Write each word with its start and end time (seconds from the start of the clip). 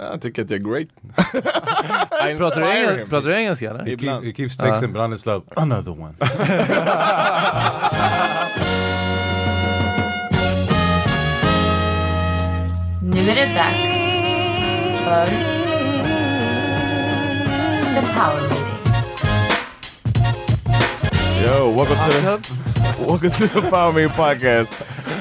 Jag 0.00 0.22
tycker 0.22 0.42
att 0.42 0.50
jag 0.50 0.60
är 0.60 0.64
great. 0.64 0.88
Pratar 2.38 2.60
du, 2.60 2.66
engel, 2.66 3.08
pratar 3.08 3.28
du 3.28 3.34
engelska 3.34 3.70
eller? 3.70 3.84
He, 3.84 3.96
keep, 3.96 4.24
he 4.24 4.32
keeps 4.32 4.56
texting 4.56 4.92
Branislav, 4.92 5.44
another 5.56 5.92
one. 5.92 6.14
Nu 13.02 13.20
är 13.20 13.34
det 13.34 13.54
dags 13.54 13.92
för 15.04 15.26
The 17.94 18.06
Power 18.14 18.40
Meeting. 18.48 18.68
Yo, 21.44 21.74
welcome 21.76 21.96
to 21.96 22.10
the 22.12 22.20
welcome 23.06 23.30
to 23.30 23.48
the 23.48 23.70
Power 23.70 23.92
Me 23.92 24.08
podcast. 24.08 24.74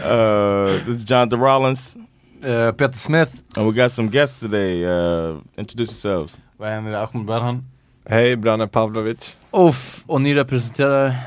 Uh, 0.04 0.86
this 0.86 0.96
is 0.98 1.06
Jonathan 1.06 1.40
Rollins, 1.40 1.98
Uh, 2.44 2.72
Peter 2.72 2.94
Smith. 2.94 3.44
and 3.58 3.66
we 3.68 3.74
got 3.74 3.92
some 3.92 4.10
guests 4.10 4.40
today. 4.40 4.84
Uh, 4.86 5.40
introduce 5.58 5.90
yourselves. 5.92 6.38
Vad 6.58 6.70
händer 6.70 6.94
Ahmed 6.94 7.26
Berhan? 7.26 7.64
Hej, 8.10 8.36
Branne 8.36 8.68
Pavlovic. 8.68 9.36
Uff, 9.52 10.04
och 10.08 10.22
ny 10.22 10.36
representerare. 10.36 11.16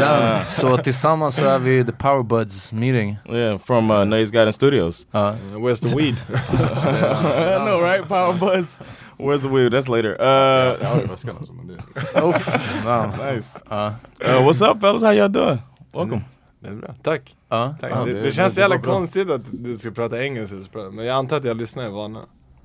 Ja, 0.00 0.44
så 0.48 0.76
tillsammans 0.76 1.36
så 1.36 1.44
är 1.44 1.58
vi 1.58 1.84
The 1.84 1.92
Power 1.92 2.22
Buds 2.22 2.72
meeting. 2.72 3.16
Yeah, 3.28 3.58
from 3.58 3.90
uh, 3.90 4.04
Nays 4.04 4.30
Garden 4.30 4.52
Studios. 4.52 5.06
Ja. 5.10 5.34
Where's 5.54 5.80
the 5.80 5.96
weed? 5.96 6.14
I 6.32 7.58
know, 7.66 7.80
right? 7.80 8.08
Power 8.08 8.32
Buzz. 8.32 8.80
Where's 9.18 9.42
the 9.42 9.48
weed? 9.48 9.72
That's 9.72 9.88
later. 9.88 10.16
Uh, 10.20 10.76
Jag 10.82 10.88
har 10.88 11.00
ju 11.00 11.06
väskan 11.06 11.36
alltså, 11.38 11.52
men 11.52 11.66
det... 11.66 11.74
Uff, 12.22 12.58
wow. 12.84 13.34
nice. 13.34 13.60
Ja. 13.70 13.86
Uh, 14.24 14.46
what's 14.46 14.70
up, 14.70 14.80
fellas? 14.80 15.02
How 15.02 15.12
y'all 15.12 15.28
doing? 15.32 15.58
Welcome. 15.94 16.20
Det 16.62 16.68
är 16.68 16.72
bra. 16.74 16.94
Tack. 17.02 17.36
Ja. 17.48 17.74
Tack. 17.80 17.92
Ja, 17.94 18.04
det, 18.04 18.12
det- 18.12 18.22
det, 18.22 18.32
känns 18.32 18.54
det 18.54 18.60
jävla 18.60 18.78
bra. 18.78 18.92
konstigt 18.92 19.30
att 19.30 19.42
du 19.52 19.76
ska 19.78 19.90
prata 19.90 20.22
engelska, 20.24 20.56
men 20.92 21.04
jag 21.04 21.16
antar 21.16 21.36
att 21.36 21.44
jag 21.44 21.56
lyssnar 21.56 21.84
är 21.84 21.88
vana. 21.90 22.20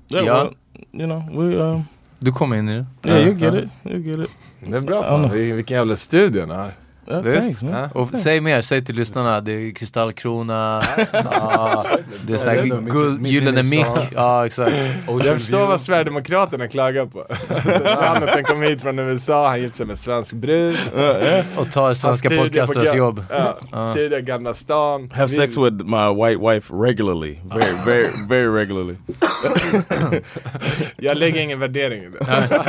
Yeah, 0.08 0.24
Yeah. 0.26 0.44
well, 0.44 0.54
you 0.92 1.06
know, 1.06 1.48
we 1.48 1.56
um, 1.56 1.82
Du 2.18 2.32
kommer 2.32 2.56
in 2.56 2.66
nu. 2.66 2.86
yeah, 3.04 3.20
you 3.28 3.38
get 3.38 3.54
it, 3.54 3.70
you 3.84 3.98
get 4.00 4.20
it. 4.20 4.30
Det 4.70 4.76
är 4.76 4.80
bra 4.80 5.02
fan, 5.02 5.24
Vil- 5.30 5.54
vilken 5.54 5.76
jävla 5.76 5.96
studio 5.96 6.40
den 6.46 6.50
har. 6.58 6.72
Visst? 7.22 7.62
Ja. 7.62 7.88
Och 7.94 8.10
säg 8.14 8.40
mer, 8.40 8.62
säg 8.62 8.84
till 8.84 8.94
lyssnarna, 8.94 9.40
det 9.40 9.52
är 9.52 9.74
kristallkrona, 9.74 10.82
ja, 11.12 11.86
det 12.26 12.32
är 12.34 12.38
såhär 12.38 12.80
guld, 12.80 13.26
gyllene 13.26 13.62
mick, 13.62 13.84
stan. 13.84 13.98
ja 14.14 14.46
exakt. 14.46 14.76
Jag 15.24 15.38
förstår 15.38 15.66
vad 15.66 15.80
Sverigedemokraterna 15.80 16.68
klagar 16.68 17.06
på. 17.06 17.18
Jonathan 18.14 18.44
kom 18.44 18.62
hit 18.62 18.82
från 18.82 18.98
USA, 18.98 19.48
han 19.48 19.60
gifte 19.60 19.76
sig 19.76 19.86
med 19.86 19.92
en 19.92 19.98
svensk 19.98 20.32
brud. 20.32 20.76
Och 21.56 21.72
tar 21.72 21.94
svenska 21.94 22.30
podcastares 22.30 22.94
jobb. 22.94 23.24
Ja, 23.30 23.58
studerar 23.92 24.20
Gamla 24.20 24.54
stan. 24.54 25.10
Have 25.14 25.28
sex 25.28 25.56
with 25.56 25.84
my 25.84 26.14
white 26.14 26.40
wife 26.50 26.74
regularly, 26.74 27.38
very, 27.54 27.72
very, 27.86 28.08
very 28.28 28.48
regularly. 28.60 28.94
Jag 30.96 31.16
lägger 31.16 31.40
ingen 31.40 31.60
värdering 31.60 32.02
i 32.02 32.08
det. 32.08 32.16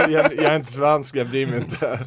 jag, 0.09 0.35
jag 0.35 0.45
är 0.45 0.55
inte 0.55 0.71
svensk, 0.71 1.15
jag 1.15 1.27
bryr 1.27 1.45
mig 1.47 1.59
inte. 1.59 1.99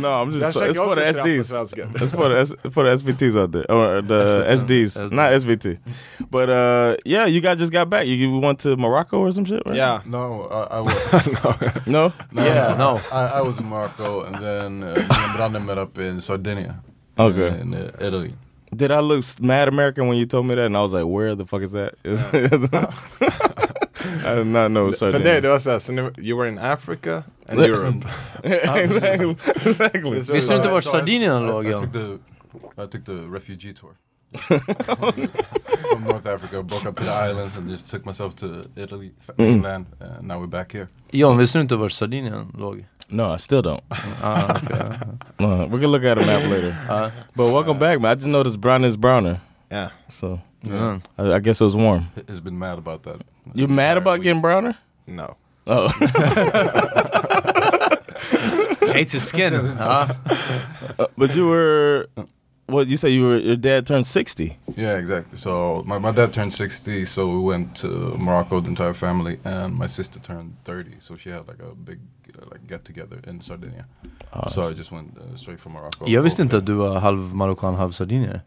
No, 0.00 0.06
I'm 0.06 0.32
Jag 0.32 0.40
just 0.40 0.58
käkar 0.58 0.70
it's 0.70 0.74
for 0.74 0.86
också 0.86 1.00
the 1.00 1.12
straff 1.44 1.70
på 1.70 1.76
SDs. 1.76 1.76
svenska. 1.76 2.08
For 2.16 2.28
the 2.28 2.40
S- 2.40 2.54
for 2.74 2.84
the 2.84 2.90
SVTs 2.96 3.36
out 3.36 3.52
there, 3.52 3.64
or 3.70 4.02
the 4.02 4.44
SDs, 4.56 5.10
not 5.12 5.32
SVT. 5.32 5.78
But 6.30 6.48
uh, 6.48 6.94
yeah, 7.04 7.26
you 7.28 7.40
guys 7.40 7.58
just 7.60 7.72
got 7.72 7.88
back. 7.90 8.06
You, 8.06 8.14
you 8.14 8.38
went 8.40 8.58
to 8.60 8.76
Morocco 8.76 9.16
or 9.18 9.32
some 9.32 9.44
shit, 9.46 9.62
right? 9.66 9.76
Ja. 9.76 10.00
No, 10.06 10.48
I, 10.50 10.76
I 10.78 10.80
was... 10.84 11.86
No. 11.86 12.12
no, 12.32 12.44
Yeah, 12.44 12.76
no. 12.78 13.00
I, 13.12 13.38
I 13.38 13.42
was 13.42 13.58
in 13.58 13.64
Morocco 13.68 14.22
and 14.24 14.34
then 14.36 14.82
uh, 14.82 14.94
me 14.94 15.00
and 15.02 15.36
Branne 15.36 15.64
met 15.66 15.78
up 15.78 15.98
in 15.98 16.20
Sardinia. 16.20 16.74
Okay. 17.18 17.60
in 17.60 17.74
uh, 17.74 17.90
Italy. 18.00 18.32
Did 18.76 18.90
I 18.90 19.00
look 19.00 19.18
s- 19.18 19.38
mad 19.40 19.68
American 19.68 20.08
when 20.08 20.16
you 20.16 20.26
told 20.26 20.46
me 20.46 20.54
that? 20.54 20.64
And 20.66 20.76
I 20.76 20.80
was 20.80 20.92
like, 20.94 21.04
where 21.04 21.34
the 21.34 21.44
fuck 21.44 21.62
is 21.62 21.72
that? 21.72 21.94
It's- 22.04 22.24
I 24.24 24.34
did 24.34 24.46
not 24.46 24.70
know 24.70 24.90
För 24.90 24.96
Sardinia. 24.96 25.24
dig, 25.32 25.42
det 25.42 25.48
var 25.48 25.58
såhär, 25.58 25.78
så 25.78 25.92
nu, 25.92 26.10
you 26.18 26.36
were 26.38 26.48
in 26.48 26.58
Africa 26.58 27.22
and 27.52 27.60
Li- 27.60 27.68
Europe. 27.68 28.04
exactly. 28.42 29.36
exactly. 29.66 30.10
Det 30.10 30.18
är 30.18 30.22
så 30.22 30.32
Visste 30.32 30.52
du 30.52 30.56
inte 30.56 30.68
det 30.68 30.68
var. 30.68 30.70
vart 30.74 30.84
Sardinien 30.84 31.42
I, 31.44 31.46
låg? 31.46 31.66
I, 31.66 31.70
Jan? 31.70 31.80
took 31.80 31.92
the, 31.92 32.18
I 32.82 32.86
took 32.86 33.04
the 33.04 33.12
refugee 33.32 33.74
tour. 33.74 33.90
From 35.92 36.04
North 36.04 36.26
Africa, 36.26 36.62
broke 36.62 36.86
up 36.88 36.96
to 36.96 37.04
the 37.04 37.10
islands 37.30 37.58
and 37.58 37.68
just 37.70 37.90
took 37.90 38.04
myself 38.06 38.34
to 38.36 38.46
Italy, 38.76 39.10
f- 39.28 39.34
England, 39.38 39.86
and 40.00 40.26
now 40.28 40.38
we're 40.40 40.46
back 40.46 40.72
here. 40.72 40.88
Jan, 41.10 41.38
visste 41.38 41.58
du 41.58 41.62
inte 41.62 41.76
vart 41.76 41.92
Sardinien 41.92 42.52
låg? 42.58 42.84
No, 43.08 43.34
I 43.34 43.38
still 43.38 43.62
don't. 43.62 43.82
Ah, 44.22 44.56
okay. 44.56 44.80
Uh, 45.40 45.66
we 45.70 45.80
can 45.80 45.90
look 45.90 46.04
at 46.04 46.18
a 46.18 46.26
map 46.26 46.42
later. 46.50 46.76
Uh, 46.90 47.10
But 47.34 47.52
welcome 47.52 47.78
back, 47.78 48.00
man. 48.00 48.12
I 48.12 48.14
just 48.14 48.26
noticed 48.28 48.60
brown 48.60 48.84
is 48.84 48.96
browner. 48.96 49.40
Yeah. 49.70 49.90
So 50.08 50.38
yeah. 50.62 50.98
I, 51.18 51.32
I 51.34 51.40
guess 51.40 51.60
it 51.60 51.64
was 51.64 51.74
warm. 51.76 52.00
He- 52.14 52.22
He's 52.28 52.40
been 52.40 52.58
mad 52.58 52.78
about 52.78 53.02
that. 53.02 53.16
You 53.54 53.66
mad 53.68 53.96
about 53.96 54.22
getting 54.22 54.40
browner? 54.40 54.74
No. 55.06 55.36
Oh. 55.66 55.88
Hates 58.92 59.12
his 59.12 59.28
skin. 59.28 59.52
Ja. 59.78 60.06
Uh, 60.98 61.06
but 61.16 61.34
you 61.36 61.46
were, 61.48 62.06
what 62.66 62.86
you 62.88 62.96
say 62.96 63.08
you 63.10 63.24
were, 63.28 63.38
your 63.38 63.56
dad 63.56 63.86
turned 63.86 64.06
60. 64.06 64.56
Yeah, 64.76 64.98
exactly. 64.98 65.38
So 65.38 65.82
my, 65.86 65.98
my 65.98 66.12
dad 66.12 66.32
turned 66.32 66.52
60, 66.52 67.04
so 67.04 67.26
we 67.28 67.40
went 67.40 67.74
to 67.80 67.88
Morocco, 68.18 68.60
the 68.60 68.68
entire 68.68 68.94
family, 68.94 69.38
and 69.44 69.74
my 69.74 69.86
sister 69.88 70.20
turned 70.20 70.52
30, 70.64 70.90
so 71.00 71.16
she 71.16 71.30
had 71.30 71.46
like 71.48 71.62
a 71.62 71.74
big 71.74 71.98
uh, 72.38 72.46
like 72.50 72.66
get 72.68 72.84
together 72.84 73.18
in 73.26 73.40
Sardinia. 73.40 73.84
so 74.50 74.62
I 74.70 74.72
just 74.74 74.92
went 74.92 75.16
uh, 75.18 75.36
straight 75.36 75.60
from 75.60 75.72
Morocco. 75.72 76.04
Jag 76.06 76.22
visste 76.22 76.42
inte 76.42 76.56
att 76.56 76.66
du 76.66 76.72
var 76.74 76.98
halv 77.00 77.34
marockan, 77.34 77.74
halv 77.74 77.92
sardinier. 77.92 78.40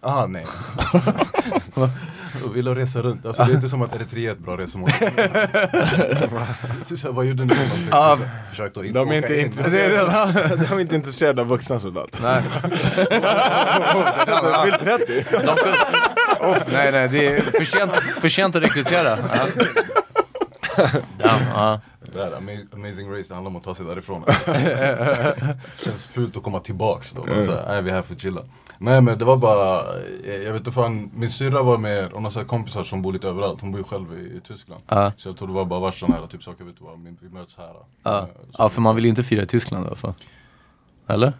Ah, 0.00 0.26
nej. 0.26 0.44
Jag 1.74 2.48
ville 2.54 2.74
resa 2.74 3.02
runt. 3.02 3.26
Alltså 3.26 3.44
det 3.44 3.52
är 3.52 3.54
inte 3.54 3.68
som 3.68 3.82
att 3.82 3.94
Eritrea 3.96 4.30
är 4.30 4.34
ett 4.34 4.38
bra 4.40 4.56
typ 6.84 6.98
såhär, 6.98 7.12
vad 7.14 7.24
gjorde 7.24 7.44
ni 7.44 7.54
någonting? 7.54 7.88
Ja. 7.90 8.18
Försökte 8.50 8.80
att 8.80 8.94
De 8.94 9.10
är 9.10 9.14
inte 9.14 9.40
in. 9.40 9.46
intresserade, 9.46 10.56
de 10.68 10.76
är 10.76 10.80
inte 10.80 10.94
intresserade 10.94 11.42
av 11.42 11.48
vuxna 11.48 11.78
soldater. 11.78 12.18
Nej. 12.22 12.42
Alltså, 14.26 14.62
fyllt 14.64 14.78
30. 14.78 15.24
De 15.30 15.56
Off, 16.40 16.62
nej 16.72 16.92
nej, 16.92 17.08
det 17.08 17.26
är 17.26 17.40
för 17.40 17.64
sent, 17.64 17.92
för 18.20 18.28
sent 18.28 18.56
att 18.56 18.62
rekrytera. 18.62 19.16
Damn, 21.18 21.40
ja. 21.54 21.80
Det 22.14 22.24
här 22.24 22.30
ama- 22.32 22.74
amazing 22.74 23.10
race, 23.12 23.28
det 23.28 23.34
handlar 23.34 23.50
om 23.50 23.56
att 23.56 23.62
ta 23.64 23.74
sig 23.74 23.86
därifrån. 23.86 24.24
Känns 25.84 26.06
fult 26.06 26.36
att 26.36 26.42
komma 26.42 26.60
tillbaks 26.60 27.12
då. 27.12 27.24
Men 27.24 27.44
så 27.44 27.50
här, 27.52 27.64
nej 27.68 27.82
vi 27.82 27.90
är 27.90 27.94
här 27.94 28.02
för 28.02 28.14
att 28.14 28.20
chilla. 28.20 28.42
Nej 28.78 29.00
men 29.00 29.18
det 29.18 29.24
var 29.24 29.36
bara, 29.36 29.82
jag, 30.24 30.52
vet 30.52 30.56
inte 30.60 30.72
fan, 30.72 31.10
min 31.14 31.30
syrra 31.30 31.62
var 31.62 31.78
med, 31.78 32.10
hon 32.12 32.24
har 32.24 32.30
så 32.30 32.44
kompisar 32.44 32.84
som 32.84 33.02
bor 33.02 33.12
lite 33.12 33.28
överallt. 33.28 33.60
Hon 33.60 33.70
bor 33.72 33.80
ju 33.80 33.84
själv 33.84 34.18
i, 34.18 34.36
i 34.36 34.40
Tyskland. 34.40 34.82
Ja. 34.88 35.12
Så 35.16 35.28
jag 35.28 35.36
tror 35.36 35.48
det 35.48 35.54
var 35.54 35.64
bara 35.64 35.92
sådana 35.92 36.16
här 36.20 36.26
typ 36.26 36.42
saker, 36.42 36.64
vet 36.64 36.78
du 36.78 36.84
vad, 36.84 37.16
vi 37.20 37.28
möts 37.28 37.56
här. 37.58 37.72
Ja. 38.02 38.28
Så- 38.32 38.48
ja, 38.58 38.68
för 38.68 38.80
man 38.80 38.94
vill 38.94 39.04
ju 39.04 39.10
inte 39.10 39.22
fira 39.22 39.42
i 39.42 39.46
Tyskland 39.46 39.84
i 39.84 39.86
alla 39.86 39.96
fall. 39.96 40.14
Eller? 41.06 41.32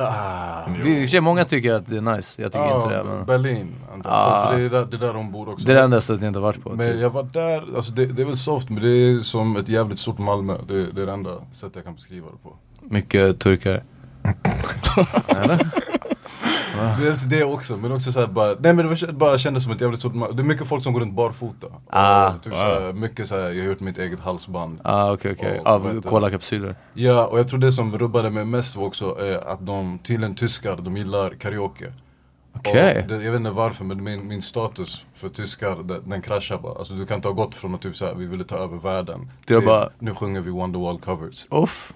Ah, 0.00 0.62
Vi, 0.82 1.14
i 1.16 1.18
och 1.18 1.22
många 1.22 1.44
tycker 1.44 1.74
att 1.74 1.86
det 1.86 1.96
är 1.96 2.00
nice, 2.00 2.42
jag 2.42 2.52
tycker 2.52 2.64
Ja, 2.64 2.82
inte 2.82 2.96
det. 2.96 3.04
Men... 3.04 3.26
Berlin. 3.26 3.74
Ah. 4.04 4.42
för, 4.42 4.50
för 4.50 4.58
det, 4.58 4.64
är 4.64 4.70
där, 4.70 4.86
det 4.90 4.96
är 4.96 5.00
där 5.00 5.14
de 5.14 5.32
bor 5.32 5.48
också. 5.48 5.66
Det 5.66 5.72
är 5.72 5.76
det 5.76 5.82
enda 5.82 6.00
stället 6.00 6.22
jag 6.22 6.30
inte 6.30 6.40
varit 6.40 6.62
på. 6.62 6.70
Men 6.70 6.86
typ. 6.86 7.00
jag 7.00 7.10
var 7.10 7.22
där, 7.22 7.76
alltså 7.76 7.92
det, 7.92 8.06
det 8.06 8.22
är 8.22 8.26
väl 8.26 8.36
soft 8.36 8.70
men 8.70 8.82
det 8.82 8.88
är 8.88 9.20
som 9.20 9.56
ett 9.56 9.68
jävligt 9.68 9.98
stort 9.98 10.18
Malmö. 10.18 10.54
Det, 10.68 10.86
det 10.90 11.02
är 11.02 11.06
det 11.06 11.12
enda 11.12 11.30
sättet 11.52 11.76
jag 11.76 11.84
kan 11.84 11.94
beskriva 11.94 12.26
det 12.26 12.38
på. 12.42 12.56
Mycket 12.80 13.40
turkar. 13.40 13.82
Dels 17.00 17.22
det 17.22 17.44
också, 17.44 17.76
men 17.76 17.92
också 17.92 18.12
såhär 18.12 18.26
bara, 18.26 18.48
nej 18.48 18.72
men 18.72 18.76
det 18.76 18.82
var, 19.06 19.12
bara 19.12 19.38
kändes 19.38 19.62
som 19.64 19.72
ett 19.72 19.80
jävligt 19.80 20.00
stort. 20.00 20.12
Det 20.36 20.42
är 20.42 20.44
mycket 20.44 20.66
folk 20.68 20.82
som 20.82 20.92
går 20.92 21.00
runt 21.00 21.14
barfota. 21.14 21.66
Ah. 21.90 22.28
och 22.34 22.42
typ 22.42 22.52
såhär, 22.52 22.92
mycket 22.92 23.28
såhär, 23.28 23.50
jag 23.50 23.62
har 23.64 23.70
gjort 23.70 23.80
mitt 23.80 23.98
eget 23.98 24.20
halsband. 24.20 24.80
Ah, 24.84 25.12
okej 25.12 25.32
okej. 25.38 25.60
Och 25.60 25.66
Av 25.66 26.02
kolakapsyler. 26.02 26.74
Ja, 26.94 27.26
och 27.26 27.38
jag 27.38 27.48
tror 27.48 27.58
det 27.58 27.72
som 27.72 27.98
rubbade 27.98 28.30
mig 28.30 28.44
mest 28.44 28.76
var 28.76 28.84
också 28.86 29.16
eh, 29.26 29.52
att 29.52 29.66
de, 29.66 29.98
tydligen 29.98 30.34
tyskar, 30.34 30.76
de 30.76 30.96
gillar 30.96 31.30
karaoke. 31.30 31.92
Okej. 32.56 33.02
Och 33.02 33.08
det, 33.08 33.24
jag 33.24 33.32
vet 33.32 33.38
inte 33.38 33.50
varför 33.50 33.84
men 33.84 34.04
min, 34.04 34.28
min 34.28 34.42
status 34.42 35.04
för 35.14 35.28
tyskar 35.28 35.76
den, 35.84 36.02
den 36.10 36.22
kraschar 36.22 36.58
bara. 36.58 36.78
Alltså 36.78 36.94
du 36.94 37.06
kan 37.06 37.16
inte 37.16 37.28
ha 37.28 37.32
gått 37.32 37.54
från 37.54 37.74
att 37.74 37.80
typ 37.82 37.96
såhär, 37.96 38.14
vi 38.14 38.26
ville 38.26 38.44
ta 38.44 38.56
över 38.56 38.76
världen. 38.76 39.30
Det 39.46 39.56
till, 39.56 39.66
bara- 39.66 39.88
Nu 39.98 40.14
sjunger 40.14 40.40
vi 40.40 40.50
Wonderwall 40.50 40.98
covers. 41.00 41.46
Uff. 41.50 41.92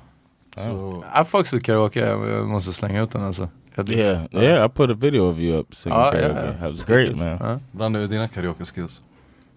Så, 0.55 1.05
I 1.21 1.25
fucks 1.25 1.53
with 1.53 1.65
karaoke, 1.65 2.01
jag 2.01 2.49
måste 2.49 2.73
slänga 2.73 3.03
ut 3.03 3.11
den 3.13 3.23
alltså. 3.25 3.49
Yeah, 3.77 4.27
yeah. 4.31 4.65
I 4.65 4.69
put 4.69 4.91
a 4.91 4.95
video 4.95 5.25
of 5.31 5.39
you 5.39 5.59
up 5.61 5.75
singing 5.75 5.99
Ah, 5.99 6.11
karaoke. 6.13 6.45
yeah. 6.45 6.61
That 6.61 6.69
was 6.69 6.83
great, 6.85 7.17
man. 7.17 7.61
Brand 7.73 7.97
är 7.97 8.07
dina 8.07 8.29
karaoke 8.29 8.65
skills? 8.65 9.01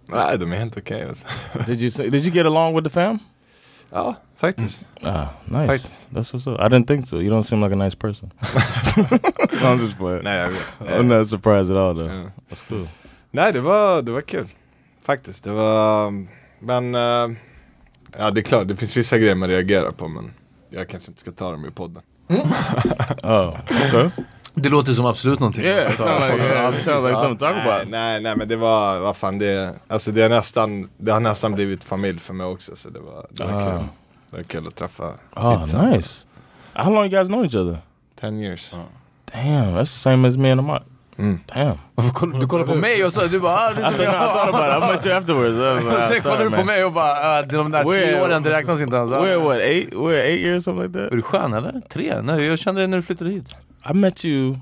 Nej, 0.05 0.37
de 0.37 0.51
är 0.51 0.57
helt 0.57 0.77
okej 0.77 1.07
alltså. 1.07 1.27
Did 1.67 1.81
you 1.81 1.91
say, 1.91 2.09
did 2.09 2.23
you 2.23 2.31
get 2.33 2.45
along 2.45 2.75
with 2.75 2.83
the 2.83 2.89
fam? 2.89 3.19
Ja, 3.91 4.15
faktiskt. 4.37 4.81
Ah, 5.03 5.25
nice. 5.45 5.67
Faktiskt. 5.67 6.07
That's 6.13 6.33
what's 6.33 6.47
up. 6.53 6.59
I 6.59 6.63
didn't 6.63 6.87
think 6.87 7.07
so. 7.07 7.17
You 7.21 7.29
don't 7.29 7.43
seem 7.43 7.61
like 7.63 7.73
a 7.73 7.75
nice 7.85 7.95
person. 7.95 8.31
no, 9.61 9.67
I'm 9.67 9.77
just 9.79 9.97
playing. 9.97 10.23
Nej, 10.23 10.37
jag 10.39 10.47
vet. 10.49 10.67
I'm 10.99 11.03
not 11.19 11.27
surprised 11.27 11.71
at 11.71 11.77
all 11.77 11.93
though. 11.95 12.13
Ja. 12.15 12.31
That's 12.49 12.67
cool. 12.69 12.87
Nej, 13.31 13.53
det 13.53 13.61
var, 13.61 14.01
det 14.01 14.11
var 14.11 14.21
kul. 14.21 14.47
Faktiskt. 15.01 15.43
Det 15.43 15.51
var, 15.51 16.11
men, 16.59 16.95
eh, 16.95 17.37
ja 18.17 18.31
det 18.31 18.39
är 18.39 18.43
klart, 18.43 18.67
det 18.67 18.75
finns 18.75 18.97
vissa 18.97 19.17
grejer 19.17 19.35
man 19.35 19.49
reagerar 19.49 19.91
på 19.91 20.07
men 20.07 20.31
jag 20.69 20.89
kanske 20.89 21.11
inte 21.11 21.21
ska 21.21 21.31
ta 21.31 21.51
dem 21.51 21.65
i 21.65 21.71
podden. 21.71 22.01
Oh, 23.24 23.47
okay. 23.88 24.09
Det 24.53 24.69
låter 24.69 24.94
som 24.94 25.06
absolut 25.06 25.39
någonting. 25.39 25.63
Yeah, 25.63 25.91
it 25.94 26.00
sounds 26.00 26.19
like, 26.19 26.38
yeah, 26.44 26.68
it 26.69 26.71
precis, 26.71 26.85
sounds 26.85 27.03
like 27.06 27.13
ja. 27.13 27.21
something 27.21 27.38
to 27.38 27.45
talk 27.45 27.56
nej, 27.56 27.68
about. 27.75 27.89
Nej, 27.91 28.21
nej 28.21 28.35
men 28.35 28.47
det 28.47 28.56
var, 28.56 29.00
vad 29.00 29.18
fan 29.18 29.39
det, 29.39 29.74
alltså 29.88 30.12
det 30.12 30.24
är 30.24 30.29
nästan, 30.29 30.89
det 30.97 31.12
har 31.12 31.19
nästan 31.19 31.51
blivit 31.53 31.83
familj 31.83 32.19
för 32.19 32.33
mig 32.33 32.47
också 32.47 32.75
så 32.75 32.89
det 32.89 33.00
var, 33.00 33.25
det 33.29 33.44
var 33.44 33.51
Ah. 33.62 33.71
kul. 33.77 33.88
Det 34.29 34.38
var 34.38 34.44
kul 34.44 34.68
att 34.68 34.75
träffa. 34.75 35.03
Oh, 35.35 35.65
samma. 35.65 35.89
nice. 35.89 36.25
How 36.74 36.91
long 36.94 37.03
you 37.03 37.09
guys 37.09 37.27
know 37.27 37.44
each 37.44 37.56
other? 37.56 37.77
Ten 38.19 38.39
years. 38.39 38.71
Damn, 39.33 39.75
that's 39.75 39.79
the 39.79 39.85
same 39.85 40.27
as 40.27 40.38
me 40.38 40.51
and 40.51 40.59
Amat. 40.59 40.83
Mm. 41.17 41.39
Damn. 41.55 41.77
Du 42.39 42.47
kollar 42.47 42.65
på 42.65 42.75
mig 42.75 43.05
och 43.05 43.13
så, 43.13 43.21
du 43.27 43.39
bara 43.39 43.53
ah, 43.53 43.73
det 43.73 43.81
är 43.81 43.85
som 44.99 45.09
you 45.09 45.17
afterwards. 45.17 45.85
Och 45.87 45.93
ah, 45.93 46.01
sen 46.01 46.21
kollar 46.21 46.43
du 46.43 46.51
på 46.51 46.63
mig 46.63 46.85
och 46.85 46.91
bara 46.93 47.11
ah, 47.11 47.41
de 47.41 47.71
där 47.71 47.83
tre 47.83 48.21
åren, 48.21 48.43
det 48.43 48.49
räknas 48.51 48.81
inte 48.81 48.95
ens. 48.95 49.11
We're 49.11 49.25
Är 49.27 49.37
what 49.37 49.57
eight? 49.57 49.93
We're 49.93 50.21
eight 50.21 50.41
years, 50.41 50.63
something 50.63 50.83
like 50.83 50.99
that. 50.99 51.11
du 51.11 51.21
skön 51.21 51.53
eller? 51.53 51.81
Tre? 51.89 52.21
Nej, 52.21 52.45
jag 52.45 52.59
kände 52.59 52.81
det 52.81 52.87
när 52.87 52.97
du 52.97 53.03
flyttade 53.03 53.31
hit. 53.31 53.55
I 53.89 53.93
met 53.93 54.25
you. 54.25 54.55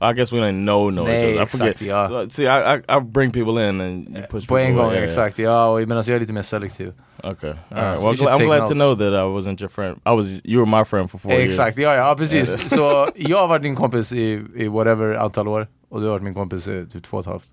I 0.00 0.12
guess 0.12 0.32
we 0.32 0.38
didn't 0.38 0.64
know 0.64 0.90
know 0.90 1.04
Nej, 1.04 1.14
each 1.16 1.24
other. 1.24 1.40
I 1.40 1.42
exakt, 1.42 1.78
forget. 1.78 2.10
ja. 2.10 2.24
See, 2.30 2.44
I, 2.44 2.74
I 2.76 2.96
I 2.96 3.00
bring 3.00 3.32
people 3.32 3.68
in 3.68 3.80
and 3.80 4.08
you 4.08 4.22
push 4.30 4.46
På 4.46 4.54
people 4.54 4.66
en 4.66 4.76
gång. 4.76 4.92
Yeah, 4.92 5.04
exakt. 5.04 5.38
Ja, 5.38 5.66
och 5.66 5.80
medan 5.80 6.04
jag 6.06 6.16
är 6.16 6.20
lite 6.20 6.32
mer 6.32 6.42
selektiv. 6.42 6.92
Okay. 7.24 7.50
All 7.50 7.56
right. 7.70 7.98
so 7.98 8.06
Well, 8.06 8.16
should 8.16 8.28
I'm 8.28 8.46
glad 8.46 8.58
to 8.68 8.74
notes. 8.74 8.78
know 8.78 8.94
that 8.94 9.12
I 9.12 9.26
wasn't 9.26 9.60
your 9.60 9.68
friend. 9.68 9.96
I 10.06 10.14
was. 10.16 10.40
You 10.44 10.60
were 10.60 10.78
my 10.78 10.84
friend 10.84 11.10
for 11.10 11.18
four 11.18 11.32
Exakt, 11.32 11.78
years. 11.78 11.98
ja 11.98 12.08
ja 12.08 12.14
precis. 12.14 12.70
Så 12.70 13.08
jag 13.16 13.38
har 13.38 13.46
varit 13.48 13.62
din 13.62 13.76
kompis 13.76 14.12
i, 14.12 14.42
i 14.56 14.68
whatever 14.68 15.14
antal 15.14 15.48
år 15.48 15.66
och 15.88 16.00
du 16.00 16.06
har 16.06 16.12
varit 16.12 16.22
min 16.22 16.34
kompis 16.34 16.68
i 16.68 16.86
typ 16.92 17.04
två 17.04 17.16
och 17.16 17.20
ett 17.20 17.26
halvt. 17.26 17.52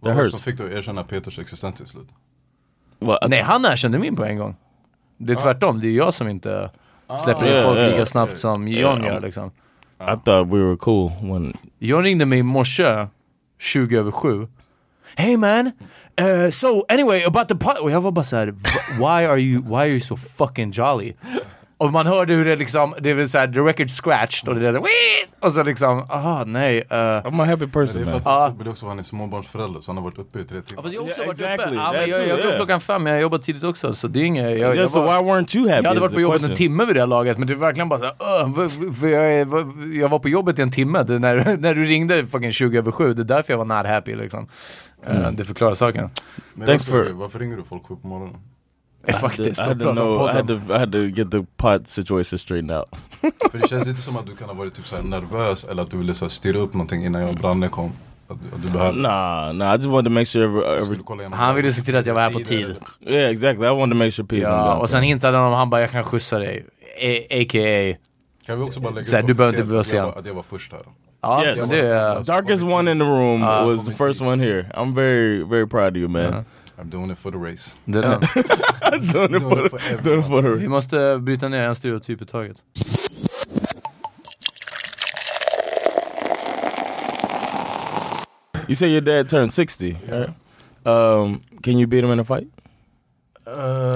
Vad 0.00 0.10
That 0.10 0.16
var 0.16 0.24
det 0.24 0.30
som 0.30 0.40
fick 0.40 0.58
dig 0.58 0.66
att 0.66 0.72
erkänna 0.72 1.04
Peters 1.04 1.38
existens 1.38 1.76
till 1.76 1.86
slut? 1.86 2.08
Well, 2.98 3.18
Nej, 3.28 3.42
han 3.42 3.64
erkände 3.64 3.98
min 3.98 4.16
på 4.16 4.24
en 4.24 4.38
gång. 4.38 4.56
Det 5.18 5.32
är 5.32 5.36
tvärtom, 5.36 5.80
det 5.80 5.88
är 5.88 5.96
jag 5.96 6.14
som 6.14 6.28
inte 6.28 6.70
släpper 7.24 7.46
in 7.46 7.52
Yeah, 7.52 7.64
folk 7.64 7.78
yeah, 7.78 7.90
lika 7.90 8.06
snabbt 8.06 8.30
yeah. 8.30 8.38
som 8.38 8.68
John 8.68 9.04
gör 9.04 9.20
liksom. 9.20 9.50
I 10.00 10.16
thought 10.24 10.48
we 10.52 10.58
were 10.58 10.76
cool 10.76 11.12
when. 11.20 11.56
John 11.78 12.02
ringde 12.02 12.26
mig 12.26 12.38
i 12.38 12.42
morse, 12.42 13.06
20 13.58 13.98
över 13.98 14.10
7. 14.10 14.48
Hey 15.16 15.36
man, 15.36 15.66
uh, 16.20 16.50
so 16.50 16.84
anyway 16.88 17.24
about 17.24 17.48
the 17.48 17.54
pot... 17.54 17.78
Och 17.78 17.90
jag 17.90 18.00
var 18.00 18.10
bara 18.10 18.24
såhär, 18.24 18.54
why 18.98 19.26
are 19.26 19.38
you, 19.38 19.62
why 19.62 19.76
are 19.76 19.88
you 19.88 20.00
so 20.00 20.16
fucking 20.16 20.70
jolly? 20.70 21.16
Och 21.78 21.92
man 21.92 22.06
hörde 22.06 22.34
hur 22.34 22.44
det 22.44 22.56
liksom, 22.56 22.94
det 23.00 23.14
var 23.14 23.26
såhär, 23.26 23.46
the 23.48 23.58
record 23.60 23.90
scratched 23.90 24.48
och 24.48 24.54
det 24.54 24.60
där 24.60 24.72
så, 24.72 24.78
"Wii!" 24.78 24.88
och 25.40 25.52
så 25.52 25.64
liksom, 25.64 25.98
aha 26.10 26.44
nej. 26.46 26.78
Uh, 26.78 26.84
I'm 26.90 27.42
a 27.42 27.44
happy 27.44 27.46
Men 27.46 27.58
det 27.58 27.66
person, 27.68 28.02
är 28.02 28.06
för 28.06 28.16
att 28.16 28.22
Ja. 28.24 28.54
men 28.56 28.64
det 28.64 28.68
är 28.68 28.70
också 28.70 28.80
för 28.84 28.88
han 28.88 28.98
är 28.98 29.02
småbarnsförälder 29.02 29.80
så 29.80 29.90
han 29.90 29.96
har 29.96 30.04
varit 30.04 30.18
uppe 30.18 30.40
i 30.40 30.44
tre 30.44 30.56
Ja, 30.58 30.62
timmar. 30.62 30.82
fast 30.82 30.94
jag 30.94 31.00
har 31.02 31.08
också 31.08 31.20
Yeah, 31.20 31.26
varit 31.28 31.40
exactly. 31.40 31.66
uppe. 31.66 31.74
Ja, 31.84 31.92
men 31.92 32.10
jag, 32.10 32.28
jag 32.28 32.38
går 32.38 32.46
upp 32.50 32.56
klockan 32.56 32.80
fem, 32.80 33.06
jag 33.06 33.20
jobbar 33.20 33.38
tidigt 33.38 33.64
också 33.64 33.94
så 33.94 34.08
det 34.08 34.20
är 34.20 34.24
inget... 34.24 34.44
Jag, 34.44 34.58
Yeah, 34.58 34.76
jag, 34.76 34.90
so 34.90 35.00
var- 35.02 35.22
why 35.22 35.30
weren't 35.30 35.56
you 35.56 35.68
happy? 35.70 35.82
jag 35.82 35.88
hade 35.88 36.00
varit 36.00 36.14
på 36.14 36.20
jobbet 36.20 36.42
en 36.42 36.54
timme 36.54 36.84
vid 36.84 36.96
det 36.96 37.00
här 37.00 37.06
laget 37.06 37.38
men 37.38 37.48
det 37.48 37.54
var 37.54 37.66
verkligen 37.66 37.88
bara 37.88 37.98
såhär, 37.98 38.14
"Ugh, 38.44 38.58
v- 38.78 38.92
för 38.92 39.06
jag, 39.08 39.32
är- 39.34 39.96
jag 40.00 40.08
var 40.08 40.18
på 40.18 40.28
jobbet 40.28 40.58
i 40.58 40.62
en 40.62 40.70
timme 40.70 41.02
det, 41.02 41.18
när, 41.18 41.56
när 41.60 41.74
du 41.74 41.84
ringde 41.84 42.26
fucking 42.26 42.52
20 42.52 42.78
över 42.78 42.92
7, 42.92 43.14
det 43.14 43.22
är 43.22 43.24
därför 43.24 43.52
jag 43.52 43.58
var 43.64 43.76
not 43.78 43.86
happy 43.86 44.14
liksom. 44.14 44.48
Eh, 45.06 45.30
det 45.32 45.44
förklarar 45.44 45.74
saken. 45.74 46.10
Men 46.54 46.66
Thanks 46.66 46.88
varför, 46.88 47.04
for- 47.06 47.12
varför 47.12 47.38
ringer 47.38 47.56
du 47.56 47.62
folk 47.64 47.86
sju 47.86 47.96
på 48.02 48.08
morgonen? 48.08 48.34
I 49.08 49.12
had 49.12 49.20
to- 49.20 49.28
Faktiskt, 49.28 49.60
I 49.60 49.62
och 49.62 49.66
had 49.66 49.78
to 49.78 49.84
pratar 49.84 50.02
om 50.02 50.16
know. 50.16 50.28
I 50.30 50.32
had 50.32 50.46
to. 50.48 50.54
I 50.74 50.78
had 50.78 50.92
to 50.92 50.98
get 50.98 51.30
the 51.30 51.42
pot 51.56 51.88
situation 51.88 52.38
straightened 52.38 52.76
out. 52.78 52.88
För 53.52 53.58
det 53.58 53.68
känns 53.68 53.86
lite 53.86 54.00
som 54.02 54.16
att 54.16 54.26
du 54.26 54.36
kan 54.36 54.48
ha 54.48 54.54
varit 54.54 54.74
typ 54.74 54.86
såhär 54.86 55.02
nervös 55.02 55.64
eller 55.64 55.82
att 55.82 55.90
du 55.90 55.96
ville 55.96 56.14
såhär 56.14 56.30
styra 56.30 56.58
upp 56.58 56.72
någonting 56.72 57.04
innan 57.04 57.20
jag 57.22 57.30
och 57.30 57.36
Branne 57.36 57.68
kom. 57.68 57.92
Att, 58.28 58.32
att 58.54 58.62
du 58.66 58.72
behövde... 58.72 59.00
Nah, 59.00 59.52
nah. 59.54 59.74
I 59.74 59.76
just 59.76 59.86
wanted 59.86 60.04
to 60.04 60.14
make 60.14 60.26
sure 60.26 60.44
every, 60.44 60.96
every 60.98 61.24
Han 61.32 61.54
ville 61.54 61.72
se 61.72 61.82
till 61.82 61.96
att 61.96 62.06
jag 62.06 62.14
var 62.14 62.20
här 62.22 62.30
på 62.30 62.38
tid. 62.38 62.74
yeah, 63.06 63.30
exactly. 63.30 63.66
I 63.66 63.70
wanted 63.70 63.90
to 63.90 63.96
make 63.98 64.10
sure 64.10 64.26
people. 64.28 64.48
Ja, 64.48 64.74
och 64.76 64.90
sen 64.90 65.02
hintade 65.02 65.36
han 65.38 65.46
om 65.46 65.52
han 65.52 65.70
bara, 65.70 65.80
jag 65.80 65.90
kan 65.90 66.04
skjutsa 66.04 66.38
dig. 66.38 66.66
A- 67.02 67.26
A.k.a. 67.30 67.96
Kan 68.46 68.58
vi 68.58 68.64
också 68.64 68.80
bara 68.80 68.92
lägga 68.92 69.04
Så 69.04 69.16
här, 69.16 69.22
ut 69.22 69.26
du 69.26 69.34
behöver 69.34 69.58
inte 69.58 69.76
officiellt 69.76 69.92
behöva 69.92 70.10
att 70.10 70.14
jag, 70.16 70.20
att 70.20 70.26
jag 70.26 70.34
var 70.34 70.42
först 70.42 70.72
här? 70.72 70.80
Ja, 71.20 71.44
Yes. 71.44 71.70
det 71.70 71.80
är... 71.80 72.22
Darkest 72.24 72.62
one 72.62 72.90
in 72.92 72.98
the 72.98 73.04
room 73.04 73.42
Uh, 73.42 73.76
was 73.76 73.86
the 73.86 73.92
first 73.92 74.20
one 74.20 74.44
here. 74.44 74.62
I'm 74.74 74.94
very, 74.94 75.44
very 75.44 75.66
proud 75.66 75.90
of 75.92 75.96
you, 75.96 76.08
man. 76.08 76.44
I'm 76.78 76.90
doing 76.90 77.10
it 77.10 77.18
for 77.18 77.30
the 77.30 77.38
race. 77.38 77.74
det 77.84 77.98
är 77.98 78.02
lugnt. 78.02 79.12
doing 79.12 79.34
it 79.34 79.42
for, 79.42 79.68
for 79.68 79.78
the- 79.78 80.02
doing 80.02 80.20
it 80.20 80.26
for 80.26 80.42
Vi 80.56 80.62
the. 80.62 80.68
måste 80.68 81.18
bryta 81.18 81.48
ner 81.48 81.68
en 81.68 81.74
stereotyp 81.74 82.22
i 82.22 82.26
taget. 82.26 82.62
You 88.68 88.74
say 88.74 88.90
your 88.90 89.00
dad 89.00 89.28
turned 89.28 89.52
60, 89.52 89.96
right? 90.08 90.30
Um, 90.84 91.42
can 91.62 91.78
you 91.78 91.86
beat 91.86 92.02
him 92.02 92.10
in 92.10 92.18
a 92.18 92.24
fight? 92.24 92.48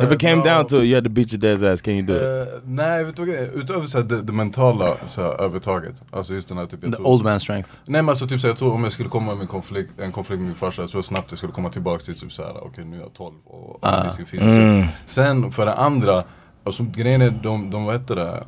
If 0.04 0.12
it 0.12 0.21
came 0.21 0.42
down 0.42 0.66
to 0.66 0.76
it, 0.76 0.85
you 0.85 0.95
had 0.95 1.04
to 1.04 1.11
beat 1.11 1.33
your 1.33 1.40
dad's 1.42 1.73
ass. 1.73 1.80
Can 1.83 1.95
you 1.95 2.02
do 2.07 2.14
it? 2.14 2.23
Eh, 2.49 2.54
nej, 2.64 3.04
vet 3.04 3.16
du 3.16 3.26
vad? 3.26 3.62
Utöver 3.62 3.87
så 3.87 4.02
det, 4.02 4.23
det 4.23 4.33
mentala 4.33 4.97
så 5.07 5.23
här, 5.23 5.40
övertaget. 5.40 5.95
Alltså 6.11 6.35
just 6.35 6.49
den 6.49 6.59
här 6.59 6.66
typ, 6.66 6.78
jag 6.83 6.92
The 6.92 6.97
tror, 6.97 7.07
old 7.09 7.25
man 7.25 7.40
strength. 7.40 7.71
Nej 7.85 8.02
men 8.02 8.09
alltså 8.09 8.26
typ 8.26 8.40
så 8.40 8.47
här, 8.47 8.50
jag 8.52 8.59
tror 8.59 8.75
om 8.75 8.83
jag 8.85 8.92
skulle 8.92 9.09
komma 9.09 9.33
med 9.35 9.42
en 9.42 9.47
konflikt, 9.49 9.90
en 10.00 10.12
konflikt 10.12 10.38
med 10.40 10.47
min 10.47 10.57
farsa, 10.57 10.83
jag 10.83 10.90
tror 10.90 11.02
snabbt 11.02 11.26
jag 11.30 11.38
skulle 11.38 11.52
komma 11.52 11.71
tillbaka 11.71 12.04
till 12.04 12.14
typ 12.21 12.33
såhär, 12.33 12.64
okej 12.64 12.85
nu 12.85 12.97
är 12.97 13.00
jag 13.00 13.14
12 13.14 13.35
och 13.47 13.78
Ah. 13.83 14.02
det 14.04 14.11
ska 14.11 14.25
finnas. 14.25 14.87
Sen 15.07 15.52
för 15.52 15.66
det 15.66 15.75
andra, 15.75 16.25
alltså 16.64 16.83
grejen 16.95 17.23
är 17.23 17.30
de, 17.42 17.71
de 17.71 17.85
vad 17.85 17.95
heter 17.95 18.16
det? 18.16 18.45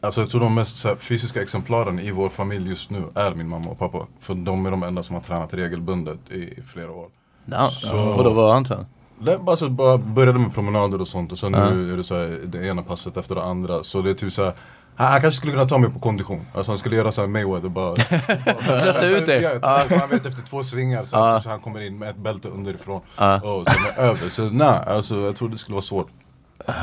Alltså 0.00 0.20
jag 0.20 0.30
tror 0.30 0.40
de 0.40 0.54
mest 0.54 0.84
här, 0.84 0.96
fysiska 0.96 1.42
exemplaren 1.42 1.98
i 1.98 2.10
vår 2.10 2.28
familj 2.28 2.68
just 2.68 2.90
nu 2.90 3.02
är 3.14 3.34
min 3.34 3.48
mamma 3.48 3.70
och 3.70 3.78
pappa. 3.78 4.06
För 4.20 4.34
de 4.34 4.66
är 4.66 4.70
de 4.70 4.82
enda 4.82 5.02
som 5.02 5.14
har 5.14 5.22
tränat 5.22 5.54
regelbundet 5.54 6.30
i 6.30 6.58
flera 6.66 6.90
år. 6.90 7.06
Ja, 7.44 7.68
Så- 7.70 7.96
och 8.08 8.24
då 8.24 8.30
var 8.30 8.52
han 8.52 8.64
tränad? 8.64 8.86
Nej, 9.24 9.56
så 9.56 9.68
bara 9.68 9.98
började 9.98 10.38
med 10.38 10.54
promenader 10.54 11.00
och 11.00 11.08
sånt 11.08 11.32
och 11.32 11.38
sen 11.38 11.52
Ja. 11.52 11.70
nu 11.70 11.92
är 11.92 11.96
det 11.96 12.04
så 12.04 12.14
här, 12.14 12.40
det 12.44 12.66
ena 12.66 12.82
passet 12.82 13.16
efter 13.16 13.34
det 13.34 13.42
andra. 13.42 13.84
Så 13.84 14.02
det 14.02 14.10
är 14.10 14.14
typ 14.14 14.32
så 14.32 14.44
här, 14.44 14.52
han, 14.96 15.12
han 15.12 15.20
kanske 15.20 15.36
skulle 15.38 15.52
kunna 15.52 15.66
ta 15.68 15.78
mig 15.78 15.90
på 15.90 15.98
kondition. 15.98 16.46
Alltså 16.54 16.70
han 16.72 16.78
skulle 16.78 16.96
göra 16.96 17.12
så 17.12 17.20
här 17.20 17.28
Mayweather 17.28 17.68
bara. 17.68 17.94
Trötta 18.80 19.06
ut 19.06 19.26
dig. 19.26 19.58
Han 20.00 20.08
vet 20.10 20.26
efter 20.26 20.42
två 20.42 20.62
svingar 20.62 21.04
så, 21.04 21.16
Ja. 21.16 21.40
så 21.40 21.48
han 21.48 21.60
kommer 21.60 21.80
in 21.80 21.98
med 21.98 22.10
ett 22.10 22.16
bälte 22.16 22.48
underifrån. 22.48 23.00
Ja. 23.16 23.40
Och 23.52 23.68
sen 23.68 23.82
är 23.96 24.08
över. 24.08 24.28
Så 24.28 24.42
nej, 24.42 24.80
alltså 24.86 25.14
jag 25.20 25.36
tror 25.36 25.48
det 25.48 25.58
skulle 25.58 25.74
vara 25.74 25.82
svårt. 25.82 26.08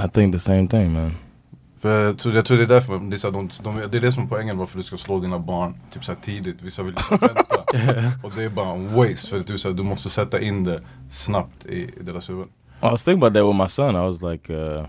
I 0.06 0.10
think 0.14 0.34
the 0.34 0.40
same 0.40 0.68
thing, 0.68 0.94
man. 0.94 1.16
För 1.80 2.06
jag 2.06 2.18
tror, 2.20 2.36
jag 2.36 2.46
tror 2.46 2.58
det 2.58 2.64
är 2.64 2.68
därför, 2.68 3.00
det 3.10 3.16
är, 3.16 3.18
så 3.18 3.30
de, 3.30 3.50
de, 3.64 3.76
det 3.92 3.98
är 3.98 4.02
det 4.02 4.12
som 4.12 4.24
är 4.24 4.28
poängen 4.28 4.58
varför 4.58 4.78
du 4.78 4.84
ska 4.84 4.98
slå 4.98 5.20
dina 5.20 5.40
barn 5.40 5.76
typ 5.92 6.06
så 6.06 6.16
tidigt. 6.22 6.62
Vissa 6.62 6.84
vill 6.84 6.96
vänta. 7.10 7.34
och 8.24 8.32
det 8.36 8.44
är 8.44 8.50
bara 8.50 8.70
en 8.70 8.96
waste 8.96 9.30
för 9.30 9.38
att 9.38 9.48
du, 9.48 9.58
så 9.58 9.70
du 9.70 9.84
måste 9.84 10.10
sätta 10.10 10.40
in 10.42 10.64
det 10.64 10.82
snabbt 11.10 11.66
i, 11.66 11.76
i 12.00 12.04
deras 12.04 12.30
huvud. 12.30 12.48
I 12.82 12.86
was 12.86 13.04
thinking 13.04 13.24
about 13.24 13.34
that 13.34 13.46
with 13.46 13.58
my 13.64 13.68
son. 13.68 13.96
I 13.96 14.00
was 14.00 14.22
like, 14.22 14.54
uh, 14.54 14.86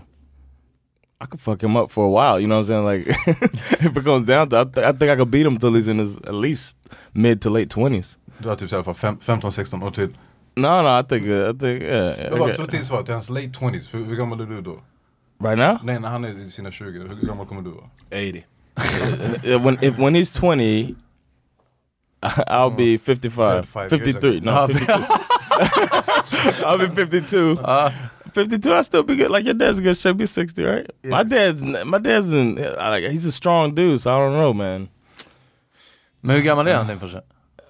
I 1.23 1.25
could 1.25 1.41
fuck 1.41 1.63
him 1.63 1.75
up 1.75 1.91
for 1.91 2.05
a 2.05 2.09
while. 2.09 2.39
You 2.41 2.47
know 2.47 2.59
what 2.61 2.69
I'm 2.69 2.85
saying? 2.85 2.85
Like, 2.85 3.09
if 3.85 3.97
it 3.97 4.05
comes 4.05 4.25
down 4.25 4.49
to, 4.49 4.61
I, 4.61 4.63
th- 4.65 4.85
I 4.85 4.91
think 4.93 5.11
I 5.11 5.15
could 5.15 5.31
beat 5.31 5.45
him 5.45 5.57
till 5.57 5.73
he's 5.73 5.87
in 5.87 5.99
his 5.99 6.17
at 6.17 6.33
least 6.33 6.77
mid 7.11 7.41
to 7.41 7.49
late 7.49 7.69
twenties. 7.69 8.17
Du 8.37 8.49
har 8.49 8.55
typ 8.55 8.69
så 8.69 8.75
här, 8.75 8.83
i 8.83 8.85
alla 8.85 8.93
fall 8.93 9.17
fem- 9.19 9.39
15-16 9.41 9.83
år 9.85 9.91
till. 9.91 10.09
No, 10.55 10.81
no, 10.81 10.99
I 10.99 11.03
think, 11.03 11.23
uh, 11.27 11.49
I 11.49 11.59
think, 11.59 11.81
yeah. 11.83 12.19
yeah, 12.19 12.31
Det 12.31 12.39
var 12.39 12.53
två 12.53 12.67
till 12.67 12.85
svar 12.85 13.03
till 13.03 13.13
hans 13.13 13.29
late 13.29 13.47
20s. 13.47 13.87
Hur, 13.91 14.05
hur 14.05 14.15
gammal 14.15 14.39
är 14.39 14.45
du 14.45 14.61
då? 14.61 14.79
Right 15.43 15.57
now, 15.57 15.77
Nej, 15.83 15.99
när 15.99 16.09
han 16.09 16.23
är 16.25 16.39
i 16.39 16.51
sina 16.51 16.71
20. 16.71 16.99
Hur 16.99 17.27
gammal 17.27 17.45
kommer 17.45 17.61
du 17.61 17.69
vara? 17.69 17.89
80. 18.11 18.45
Uh, 19.47 19.57
when 19.65 19.77
if, 19.81 19.97
when 19.97 20.15
he's 20.15 20.39
twenty, 20.39 20.95
I'll 22.47 22.69
be 22.75 22.97
55, 22.97 23.65
35 23.65 23.91
years 23.91 24.15
53. 24.15 24.37
ago. 24.37 24.51
No, 24.51 24.67
52. 24.67 24.91
I'll 26.65 26.77
be 26.77 26.87
52. 26.95 27.57
52, 28.33 28.73
I 28.79 28.81
still 28.83 29.03
be 29.03 29.15
good. 29.15 29.31
Like 29.31 29.45
your 29.45 29.53
dad's 29.55 29.79
good 29.79 29.97
shape. 29.97 30.19
He's 30.19 30.31
60, 30.31 30.63
right? 30.63 30.87
My 31.03 31.23
dad's, 31.23 31.63
my 31.85 31.97
dad's 31.97 32.31
in. 32.33 32.55
Like 32.55 33.03
he's 33.11 33.25
a 33.25 33.31
strong 33.31 33.73
dude, 33.75 33.99
so 33.99 34.11
I 34.11 34.19
don't 34.19 34.33
know, 34.33 34.53
man. 34.53 34.89
Men 36.21 36.35
hur 36.35 36.43
gammal 36.43 36.67
är 36.67 36.75
han 36.75 36.87
din 36.87 36.99
farsa? 36.99 37.21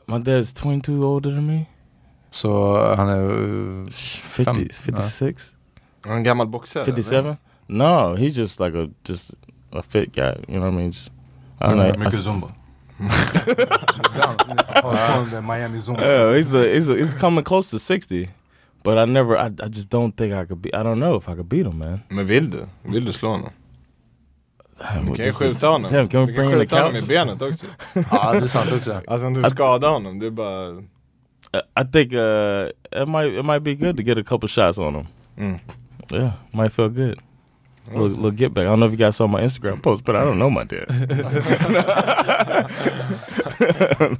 My 0.08 0.18
dad's 0.20 0.51
22 0.54 1.04
older 1.06 1.32
than 1.32 1.48
me. 1.48 1.66
Så 2.32 2.78
han 2.96 3.10
är... 3.10 3.20
uh, 3.32 3.86
50, 3.90 4.44
Fem- 4.44 4.70
56, 4.70 5.51
Är 6.04 6.10
han 6.10 6.18
en 6.18 6.24
gammal 6.24 6.48
boxare? 6.48 6.86
57. 6.86 7.36
No, 7.72 8.16
he's 8.16 8.36
just 8.36 8.60
like 8.60 8.74
a 8.75 8.90
just 9.04 9.34
a 9.72 9.82
fit 9.82 10.12
guy. 10.12 10.36
You 10.48 10.56
know 10.60 10.66
what 10.66 10.74
I 10.74 10.78
mean? 10.78 10.92
Just, 10.92 11.10
I 11.62 11.68
don't 11.68 11.78
know. 11.78 11.84
I 11.86 11.98
Mycket 11.98 12.13
zumba. 12.20 12.51
Från 14.82 15.46
Miami 15.46 15.80
Zumba. 15.80 16.01
Yeah, 16.01 16.36
he's 16.36 16.54
a, 16.54 16.74
he's 16.74 16.90
a, 16.90 16.96
he's 16.98 17.13
coming 17.13 17.44
close 17.44 17.70
to 17.72 17.80
60. 17.80 18.30
But 18.84 18.98
I 18.98 19.06
never, 19.06 19.38
I, 19.38 19.46
I 19.46 19.68
just 19.70 19.90
don't 19.90 20.12
think 20.18 20.34
I 20.34 20.46
could 20.46 20.62
be, 20.62 20.74
I 20.74 20.84
don't 20.84 21.00
know 21.00 21.16
if 21.16 21.30
I 21.30 21.36
could 21.36 21.48
beat 21.50 21.66
him, 21.66 21.78
man. 21.80 22.04
Men 22.10 22.28
vill 22.28 22.50
du? 22.50 22.68
Vill 22.84 23.06
du 23.06 23.13
slå 23.13 23.30
honom? 23.30 23.50
Damn, 24.80 25.06
Du 25.06 25.16
kan 25.16 25.25
ju 25.25 25.32
skjuta 25.32 25.68
honom. 25.68 25.92
Damn, 25.92 26.08
can 26.08 26.20
we 26.22 26.25
du 26.25 26.34
bring 26.34 26.50
kan 26.50 26.62
in 26.62 26.68
the 26.68 26.75
skjuta 26.75 26.84
honom 26.84 26.96
i 26.96 27.00
couch? 27.00 27.08
benet 27.08 27.42
också. 27.42 27.66
Ja, 28.12 28.32
det 28.32 28.38
är 28.38 28.48
sant 28.48 28.72
också. 28.72 29.01
Alltså 29.08 29.28
om 29.28 29.34
du 29.34 29.50
skadar 29.50 29.90
honom, 29.90 30.20
det 30.20 30.25
är 30.25 30.32
bara... 30.32 30.84
I 31.54 31.84
think 31.92 32.13
uh, 32.13 32.70
it 33.01 33.08
might 33.10 33.34
it 33.40 33.46
might 33.46 33.62
be 33.63 33.75
good 33.75 33.98
to 33.98 34.04
get 34.04 34.18
a 34.18 34.24
couple 34.24 34.48
shots 34.48 34.78
on 34.78 34.96
him. 34.96 35.08
Mm. 35.38 35.60
Yeah, 36.10 36.32
might 36.54 36.72
feel 36.74 36.90
good. 36.90 37.20
Little, 37.90 38.08
little 38.08 38.32
get 38.32 38.52
back. 38.54 38.64
I 38.64 38.68
don't 38.68 38.76
know 38.80 38.88
if 38.88 38.92
you 38.94 38.98
guys 39.06 39.16
saw 39.16 39.28
my 39.28 39.42
Instagram 39.42 39.82
post, 39.82 40.06
but 40.06 40.16
I 40.16 40.20
don't 40.20 40.36
know 40.36 40.50
my 40.52 40.64
dad. 40.64 40.86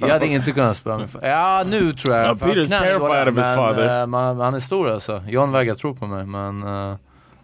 Jag 0.00 0.08
hade 0.08 0.26
inte 0.26 0.52
kunnat 0.52 0.76
spöa 0.76 0.98
min 0.98 1.08
far. 1.08 1.20
Ja, 1.24 1.64
nu 1.66 1.92
tror 1.92 2.16
jag. 2.16 2.28
No, 2.28 2.46
Peter's 2.46 2.68
terrified 2.68 3.28
of 3.28 3.34
his 3.34 3.36
men, 3.36 3.56
father. 3.56 4.00
eh, 4.00 4.06
man, 4.06 4.40
han 4.40 4.54
är 4.54 4.60
stor 4.60 4.90
alltså. 4.90 5.22
John 5.28 5.52
vägrar 5.52 5.74
tro 5.74 5.94
på 5.94 6.06
mig, 6.06 6.26
men... 6.26 6.62
eh, 6.62 6.96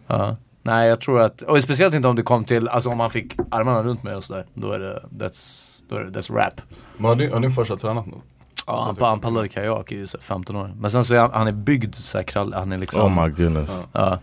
ja. 0.06 0.36
Nej, 0.62 0.88
jag 0.88 1.00
tror 1.00 1.20
att... 1.20 1.42
Och 1.42 1.62
speciellt 1.62 1.94
inte 1.94 2.08
om 2.08 2.16
det 2.16 2.22
kom 2.22 2.44
till... 2.44 2.68
Alltså 2.68 2.90
om 2.90 3.00
han 3.00 3.10
fick 3.10 3.36
armarna 3.50 3.82
runt 3.82 4.02
mig 4.02 4.14
och 4.14 4.24
sådär. 4.24 4.44
Då 4.54 4.72
är 4.72 4.78
det... 4.78 5.02
That's, 5.18 5.64
då 5.88 5.96
är 5.96 6.04
det, 6.04 6.20
that's 6.20 6.34
rap. 6.34 6.60
Men 6.96 7.04
har 7.04 7.16
din, 7.16 7.32
har 7.32 7.40
din 7.40 7.52
farsa 7.52 7.76
tränat 7.76 8.06
något? 8.06 8.22
Ja, 8.66 8.82
han, 8.86 8.96
han 9.00 9.20
paddlade 9.20 9.48
kajak 9.48 9.92
i 9.92 10.06
så 10.06 10.18
här 10.18 10.22
15 10.22 10.56
år. 10.56 10.70
Men 10.80 10.90
sen 10.90 11.04
så 11.04 11.14
är 11.14 11.18
han, 11.18 11.30
han 11.32 11.46
är 11.48 11.52
byggd 11.52 11.94
så 11.94 12.18
här 12.18 12.22
krall, 12.24 12.54
han 12.54 12.72
är 12.72 12.78
liksom... 12.78 13.02
oh 13.18 13.24
my 13.24 13.30
goodness. 13.30 13.86
Ja. 13.92 14.18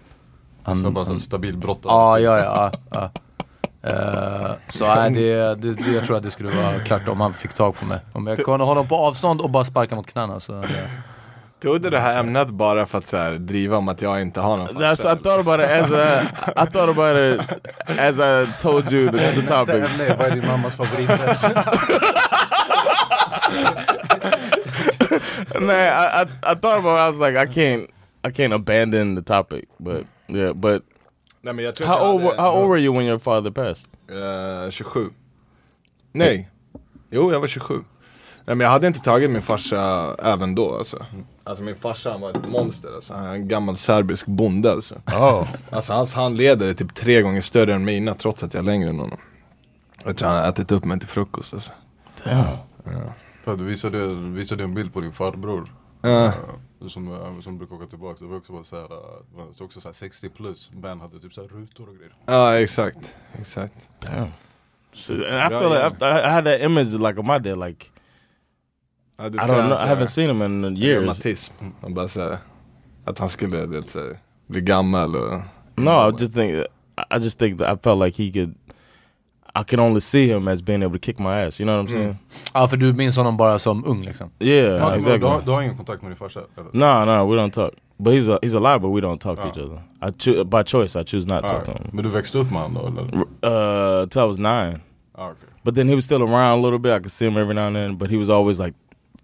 Han, 0.66 0.82
Så 0.82 0.92
bara 0.92 1.06
en 1.06 1.20
stabil 1.20 1.58
brottare? 1.58 1.94
ja, 1.94 2.20
ja, 2.20 2.40
ja. 2.40 2.72
ja. 2.92 3.10
Eh, 3.90 4.52
så 4.68 4.96
nej, 4.96 5.12
det, 5.12 5.56
det, 5.56 5.74
det, 5.74 5.92
jag 5.92 6.06
tror 6.06 6.18
att 6.18 6.24
det 6.24 6.32
skulle 6.32 6.50
vara 6.64 6.80
klart 6.80 7.08
om 7.08 7.22
han 7.22 7.34
fick 7.34 7.54
tag 7.54 7.76
på 7.80 7.86
mig. 7.86 8.00
Om 8.14 8.28
jag 8.28 8.38
kunde 8.38 8.52
hålla 8.52 8.64
honom 8.66 8.88
på 8.88 8.96
avstånd 8.96 9.42
och 9.42 9.50
bara 9.50 9.66
sparka 9.66 9.96
mot 9.96 10.08
knäna 10.08 10.40
så... 10.40 10.52
Det, 10.52 10.90
Tog 11.62 11.82
du 11.82 11.90
det 11.90 12.00
här 12.00 12.20
ämnet 12.20 12.50
bara 12.50 12.86
för 12.86 12.98
att 12.98 13.08
så 13.08 13.18
här, 13.18 13.32
driva 13.32 13.78
om 13.78 13.88
att 13.90 14.02
jag 14.02 14.22
inte 14.22 14.40
har 14.40 14.58
någon 14.58 14.68
farsa? 14.68 15.14
I 15.14 15.18
thought 15.18 15.40
about 15.48 15.60
it 15.60 15.70
as 15.70 15.92
a 15.92 16.22
I 16.64 16.66
thought 16.72 16.90
about 16.98 17.18
it 17.18 17.42
as 18.00 18.20
I 18.20 18.62
told 18.62 18.94
you 18.94 19.12
the, 19.12 19.42
the 19.42 19.48
topics. 19.48 19.98
Nej, 19.98 20.16
vad 20.20 20.28
är 20.28 20.32
din 20.36 20.48
mammas 20.48 20.76
favoriträtt? 20.76 21.46
Nah, 25.60 25.74
I, 25.74 26.22
I 26.22 26.52
I 26.52 26.56
thought 26.56 26.80
about 26.80 26.96
it. 26.98 27.02
I 27.02 27.10
was 27.10 27.20
like, 27.20 27.36
I 27.38 27.46
can't 27.46 27.90
I 28.24 28.32
can't 28.32 28.54
abandon 28.54 29.16
the 29.16 29.22
topic, 29.22 29.66
but 29.80 30.06
yeah, 30.28 30.54
but 30.54 30.84
Nej, 31.42 31.54
men 31.54 31.66
jag 31.66 31.76
tror 31.76 31.88
how 31.88 32.14
old 32.14 32.22
were, 32.24 32.30
hade- 32.36 32.42
how 32.42 32.62
old 32.62 32.70
were 32.72 32.80
you 32.82 32.98
when 32.98 33.06
your 33.08 33.20
father 33.20 33.52
passed? 33.52 33.86
Eh, 34.66 34.70
27. 34.72 35.10
Nej. 36.12 36.50
Jo, 37.10 37.32
jag 37.32 37.40
var 37.40 37.48
27. 37.48 37.74
Nej 38.48 38.56
men 38.56 38.60
jag 38.66 38.70
hade 38.72 38.88
inte 38.88 39.00
tagit 39.00 39.32
min 39.32 39.42
farsa 39.42 40.16
även 40.20 40.56
då 40.56 40.78
alltså. 40.78 41.06
Alltså 41.44 41.64
min 41.64 41.76
farsa 41.76 42.12
han 42.12 42.22
var 42.22 42.30
ett 42.30 42.50
monster 42.50 42.96
alltså. 42.96 43.14
Han 43.14 43.26
är 43.26 43.34
en 43.34 43.48
gammal 43.48 43.78
serbisk 43.78 44.26
bonde 44.26 44.72
alltså. 44.72 44.96
Oh, 45.08 45.48
Alltså 45.70 45.94
hans 45.94 46.14
handleder 46.14 46.68
är 46.70 46.74
typ 46.74 46.96
tre 46.96 47.22
gånger 47.22 47.42
större 47.42 47.74
än 47.76 47.86
mina 47.86 48.14
trots 48.16 48.44
att 48.44 48.54
jag 48.54 48.62
är 48.62 48.66
längre 48.66 48.90
än 48.90 49.00
honom. 49.00 49.18
Jag 50.04 50.18
tror 50.18 50.30
han 50.30 50.38
har 50.42 50.50
ätit 50.50 50.72
upp 50.72 50.86
mig 50.86 51.00
till 51.00 51.08
frukost 51.08 51.54
alltså. 51.54 51.72
Ja, 52.26 53.54
Du 53.56 53.64
visade, 53.64 54.08
visade 54.16 54.64
en 54.64 54.74
bild 54.74 54.94
på 54.94 55.00
din 55.02 55.12
farbror. 55.14 55.70
Ja. 56.10 56.26
eh, 56.82 56.88
Som, 56.88 57.08
eh, 57.14 57.40
som 57.42 57.58
brukar 57.58 57.76
åka 57.76 57.86
tillbaka. 57.86 58.18
Det 58.24 58.30
var 58.30 58.38
också 58.38 58.54
bara 58.54 58.64
så 58.64 58.76
här, 58.76 58.84
eh, 58.84 58.90
det 59.32 59.38
var 59.38 59.66
också 59.66 59.82
så 59.82 59.88
här 59.88 59.94
60 59.94 60.30
plus. 60.30 60.72
Ben 60.74 61.00
hade 61.00 61.20
typ 61.20 61.34
så 61.34 61.42
här 61.42 61.48
rutor 61.48 61.90
och 61.90 61.96
grejer. 61.96 62.14
Ja 62.26 62.60
exakt, 62.60 63.16
exakt. 63.40 63.74
damn. 64.02 64.28
So, 64.94 65.14
I 65.14 65.18
feel 65.50 65.70
like 65.70 66.06
I, 66.06 66.28
I 66.28 66.30
had 66.32 66.46
that 66.46 66.62
image 66.62 66.94
like 66.94 67.20
of 67.20 67.26
my 67.26 67.40
dad. 67.40 67.58
Like 67.58 67.86
I 69.20 69.30
tror 69.30 69.30
don't 69.30 69.62
han 69.62 69.70
know, 69.70 69.78
I 69.80 69.88
haven't 69.88 70.08
seen 70.08 70.30
him 70.30 70.42
in 70.42 70.78
years. 70.78 71.00
Reumatism. 71.02 71.54
Och 71.82 71.92
bara 71.92 72.08
såhär, 72.08 72.38
att 73.06 73.20
han 73.20 73.30
skulle 73.30 73.58
du 73.62 73.68
vet, 73.68 73.90
så 73.90 74.00
här, 74.00 74.20
bli 74.48 74.62
gammal 74.62 75.16
och... 75.16 75.42
No, 75.76 76.10
I 76.10 76.14
just 76.22 76.34
think 76.34 76.66
I 77.12 77.18
just 77.20 77.40
think 77.40 77.60
that 77.60 77.78
I 77.78 77.82
felt 77.84 78.00
like 78.06 78.24
he 78.24 78.32
could. 78.32 78.56
I 79.58 79.64
can 79.64 79.80
only 79.80 80.02
see 80.02 80.28
him 80.28 80.48
as 80.48 80.62
being 80.62 80.84
able 80.84 80.94
to 81.00 81.00
kick 81.06 81.20
my 81.20 81.42
ass. 81.46 81.60
You 81.60 81.66
know 81.66 81.78
what 81.78 81.90
I'm 81.90 81.92
saying? 81.94 82.16
ja, 82.54 82.68
för 82.68 82.78
du 82.78 82.94
minns 82.94 83.16
honom 83.18 83.38
bara 83.38 83.60
som 83.60 83.86
ung 83.86 84.04
liksom? 84.04 84.30
Yeah, 84.40 84.78
Ja, 84.78 84.96
exactly. 84.96 85.20
du, 85.20 85.26
har, 85.26 85.42
du 85.46 85.52
har 85.52 85.62
ingen 85.62 85.78
kontakt 85.78 86.02
med 86.02 86.12
din 86.12 86.18
farsa? 86.18 86.40
No, 86.74 87.06
no, 87.06 87.26
we 87.32 87.38
don't 87.38 87.52
talk. 87.54 87.74
But 87.98 88.14
he's 88.14 88.28
a, 88.30 88.40
he's 88.42 88.54
alive, 88.56 88.80
but 88.82 88.90
we 88.92 89.02
don't 89.02 89.18
talk 89.22 89.42
to 89.42 89.48
Oh. 89.48 89.52
each 89.52 89.58
other. 89.58 89.82
I 90.02 90.12
choo- 90.12 90.44
by 90.44 90.64
choice, 90.64 90.96
I 91.02 91.04
choose 91.04 91.28
not 91.28 91.44
to 91.44 91.50
talk 91.50 91.64
to 91.66 91.72
him. 91.72 91.90
Men 91.94 92.04
du 92.04 92.10
växte 92.10 92.38
upp 92.38 92.52
med 92.52 92.62
honom 92.62 92.96
då 92.96 93.02
eller? 93.02 94.02
Uh, 94.02 94.08
till 94.08 94.22
I 94.22 94.26
was 94.26 94.38
nine. 94.38 94.80
Ah, 95.18 95.30
okay. 95.30 95.50
But 95.64 95.76
then 95.76 95.88
he 95.90 95.96
was 95.96 96.06
still 96.06 96.22
around 96.22 96.60
a 96.60 96.62
little 96.62 96.80
bit. 96.80 96.92
I 96.92 97.00
could 97.00 97.12
see 97.12 97.26
him 97.28 97.38
every 97.38 97.54
now 97.56 97.64
and 97.68 97.76
then. 97.76 97.98
But 97.98 98.10
he 98.10 98.18
was 98.18 98.30
always 98.30 98.60
like 98.60 98.74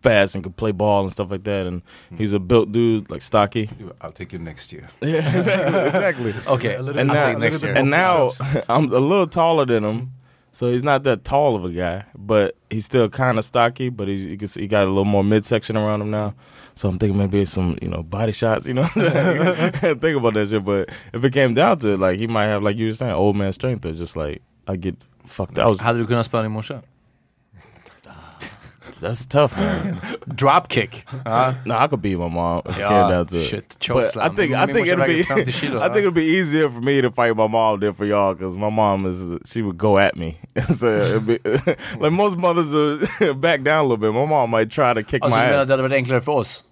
fast 0.03 0.35
and 0.35 0.43
could 0.43 0.55
play 0.55 0.71
ball 0.71 1.01
and 1.03 1.11
stuff 1.11 1.29
like 1.31 1.43
that. 1.43 1.67
And 1.67 1.81
he's 2.17 2.33
a 2.33 2.39
built 2.39 2.71
dude, 2.71 3.11
like 3.11 3.21
stocky. 3.23 3.69
I'll 4.01 4.11
take 4.13 4.31
you 4.33 4.39
next 4.43 4.71
year. 4.73 4.89
Yeah, 5.01 5.35
exactly, 5.37 5.79
exactly. 5.85 6.31
Okej, 6.55 6.79
And 6.79 6.99
I'll 6.99 7.05
now, 7.05 7.25
take 7.25 7.37
next 7.39 7.63
year. 7.63 7.77
and 7.77 7.89
now 7.89 8.31
I'm 8.69 8.85
a 8.93 8.99
little 8.99 9.27
taller 9.27 9.65
than 9.65 9.83
him. 9.83 10.11
So 10.53 10.71
he's 10.71 10.83
not 10.83 11.03
that 11.03 11.23
tall 11.23 11.55
of 11.55 11.63
a 11.63 11.69
guy, 11.69 12.05
but 12.15 12.55
he's 12.69 12.85
still 12.85 13.09
kind 13.09 13.39
of 13.39 13.45
stocky. 13.45 13.89
But 13.89 14.07
he's 14.09 14.25
you 14.25 14.37
can 14.37 14.47
see 14.47 14.61
he 14.61 14.67
got 14.67 14.83
a 14.83 14.87
little 14.87 15.05
more 15.05 15.23
midsection 15.23 15.77
around 15.77 16.01
him 16.01 16.11
now. 16.11 16.33
So 16.75 16.89
I'm 16.89 16.97
thinking 16.97 17.17
maybe 17.17 17.45
some 17.45 17.77
you 17.81 17.87
know 17.87 18.03
body 18.03 18.33
shots. 18.33 18.67
You 18.67 18.73
know, 18.73 18.83
think 18.93 20.17
about 20.17 20.33
that 20.33 20.47
shit. 20.49 20.65
But 20.65 20.89
if 21.13 21.23
it 21.23 21.31
came 21.31 21.53
down 21.53 21.79
to 21.79 21.93
it, 21.93 21.99
like 21.99 22.19
he 22.19 22.27
might 22.27 22.45
have 22.45 22.63
like 22.63 22.75
you 22.75 22.87
were 22.87 22.93
saying, 22.93 23.13
old 23.13 23.35
man 23.37 23.53
strength, 23.53 23.85
or 23.85 23.93
just 23.93 24.15
like 24.15 24.41
I 24.67 24.75
get 24.75 24.95
fucked. 25.25 25.57
I 25.57 25.65
was 25.65 25.77
du 25.77 26.05
kunnat 26.05 26.27
spöa 26.27 26.43
din 26.43 26.51
morsa? 26.51 26.83
That's 29.01 29.25
tough, 29.25 29.57
man. 29.57 29.95
Dropkick. 30.29 31.03
Ja. 31.25 31.53
no, 31.65 31.75
I 31.77 31.87
could 31.87 32.01
beat 32.01 32.17
my 32.17 32.29
mom. 32.29 32.61
If 32.65 32.77
it 32.77 32.79
down 32.79 33.25
to 33.27 33.37
it. 33.37 33.41
shit, 33.47 33.67
But 33.69 33.79
chokeslam. 33.79 34.21
I 34.31 34.35
think 34.35 34.53
I 34.53 34.65
think 34.73 34.87
it'll 34.87 35.05
be 35.05 35.23
väger 35.23 35.35
50 35.45 35.51
kilo, 35.51 35.79
I 35.81 35.87
think 35.89 35.97
it'll 35.97 36.11
be 36.11 36.25
easier 36.39 36.69
for 36.69 36.81
me 36.81 37.01
to 37.01 37.11
fight 37.11 37.35
my 37.35 37.47
mom 37.47 37.79
than 37.79 37.93
for 37.93 38.05
y'all 38.05 38.33
because 38.33 38.55
my 38.57 38.69
mom 38.69 39.05
is 39.05 39.19
she 39.51 39.61
would 39.61 39.77
go 39.77 39.97
at 39.97 40.15
me. 40.15 40.37
so 40.77 40.87
it'd 40.87 41.25
be, 41.27 41.39
like 41.99 42.11
most 42.13 42.37
mothers 42.37 42.71
will 42.73 43.33
back 43.33 43.63
down 43.63 43.79
a 43.79 43.83
little 43.83 43.97
bit. 43.97 44.13
My 44.13 44.25
mom 44.25 44.49
might 44.49 44.69
try 44.71 44.93
to 44.93 45.03
kick 45.03 45.21
Alltså 45.23 45.37
my 45.37 45.45
du 45.45 45.51
menar 45.51 45.61
ass. 45.61 45.67
det 45.67 45.73
hade 45.73 45.83
varit 45.83 45.93
enklare 45.95 46.21
för 46.21 46.31
oss? 46.31 46.63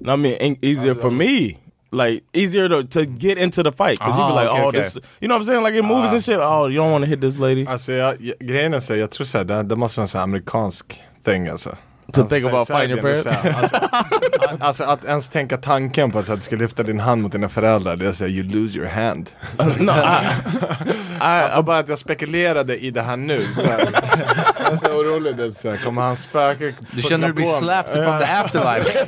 No, 0.00 0.12
I 0.12 0.16
mean 0.16 0.34
en- 0.40 0.56
easier 0.62 0.94
for 0.94 1.10
me. 1.10 1.56
Like 1.94 2.22
easier 2.32 2.68
to, 2.70 2.84
to 2.84 3.04
get 3.04 3.36
into 3.38 3.62
the 3.62 3.70
fight 3.72 3.98
because 3.98 4.16
you'd 4.16 4.26
be 4.26 4.32
Ah, 4.32 4.34
like, 4.34 4.48
okay, 4.48 4.62
oh, 4.62 4.68
okay. 4.68 4.78
this, 4.80 4.98
you 5.20 5.28
know 5.28 5.34
what 5.34 5.40
I'm 5.40 5.44
saying? 5.44 5.62
Like 5.62 5.74
in 5.74 5.84
movies 5.84 6.12
and 6.12 6.24
shit. 6.24 6.38
Oh, 6.40 6.66
you 6.66 6.76
don't 6.78 6.90
want 6.90 7.04
to 7.04 7.08
hit 7.10 7.20
this 7.20 7.36
lady. 7.38 7.66
Ah, 7.66 7.72
alltså 7.72 7.92
jag, 7.92 8.14
ah, 8.14 8.16
jag, 8.20 8.36
grejen 8.38 8.74
är 8.74 8.80
så 8.80 8.92
här, 8.94 9.00
jag 9.00 9.10
tror 9.10 9.24
såhär, 9.26 9.44
ah, 9.44 9.62
det, 9.62 9.62
det 9.62 9.76
måste 9.76 9.98
vara 10.00 10.04
en 10.04 10.08
sån 10.08 10.20
amerikansk 10.20 11.02
thing 11.24 11.48
alltså. 11.48 11.76
To 12.12 12.24
think 12.24 12.44
about 12.44 12.66
så 12.66 12.72
här, 12.74 12.80
fighting 12.80 13.04
your 13.04 13.30
här, 13.30 13.54
alltså, 13.60 13.76
att, 13.76 14.62
alltså 14.62 14.84
att 14.84 15.04
ens 15.04 15.28
tänka 15.28 15.56
tanken 15.56 16.10
på 16.10 16.18
att, 16.18 16.26
du 16.26 16.40
ska 16.40 16.56
lyfta 16.56 16.82
din 16.82 17.00
hand 17.00 17.22
mot 17.22 17.32
dina 17.32 17.48
föräldrar, 17.48 17.96
det 17.96 18.06
är 18.06 18.12
såhär 18.12 18.30
you 18.30 18.42
lose 18.42 18.78
your 18.78 18.88
hand. 18.88 19.30
no, 19.78 19.90
Alltså 21.18 21.62
bara 21.62 21.78
att 21.78 21.88
jag 21.88 21.98
spekulerade 21.98 22.76
i 22.76 22.90
det 22.90 23.02
här 23.02 23.16
nu. 23.16 23.42
Så 23.42 23.66
här. 23.66 23.78
Det 23.78 24.72
är 24.72 24.76
så 24.76 24.92
orolig, 24.92 25.36
det 25.36 25.44
är 25.44 25.50
så 25.50 25.70
här, 25.70 25.76
kommer 25.76 26.02
han 26.02 26.16
spöka? 26.16 26.64
Du 26.90 27.02
känner 27.02 27.26
du 27.26 27.32
blir 27.32 27.46
slapped 27.46 28.04
from 28.04 28.18
the 28.18 28.24
afterlife? 28.24 29.06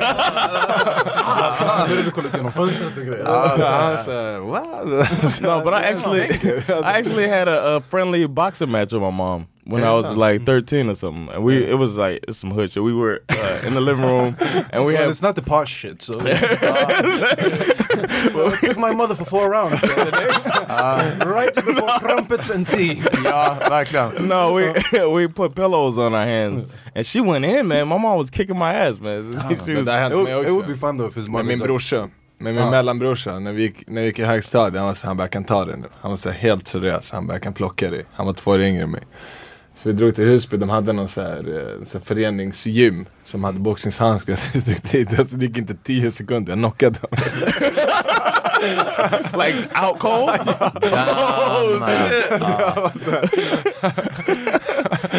Nu 1.88 1.96
har 1.96 2.02
du 2.04 2.10
kollat 2.10 2.34
igenom 2.34 2.52
fönstret 2.52 2.96
och 2.96 3.04
grejer. 3.04 3.24
Han 3.24 4.04
såhär, 4.04 4.38
what? 4.38 4.84
no, 5.40 5.64
but 5.64 5.74
I 5.74 5.92
actually, 5.92 6.22
I 6.68 6.98
actually 6.98 7.28
had 7.28 7.48
a, 7.48 7.76
a 7.76 7.82
friendly 7.88 8.26
boxing 8.26 8.70
match 8.70 8.92
with 8.92 9.02
my 9.02 9.10
mom 9.10 9.46
when 9.66 9.82
I 9.82 9.92
was 9.92 10.14
like 10.16 10.36
mm-hmm. 10.40 10.44
13 10.44 10.90
or 10.90 10.94
something. 10.94 11.34
And 11.34 11.42
we, 11.44 11.56
it 11.64 11.78
was 11.78 11.96
like 11.96 12.22
some 12.32 12.50
hood 12.50 12.70
shit. 12.70 12.82
We 12.82 12.92
were 12.92 13.22
uh, 13.30 13.60
in 13.66 13.72
the 13.74 13.80
living 13.80 14.04
room 14.04 14.36
and 14.70 14.84
we 14.84 14.92
Well, 14.92 15.02
had. 15.02 15.10
it's 15.10 15.22
not 15.22 15.34
the 15.34 15.42
posh 15.42 15.72
shit 15.72 16.02
so... 16.02 16.12
so 18.32 18.46
I 18.52 18.56
took 18.60 18.78
my 18.78 18.92
mother 18.92 19.14
for 19.14 19.24
four 19.24 19.50
rounds 19.50 19.80
the 19.80 20.00
other 20.00 20.10
day. 20.10 20.28
Uh, 20.68 21.24
right 21.26 21.54
before 21.54 21.88
crumpets 21.98 22.50
and 22.50 22.66
tea. 22.66 23.02
ja, 23.24 23.56
verkligen. 23.68 24.28
No, 24.28 24.52
we 24.54 24.68
uh, 24.68 25.08
we 25.10 25.28
put 25.28 25.54
pillows 25.54 25.98
on 25.98 26.14
our 26.14 26.24
hands, 26.26 26.66
and 26.94 27.06
she 27.06 27.20
went 27.20 27.44
in, 27.44 27.66
man. 27.68 27.88
My 27.88 27.98
mom 27.98 28.18
was 28.18 28.30
kicking 28.30 28.58
my 28.58 28.72
ass, 28.74 28.98
man. 29.00 29.34
Ah, 29.38 29.48
she 29.48 29.54
Det 29.54 29.74
was, 29.76 29.86
där 29.86 29.98
hände 29.98 30.16
It 30.18 30.24
mig 30.24 30.34
would, 30.34 30.46
it 30.46 30.50
would 30.52 30.66
be 30.66 30.74
fun 30.76 30.98
though 30.98 31.08
if 31.08 31.14
his 31.14 31.28
Med 31.28 31.32
mother 31.32 31.44
min 31.48 31.58
like- 31.58 31.66
brorsa. 31.66 32.10
Med 32.38 32.54
min 32.54 32.64
Ja. 32.64 32.70
mellanbrorsa, 32.70 33.38
när 33.38 33.52
vi 33.52 33.62
gick, 33.62 33.88
när 33.88 34.00
vi 34.00 34.06
gick 34.06 34.18
i 34.18 34.24
högstadiet, 34.24 34.78
han 34.78 34.86
var 34.86 34.94
så 34.94 35.06
han 35.06 35.16
bara 35.16 35.28
kan 35.28 35.44
ta 35.44 35.64
det 35.64 35.76
nu. 35.76 35.88
Han 36.00 36.10
var 36.10 36.16
så 36.16 36.30
här 36.30 36.38
helt 36.38 36.68
seriös, 36.68 37.10
han 37.10 37.26
bara 37.26 37.38
kan 37.38 37.52
plocka 37.52 37.90
dig. 37.90 38.04
Han 38.12 38.26
var 38.26 38.32
två 38.32 38.50
år 38.50 38.60
yngre 38.60 38.82
än 38.82 38.90
mig. 38.90 39.02
Så 39.76 39.88
vi 39.88 39.92
drog 39.92 40.14
till 40.14 40.24
Husby, 40.24 40.56
de 40.56 40.68
hade 40.68 40.92
någon 40.92 41.08
så 41.08 41.22
här, 41.22 41.38
eh, 41.38 41.84
så 41.86 41.98
här 41.98 42.04
föreningsgym 42.04 43.06
som 43.24 43.44
hade 43.44 43.58
boxningshandskar. 43.58 44.36
Så 44.52 44.58
drog 44.58 44.76
dit, 44.90 45.18
alltså, 45.18 45.36
det 45.36 45.46
gick 45.46 45.58
inte 45.58 45.74
10 45.74 46.10
sekunder, 46.10 46.52
jag 46.52 46.58
knockade 46.58 46.98
honom. 47.02 47.18
like 49.44 49.58
out 49.86 49.98
cold. 49.98 50.30
Damn, 50.80 51.82
Jag 52.40 52.92
så 53.02 53.10
här, 53.10 53.30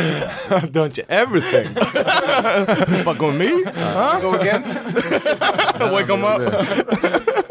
Don't 0.71 0.97
you 0.97 1.05
ever 1.07 1.39
think. 1.39 1.67
Fuck 3.03 3.24
on 3.24 3.38
me? 3.38 3.47
Go 4.21 4.33
again. 4.33 4.63
Wake 5.91 6.13
him 6.13 6.24
up. 6.24 6.41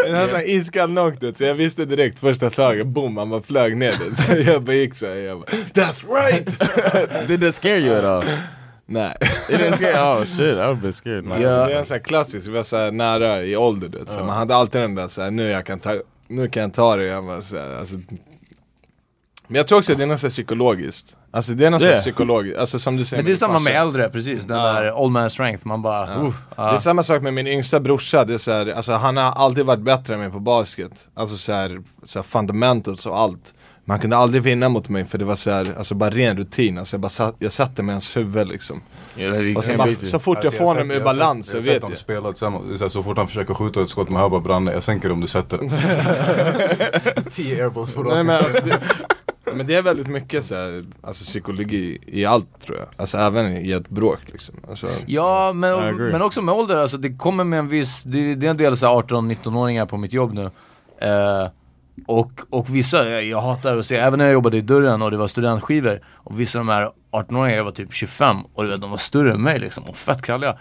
Sån 0.06 0.14
här 0.14 0.48
iskall 0.50 0.88
knock 0.88 1.20
det, 1.20 1.36
så 1.36 1.44
jag 1.44 1.54
visste 1.54 1.84
direkt 1.84 2.18
första 2.18 2.50
slaget, 2.50 2.86
boom, 2.86 3.16
han 3.16 3.30
bara 3.30 3.42
flög 3.42 3.76
ner 3.76 3.90
det. 3.92 4.22
Så 4.22 4.50
jag 4.50 4.62
bara 4.62 4.76
gick 4.76 4.94
så 4.94 5.06
här, 5.06 5.14
jag 5.14 5.38
bara, 5.38 5.50
That's 5.50 6.02
right! 6.08 7.28
Did 7.28 7.40
that 7.40 7.54
scare 7.54 7.78
you 7.78 7.98
at 7.98 8.04
all? 8.04 8.24
Nej. 8.86 9.14
It 9.48 9.60
didn't 9.60 9.76
scare. 9.76 10.20
Oh 10.20 10.24
shit, 10.24 10.40
I 10.40 10.66
would 10.66 10.82
be 10.82 10.92
scared. 10.92 11.24
Men 11.24 11.40
Yeah. 11.40 11.66
Det 11.66 11.74
är 11.74 11.78
en 11.78 11.84
sån 11.84 11.94
här 11.94 12.02
klassisk, 12.04 12.48
vi 12.48 12.52
var 12.52 12.62
så 12.62 12.76
här 12.76 12.90
nära 12.90 13.42
i 13.42 13.56
ålder 13.56 13.88
du 13.88 14.04
så 14.08 14.18
man 14.18 14.36
hade 14.36 14.56
alltid 14.56 14.80
den 14.80 14.94
där 14.94 15.08
så 15.08 15.22
här, 15.22 15.30
nu 15.30 15.50
jag 15.50 15.66
kan 15.66 15.80
ta, 15.80 15.96
nu 16.28 16.48
kan 16.48 16.62
jag 16.62 16.74
ta 16.74 16.96
det, 16.96 17.04
jag 17.04 17.24
bara, 17.24 17.42
så 17.42 17.58
alltså, 17.78 17.96
Men 19.46 19.56
jag 19.56 19.68
tror 19.68 19.78
också 19.78 19.92
att 19.92 19.98
det 19.98 20.04
är 20.04 20.08
här 20.08 20.28
psykologiskt. 20.28 21.16
Alltså 21.30 21.52
det 21.52 21.66
är 21.66 21.70
här 21.70 21.80
Yeah. 21.82 21.98
psykologiskt, 22.00 22.58
alltså 22.58 22.78
som 22.78 22.96
du 22.96 23.04
säger 23.04 23.22
Men 23.22 23.26
det 23.26 23.32
är 23.32 23.36
samma 23.36 23.58
med 23.58 23.76
äldre, 23.80 24.10
precis. 24.10 24.44
Den 24.44 24.58
där 24.58 24.92
old 24.92 25.12
man 25.12 25.30
strength. 25.30 25.66
Man 25.66 25.82
bara... 25.82 26.16
Uh, 26.16 26.32
Det 26.56 26.62
är 26.62 26.76
samma 26.76 27.02
sak 27.02 27.22
med 27.22 27.34
min 27.34 27.46
yngsta 27.46 27.80
brorsa, 27.80 28.24
det 28.24 28.34
är 28.34 28.38
så 28.38 28.52
här, 28.52 28.66
alltså 28.72 28.92
han 28.92 29.16
har 29.16 29.24
alltid 29.32 29.66
varit 29.66 29.80
bättre 29.80 30.14
än 30.14 30.20
mig 30.20 30.30
på 30.30 30.40
basket. 30.40 31.06
Alltså 31.14 31.36
så 31.36 31.52
här, 31.52 31.82
så 32.04 32.18
här 32.18 32.24
fundamentals 32.24 33.06
och 33.06 33.18
allt. 33.18 33.54
Man 33.86 33.98
kunde 33.98 34.16
aldrig 34.16 34.42
vinna 34.42 34.68
mot 34.68 34.88
mig 34.88 35.04
för 35.04 35.18
det 35.18 35.24
var 35.24 35.36
så 35.36 35.50
här, 35.50 35.74
alltså 35.78 35.94
bara 35.94 36.10
ren 36.10 36.36
rutin, 36.36 36.78
alltså 36.78 36.94
jag 36.94 37.00
bara 37.00 37.08
satt, 37.08 37.34
jag 37.38 37.52
satte 37.52 37.82
mig 37.82 37.92
i 37.92 37.94
hans 37.94 38.16
huvud 38.16 38.48
liksom. 38.48 38.80
Yeah, 39.16 39.56
Och 39.56 39.64
sen 39.64 39.78
bara, 39.78 39.94
så 39.94 40.18
fort 40.18 40.38
jag 40.38 40.46
Alltså, 40.46 40.58
får 40.58 40.66
honom 40.66 40.90
ur 40.90 40.94
jag 40.94 41.04
balans 41.04 41.46
så 41.46 41.56
jag 41.56 41.60
har 41.60 41.64
sett 41.64 41.74
vet 41.74 41.80
dem 41.82 41.90
jag 41.90 41.98
spela 41.98 42.30
tillsammans, 42.30 42.92
så, 42.92 43.02
fort 43.02 43.16
han 43.16 43.28
försöker 43.28 43.54
skjuta 43.54 43.82
ett 43.82 43.88
skott 43.88 44.10
med 44.10 44.20
hör 44.20 44.28
bara 44.28 44.40
Branne, 44.40 44.72
jag 44.72 44.82
sänker 44.82 45.12
om 45.12 45.20
du 45.20 45.26
sätter. 45.26 45.58
10 47.30 47.54
airballs 47.64 47.92
på 47.94 48.02
Nej, 48.02 48.24
raken. 48.24 48.72
Men, 49.54 49.66
det, 49.66 49.74
är 49.74 49.82
väldigt 49.82 50.06
mycket 50.06 50.44
så 50.44 50.54
här, 50.54 50.82
alltså 51.02 51.24
psykologi 51.24 51.98
i 52.06 52.24
allt 52.24 52.60
tror 52.66 52.78
jag. 52.78 52.88
Alltså 52.96 53.18
även 53.18 53.56
i 53.56 53.70
ett 53.70 53.88
bråk 53.88 54.18
liksom. 54.26 54.54
Alltså, 54.68 54.86
Ja, 55.06 55.52
men, 55.52 55.96
men 55.96 56.22
också 56.22 56.42
med 56.42 56.54
ålder, 56.54 56.76
alltså 56.76 56.96
det 56.96 57.16
kommer 57.16 57.44
med 57.44 57.58
en 57.58 57.68
viss, 57.68 58.04
det, 58.04 58.34
det 58.34 58.46
är 58.46 58.50
en 58.50 58.56
del 58.56 58.76
så 58.76 58.86
här 58.86 58.94
18-19-åringar 58.94 59.86
på 59.86 59.96
mitt 59.96 60.12
jobb 60.12 60.32
nu. 60.32 60.50
Eh, 60.98 61.48
och, 62.06 62.40
och 62.50 62.76
vissa, 62.76 63.08
jag, 63.08 63.24
jag 63.24 63.40
hatar 63.40 63.76
att 63.76 63.86
se, 63.86 63.96
även 63.96 64.18
när 64.18 64.24
jag 64.24 64.32
jobbade 64.32 64.56
i 64.56 64.60
dörren 64.60 65.02
och 65.02 65.10
det 65.10 65.16
var 65.16 65.28
studentskivor, 65.28 66.00
och 66.06 66.40
vissa 66.40 66.58
av 66.58 66.66
de 66.66 66.72
här 66.72 66.90
18-åringarna, 67.12 67.56
jag 67.56 67.64
var 67.64 67.72
typ 67.72 67.92
25, 67.92 68.36
och 68.54 68.78
de 68.78 68.90
var 68.90 68.98
större 68.98 69.32
än 69.32 69.42
mig 69.42 69.58
liksom, 69.58 69.84
och 69.84 69.96
fett 69.96 70.22
kralliga. 70.22 70.56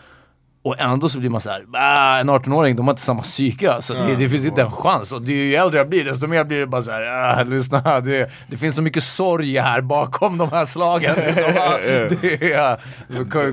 Och 0.63 0.80
ändå 0.80 1.10
så 1.10 1.19
blir 1.19 1.30
man 1.30 1.41
så 1.41 1.49
här, 1.49 1.63
"Ah, 1.73 2.19
en 2.19 2.30
18-åring, 2.30 2.76
de 2.76 2.88
har 2.88 2.93
inte 2.93 3.04
samma 3.04 3.21
psyke, 3.21 3.76
så 3.80 3.93
det, 3.93 4.15
det 4.15 4.30
finns 4.30 4.45
inte 4.45 4.62
en 4.62 4.71
chans. 4.71 5.12
Och 5.12 5.21
det, 5.21 5.32
ju 5.34 5.56
äldre 5.56 5.78
jag 5.78 5.89
blir, 5.89 6.06
desto 6.06 6.28
mer 6.28 6.43
blir 6.43 6.60
det 6.60 6.67
bara 6.67 6.82
så 6.82 6.91
här, 6.91 7.39
ah, 7.39 7.43
lyssna, 7.43 8.02
det, 8.02 8.30
det 8.47 8.58
finns 8.58 8.76
så 8.76 8.82
mycket 8.82 9.04
sorg 9.04 9.60
här 9.60 9.82
bakom 9.82 10.38
de 10.38 10.52
här 10.52 10.65
slagen. 10.65 11.15
Liksom. 11.15 11.43
Det 12.21 12.54
är, 12.54 12.71
uh, 12.71 12.78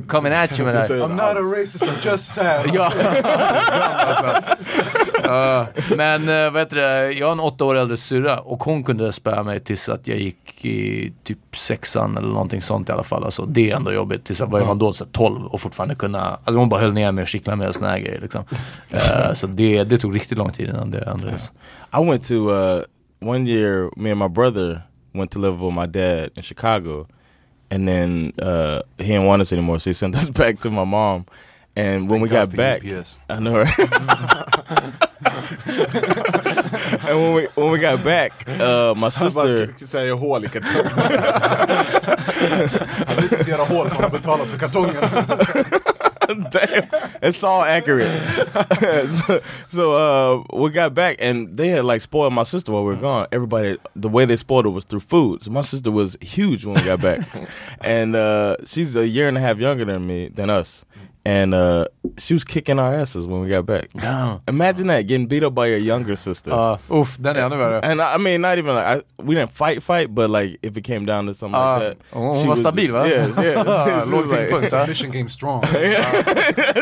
coming 0.09 0.33
at 0.33 0.59
you 0.59 0.67
med 0.67 0.75
det 0.75 0.81
här. 0.81 0.89
I'm 0.89 1.09
not 1.09 1.21
a 1.21 1.61
racist, 1.61 1.83
I'm 1.83 2.11
just 2.11 2.35
sad. 2.35 2.71
Ja. 2.75 2.93
Ja, 5.31 5.67
men 5.97 6.29
uh, 6.29 6.53
vad 6.53 6.63
heter 6.63 6.77
det, 6.77 7.13
jag 7.13 7.27
har 7.27 7.33
en 7.33 7.41
åtta 7.41 7.65
år 7.65 7.75
äldre 7.75 7.97
syrra 7.97 8.41
och 8.41 8.63
hon 8.63 8.85
kunde 8.85 9.13
spöa 9.13 9.43
mig 9.43 9.61
tills 9.61 9.89
att 9.89 10.07
jag 10.07 10.19
gick 10.19 10.65
i 10.65 11.13
typ 11.25 11.39
sexan 11.57 12.17
eller 12.17 12.29
någonting 12.29 12.63
sånt 12.63 12.89
i 12.89 12.93
alla 12.93 13.03
fall. 13.03 13.25
Alltså, 13.25 13.47
det 13.47 13.71
är 13.71 13.77
ändå 13.77 13.93
jobbigt. 13.93 14.25
Tills 14.25 14.41
jag 14.41 14.47
var 14.47 14.61
man 14.61 14.79
då 14.79 14.93
så 14.93 15.05
här, 15.05 15.11
12 15.11 15.47
och 15.47 15.61
fortfarande 15.61 15.95
kunna, 15.95 16.21
alltså 16.21 16.59
hon 16.59 16.69
bara 16.69 16.81
höll 16.81 16.93
ner 16.93 17.13
mig 17.13 17.23
och 17.23 17.29
kittlade 17.29 17.57
mig 17.57 17.69
och 17.69 17.75
såna 17.75 17.91
här 17.91 17.99
grejer 17.99 18.21
liksom. 18.21 18.45
Eh, 18.91 19.33
så 19.33 19.47
det, 19.47 19.85
det 19.85 19.99
tog 19.99 20.15
riktigt 20.15 20.39
lång 20.39 20.51
tid 20.51 20.69
innan 20.69 20.91
det 20.91 20.99
ändrades. 20.99 21.51
I 21.93 22.05
went 22.05 22.29
to 22.29 22.35
uh, 22.35 22.83
one 23.21 23.51
year. 23.51 23.91
Me 23.97 24.11
and 24.11 24.19
my 24.19 24.29
brother 24.29 24.83
went 25.13 25.31
to 25.31 25.39
live 25.39 25.59
with 25.59 25.75
my 25.75 25.87
dad 25.87 26.31
in 26.35 26.43
Chicago, 26.43 27.07
and 27.71 27.89
then 27.89 28.33
uh, 28.39 28.81
he 28.99 29.05
didn't 29.05 29.27
want 29.27 29.43
us 29.43 29.53
anymore, 29.53 29.79
so 29.79 29.91
he 29.91 29.95
sent 29.95 30.17
us 30.17 30.31
back 30.39 30.61
to 30.61 30.71
my 30.71 30.85
mom. 30.85 31.25
And 31.77 32.11
when 32.11 32.21
we 32.21 32.29
got 32.29 32.55
back, 32.55 32.83
I 33.29 33.39
know, 33.39 33.59
right? 33.59 35.07
And 37.09 37.21
when 37.21 37.35
we 37.35 37.49
when 37.55 37.73
we 37.73 37.79
got 37.79 38.05
back, 38.05 38.49
uh, 38.49 38.95
my 38.95 39.11
sister. 39.11 39.67
bara 39.67 39.87
säger 39.87 40.13
hål 40.13 40.45
i 40.45 40.49
kartongen. 40.49 40.93
Han 43.07 43.17
vill 43.17 43.25
inte 43.25 43.35
ens 43.35 43.49
göra 43.49 43.65
hål 43.65 43.89
för 43.89 43.95
han 43.95 44.05
har 44.05 44.11
betalat 44.11 44.51
för 44.51 44.59
kartongen. 44.59 45.05
Damn, 46.51 46.89
it's 47.23 47.43
all 47.43 47.63
accurate. 47.63 48.23
so, 49.09 49.41
so 49.69 49.93
uh, 49.95 50.45
we 50.53 50.71
got 50.71 50.95
back, 50.95 51.17
and 51.19 51.57
they 51.57 51.69
had 51.69 51.85
like 51.85 52.01
spoiled 52.01 52.33
my 52.33 52.45
sister 52.45 52.71
while 52.71 52.85
we 52.85 52.95
were 52.95 53.01
gone. 53.01 53.27
Everybody, 53.33 53.79
the 53.97 54.09
way 54.09 54.27
they 54.27 54.37
spoiled 54.37 54.65
her 54.65 54.71
was 54.71 54.85
through 54.85 55.01
food. 55.01 55.43
So 55.43 55.51
my 55.51 55.63
sister 55.63 55.91
was 55.91 56.17
huge 56.21 56.65
when 56.65 56.75
we 56.77 56.83
got 56.83 57.01
back, 57.01 57.21
and 57.81 58.15
uh, 58.15 58.59
she's 58.65 58.95
a 58.95 59.09
year 59.09 59.27
and 59.27 59.37
a 59.37 59.41
half 59.41 59.59
younger 59.59 59.85
than 59.85 60.07
me, 60.07 60.29
than 60.29 60.51
us. 60.51 60.85
And 61.25 61.53
uh, 61.55 61.85
she 62.19 62.33
was 62.35 62.45
kicking 62.45 62.79
our 62.79 62.95
asses 62.95 63.27
when 63.27 63.41
we 63.43 63.49
got 63.49 63.67
back. 63.67 63.89
Damn. 63.95 64.41
Imagine 64.49 64.87
that 64.87 65.03
getting 65.07 65.27
beat 65.27 65.43
up 65.43 65.55
by 65.55 65.67
your 65.67 65.79
younger 65.79 66.17
sister. 66.17 66.51
Uh, 66.53 66.79
uff, 66.91 67.19
den 67.21 67.37
är 67.37 67.43
ännu 67.43 67.57
värre. 67.57 67.81
and 67.83 68.01
I, 68.01 68.15
I 68.15 68.19
mean, 68.19 68.41
not 68.41 68.59
even 68.59 68.75
like 68.75 68.87
I, 68.87 69.03
we 69.23 69.35
didn't 69.35 69.53
fight, 69.53 69.83
fight, 69.83 70.15
but 70.15 70.31
like 70.31 70.59
if 70.63 70.77
it 70.77 70.83
came 70.85 71.05
down 71.07 71.27
to 71.27 71.35
something 71.35 71.55
Ah, 71.61 71.77
like 71.77 71.99
that, 71.99 72.07
hon- 72.15 72.23
hon 72.33 72.41
she 72.41 72.47
var 72.47 72.51
was 72.51 72.61
stabil, 72.61 72.87
just- 72.87 72.93
va? 72.93 73.09
Yes, 73.09 73.35
yes. 73.37 73.87
She 73.87 73.93
was 73.93 74.11
Låg 74.11 74.31
like- 74.31 74.49
tyngdpunkt, 74.49 74.71
va? 74.71 74.87
Mission 74.87 75.11
game 75.11 75.29
strong. 75.29 75.63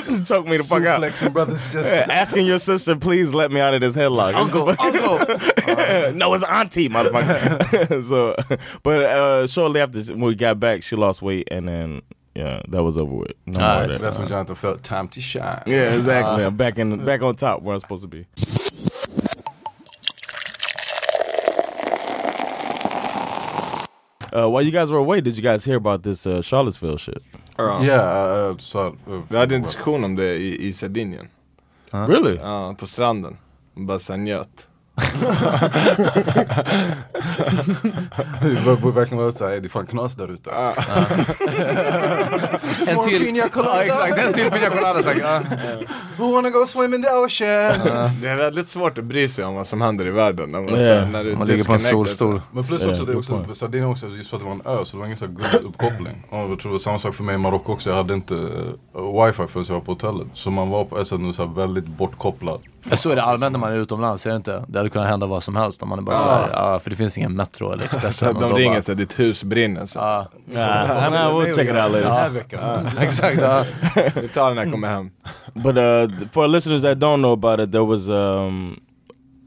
just 0.07 0.27
choke 0.27 0.47
me 0.47 0.57
the 0.57 0.65
fuck 0.65 0.85
out. 0.85 1.01
Suplexing 1.03 1.33
brothers 1.33 1.73
just... 1.73 1.91
Yeah, 1.91 2.07
asking 2.11 2.47
your 2.47 2.59
sister, 2.59 2.97
please 2.97 3.35
let 3.35 3.51
me 3.51 3.61
out 3.61 3.75
of 3.75 3.81
this 3.81 3.97
headlock. 3.97 4.35
Uncle, 4.35 4.69
uncle. 4.79 5.19
no, 6.15 6.33
it's 6.35 6.45
auntie, 6.45 6.89
motherfucker. 6.89 8.03
so, 8.05 8.35
but 8.83 9.03
uh, 9.05 9.47
shortly 9.47 9.81
after 9.81 10.01
when 10.13 10.21
we 10.21 10.35
got 10.35 10.61
back, 10.61 10.83
she 10.83 10.97
lost 10.97 11.23
weight, 11.23 11.49
and 11.51 11.67
then 11.69 12.03
yeah, 12.39 12.61
that 12.73 12.83
was 12.83 12.97
over 12.97 13.15
with. 13.17 13.33
No 13.47 13.61
Ah, 13.61 13.75
more 13.75 13.83
of 13.85 13.87
So 13.87 13.93
that. 13.93 14.01
that's 14.01 14.19
when 14.19 14.29
Jonathan 14.29 14.55
felt 14.57 14.83
time 14.83 15.09
to 15.09 15.21
shine. 15.21 15.63
Yeah, 15.67 15.97
exactly. 15.99 16.45
I'm 16.45 16.57
back 16.57 16.79
in, 16.79 17.05
back 17.05 17.23
on 17.23 17.35
top 17.35 17.63
where 17.63 17.75
I'm 17.75 17.81
supposed 17.81 18.03
to 18.03 18.09
be. 18.09 18.27
Uh, 24.31 24.47
while 24.49 24.63
you 24.63 24.71
guys 24.71 24.91
were 24.91 24.99
away, 24.99 25.21
did 25.21 25.37
you 25.37 25.43
guys 25.43 25.65
hear 25.65 25.77
about 25.77 26.03
this 26.03 26.27
uh, 26.27 26.43
Charlottesville 26.43 26.99
shit? 26.99 27.23
Ja, 27.59 27.83
yeah, 27.83 28.51
uh, 28.51 28.57
så... 28.59 28.87
Uh, 28.87 29.23
Vi 29.29 29.37
hade 29.37 29.55
en 29.55 29.63
diskussion 29.63 30.05
om 30.05 30.17
det 30.17 30.37
i, 30.37 30.67
i 30.69 30.73
Sardinien. 30.73 31.29
Really? 31.93 32.37
Ja, 32.37 32.75
på 32.79 32.87
stranden. 32.87 33.37
Bara 33.75 33.99
såhär 33.99 34.21
njöt. 34.21 34.68
Vi 38.43 38.77
borde 38.81 38.95
verkligen 39.01 39.23
vara 39.23 39.33
såhär, 39.33 39.51
det 39.51 39.67
är 39.67 39.69
fan 39.69 39.87
knas 39.87 40.15
där 40.15 40.33
ute. 40.33 40.51
En 42.87 43.05
till. 43.05 43.25
Pina 43.25 43.49
colada. 43.49 43.77
Ja, 43.77 43.83
exakt, 43.85 44.19
en 44.27 44.33
till 44.33 44.51
pina 44.51 44.71
colada 44.71 45.03
säkert. 45.03 45.25
Who 46.17 46.33
wanna 46.33 46.51
go 46.51 46.67
swim 46.67 46.95
in 46.95 47.03
the 47.03 47.09
ocean? 47.09 47.81
Det 48.23 48.29
är 48.29 48.37
väldigt 48.37 48.69
svårt 48.69 48.99
att 48.99 49.05
bry 49.05 49.29
sig 49.29 49.45
om 49.45 49.55
vad 49.55 49.67
som 49.67 49.81
händer 49.81 50.07
i 50.07 50.11
världen. 50.11 50.51
När 50.51 50.61
man, 50.61 50.69
Ja. 50.69 50.77
såhär, 50.77 51.07
när 51.07 51.25
du 51.25 51.37
Man 51.37 51.47
ligger 51.47 51.65
på 51.65 51.73
en 51.73 51.79
solstol. 51.79 52.41
Men 52.53 52.65
plus 52.65 52.87
också, 52.87 53.05
det 53.05 53.17
också. 53.17 53.45
Sardinien 53.55 53.91
också, 53.91 54.07
just 54.07 54.31
för 54.31 54.37
att 54.37 54.43
det 54.43 54.47
var 54.49 54.55
en 54.55 54.63
ö 54.81 54.85
så 54.85 54.97
det 54.97 54.99
var 54.99 55.07
ingen 55.07 55.17
sån 55.19 55.39
uppkoppling. 55.65 56.25
Och 56.31 56.39
jag 56.39 56.47
tror 56.47 56.59
det 56.63 56.69
var 56.69 56.79
samma 56.79 56.99
sak 56.99 57.15
för 57.15 57.25
mig 57.25 57.35
i 57.35 57.39
Marocko 57.39 57.73
också, 57.73 57.91
jag 57.91 57.97
hade 57.97 58.15
inte 58.15 58.35
uh, 58.35 59.25
wifi 59.25 59.47
förrän 59.49 59.65
jag 59.69 59.75
var 59.75 59.81
på 59.81 59.93
hotellet. 59.93 60.27
Så 60.33 60.51
man 60.51 60.71
var 60.71 60.85
på 60.85 60.99
ett 60.99 61.09
sätt 61.09 61.21
så 61.35 61.47
här 61.47 61.55
väldigt 61.55 61.87
bortkopplad. 61.87 62.61
Så 62.93 63.11
är 63.11 63.17
det 63.17 63.23
allmänt 63.23 63.53
när 63.53 63.59
man 63.59 63.73
är 63.73 63.77
utomlands, 63.77 64.27
är 64.27 64.31
det 64.31 64.37
inte? 64.37 64.65
Det 64.69 64.79
hade 64.79 64.91
kunnat 64.91 65.09
hända 65.09 65.27
vad 65.27 65.43
som 65.43 65.57
helst 65.57 65.83
om 65.83 65.89
man 65.89 65.99
är 65.99 66.03
bara 66.03 66.17
såhär, 66.17 66.51
ja 66.53 66.81
för 66.81 66.91
det 66.91 66.97
finns 66.97 67.19
ingen 67.19 67.33
metro 67.37 67.73
eller 67.73 67.85
Expressen. 67.85 68.13
Så 68.13 68.27
att 68.27 68.35
och 68.37 68.41
de 68.51 68.59
ringer 68.59 68.75
bara- 68.75 68.83
såhär, 68.83 68.97
ditt 68.97 69.19
hus 69.19 69.45
brinner. 69.45 69.87
Så. 69.87 69.99
Ja, 69.99 70.29
Nah, 70.47 71.11
nah, 71.11 71.33
we'll 71.35 71.45
check 71.57 71.69
it 71.69 71.75
out 71.77 71.93
Den 71.93 72.13
här 72.13 72.31
later. 72.31 73.03
exakt. 73.03 73.41
Ja. 73.41 73.65
Vi 74.23 74.29
tar 74.29 74.47
den 74.47 74.55
när 74.57 74.63
jag 74.63 74.73
kommer 74.73 74.89
hem. 74.89 75.11
But 75.55 75.67
uh, 75.77 76.29
for 76.33 76.49
listeners 76.49 76.83
that 76.83 76.99
don't 76.99 77.17
know 77.19 77.33
about 77.33 77.61
it, 77.61 77.73
there 77.73 77.85
was 77.85 78.09
um, 78.09 78.81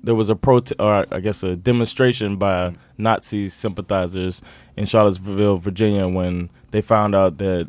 there 0.05 0.15
was 0.15 0.29
a 0.29 0.35
protest, 0.35 0.79
or 0.81 1.05
I 1.17 1.21
guess 1.21 1.43
a 1.43 1.55
demonstration 1.55 2.37
by 2.39 2.75
Nazi 2.95 3.49
sympathizers 3.49 4.43
in 4.75 4.85
Charlottesville, 4.85 5.57
Virginia, 5.57 6.07
when 6.07 6.49
they 6.71 6.81
found 6.81 7.15
out 7.15 7.37
that 7.37 7.67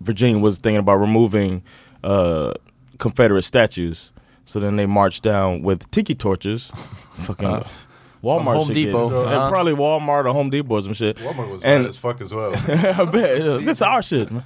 Virginia 0.00 0.38
was 0.38 0.58
thinking 0.58 0.80
about 0.88 1.00
removing 1.00 1.62
uh, 2.04 2.52
Confederate 2.98 3.42
statues. 3.44 4.12
So 4.50 4.58
then 4.58 4.74
they 4.74 4.86
marched 4.86 5.22
down 5.22 5.62
with 5.62 5.88
tiki 5.92 6.14
torches, 6.16 6.70
fucking 7.12 7.46
Uh, 7.46 7.62
Walmart, 8.22 8.56
Home 8.58 8.68
Depot. 8.72 9.06
Uh-huh. 9.06 9.42
and 9.42 9.50
probably 9.50 9.72
Walmart 9.74 10.24
or 10.26 10.32
Home 10.32 10.50
Depot 10.50 10.74
or 10.74 10.82
some 10.82 10.92
shit. 10.92 11.16
Walmart 11.18 11.50
was 11.50 11.62
And- 11.62 11.84
bad 11.84 11.88
as 11.88 11.96
fuck 11.96 12.20
as 12.20 12.34
well. 12.34 12.52
I 12.68 13.04
bet 13.04 13.38
yeah, 13.38 13.56
this 13.62 13.76
is 13.78 13.82
our 13.82 14.02
shit. 14.02 14.30
Man. 14.30 14.42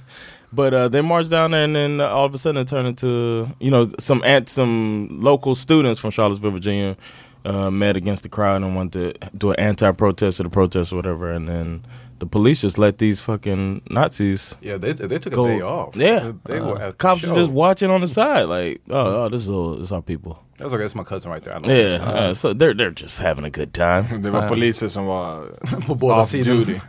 But 0.53 0.73
uh, 0.73 0.87
they 0.89 1.01
marched 1.01 1.31
down 1.31 1.51
there, 1.51 1.63
and 1.63 1.75
then 1.75 1.99
all 1.99 2.25
of 2.25 2.33
a 2.33 2.37
sudden 2.37 2.61
it 2.61 2.67
turned 2.67 2.87
into 2.87 3.47
you 3.59 3.71
know 3.71 3.89
some 3.99 4.21
ant 4.23 4.47
some 4.47 5.09
local 5.21 5.55
students 5.55 5.99
from 5.99 6.11
Charlottesville, 6.11 6.51
Virginia, 6.51 6.95
uh, 7.43 7.69
met 7.71 7.97
against 7.97 8.23
the 8.23 8.29
crowd 8.29 8.61
and 8.61 8.75
wanted 8.75 9.19
to 9.21 9.29
do 9.37 9.49
an 9.51 9.59
anti-protest 9.59 10.39
or 10.39 10.43
the 10.43 10.49
protest 10.49 10.93
or 10.93 10.97
whatever, 10.97 11.31
and 11.31 11.49
then 11.49 11.83
the 12.19 12.25
police 12.25 12.61
just 12.61 12.77
let 12.77 12.97
these 12.97 13.21
fucking 13.21 13.81
Nazis 13.89 14.55
Yeah, 14.61 14.77
they, 14.77 14.93
they 14.93 15.19
took 15.19 15.33
a 15.33 15.35
day 15.35 15.61
off. 15.61 15.95
Yeah, 15.95 16.31
They, 16.45 16.53
they 16.53 16.59
Uh, 16.59 16.75
at 16.89 16.97
cops 16.97 17.21
the 17.21 17.35
just 17.35 17.51
watching 17.51 17.91
on 17.91 18.01
the 18.01 18.07
side, 18.07 18.45
like 18.49 18.81
oh, 18.89 19.25
oh 19.25 19.29
this 19.29 19.41
is 19.41 19.49
all, 19.49 19.75
this 19.77 19.85
is 19.87 19.91
our 19.91 20.01
people. 20.01 20.37
That's 20.57 20.73
okay, 20.73 20.83
that's 20.83 20.95
my 20.95 21.03
cousin 21.03 21.31
right 21.31 21.43
there. 21.43 21.55
I 21.55 21.59
know 21.59 21.67
Yeah, 21.67 21.97
this 21.97 22.01
uh, 22.01 22.33
so 22.33 22.53
they're 22.53 22.73
they're 22.73 22.91
just 23.03 23.19
having 23.19 23.45
a 23.45 23.49
good 23.49 23.73
time. 23.73 24.21
Det 24.21 24.31
var 24.31 24.47
poliser 24.47 24.89
som 24.89 25.05
var 25.05 25.47
På 25.87 25.95
båda 25.95 26.15
off 26.15 26.29
sidor. 26.29 26.55
duty. 26.55 26.79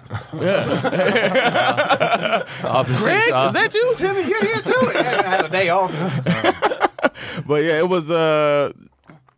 ja, 2.63 2.85
precis. 2.87 3.29
Ja. 3.31 3.53
you? 3.75 3.95
Timmy, 3.97 4.23
get 4.23 4.43
here 4.43 4.63
too! 4.63 4.91
Yeah, 4.95 5.23
I 5.25 5.29
had 5.29 5.45
a 5.45 5.49
day 5.49 5.71
off. 5.71 5.91
but 7.47 7.63
yeah, 7.65 7.79
it 7.79 7.89
was 7.89 8.11
uh 8.11 8.73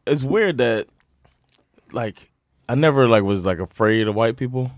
it's 0.06 0.24
weird 0.24 0.58
that 0.58 0.86
like 1.92 2.30
I 2.68 2.74
never 2.74 3.08
like 3.08 3.24
was 3.24 3.46
like 3.46 3.58
afraid 3.62 4.08
of 4.08 4.14
white 4.14 4.36
people. 4.36 4.70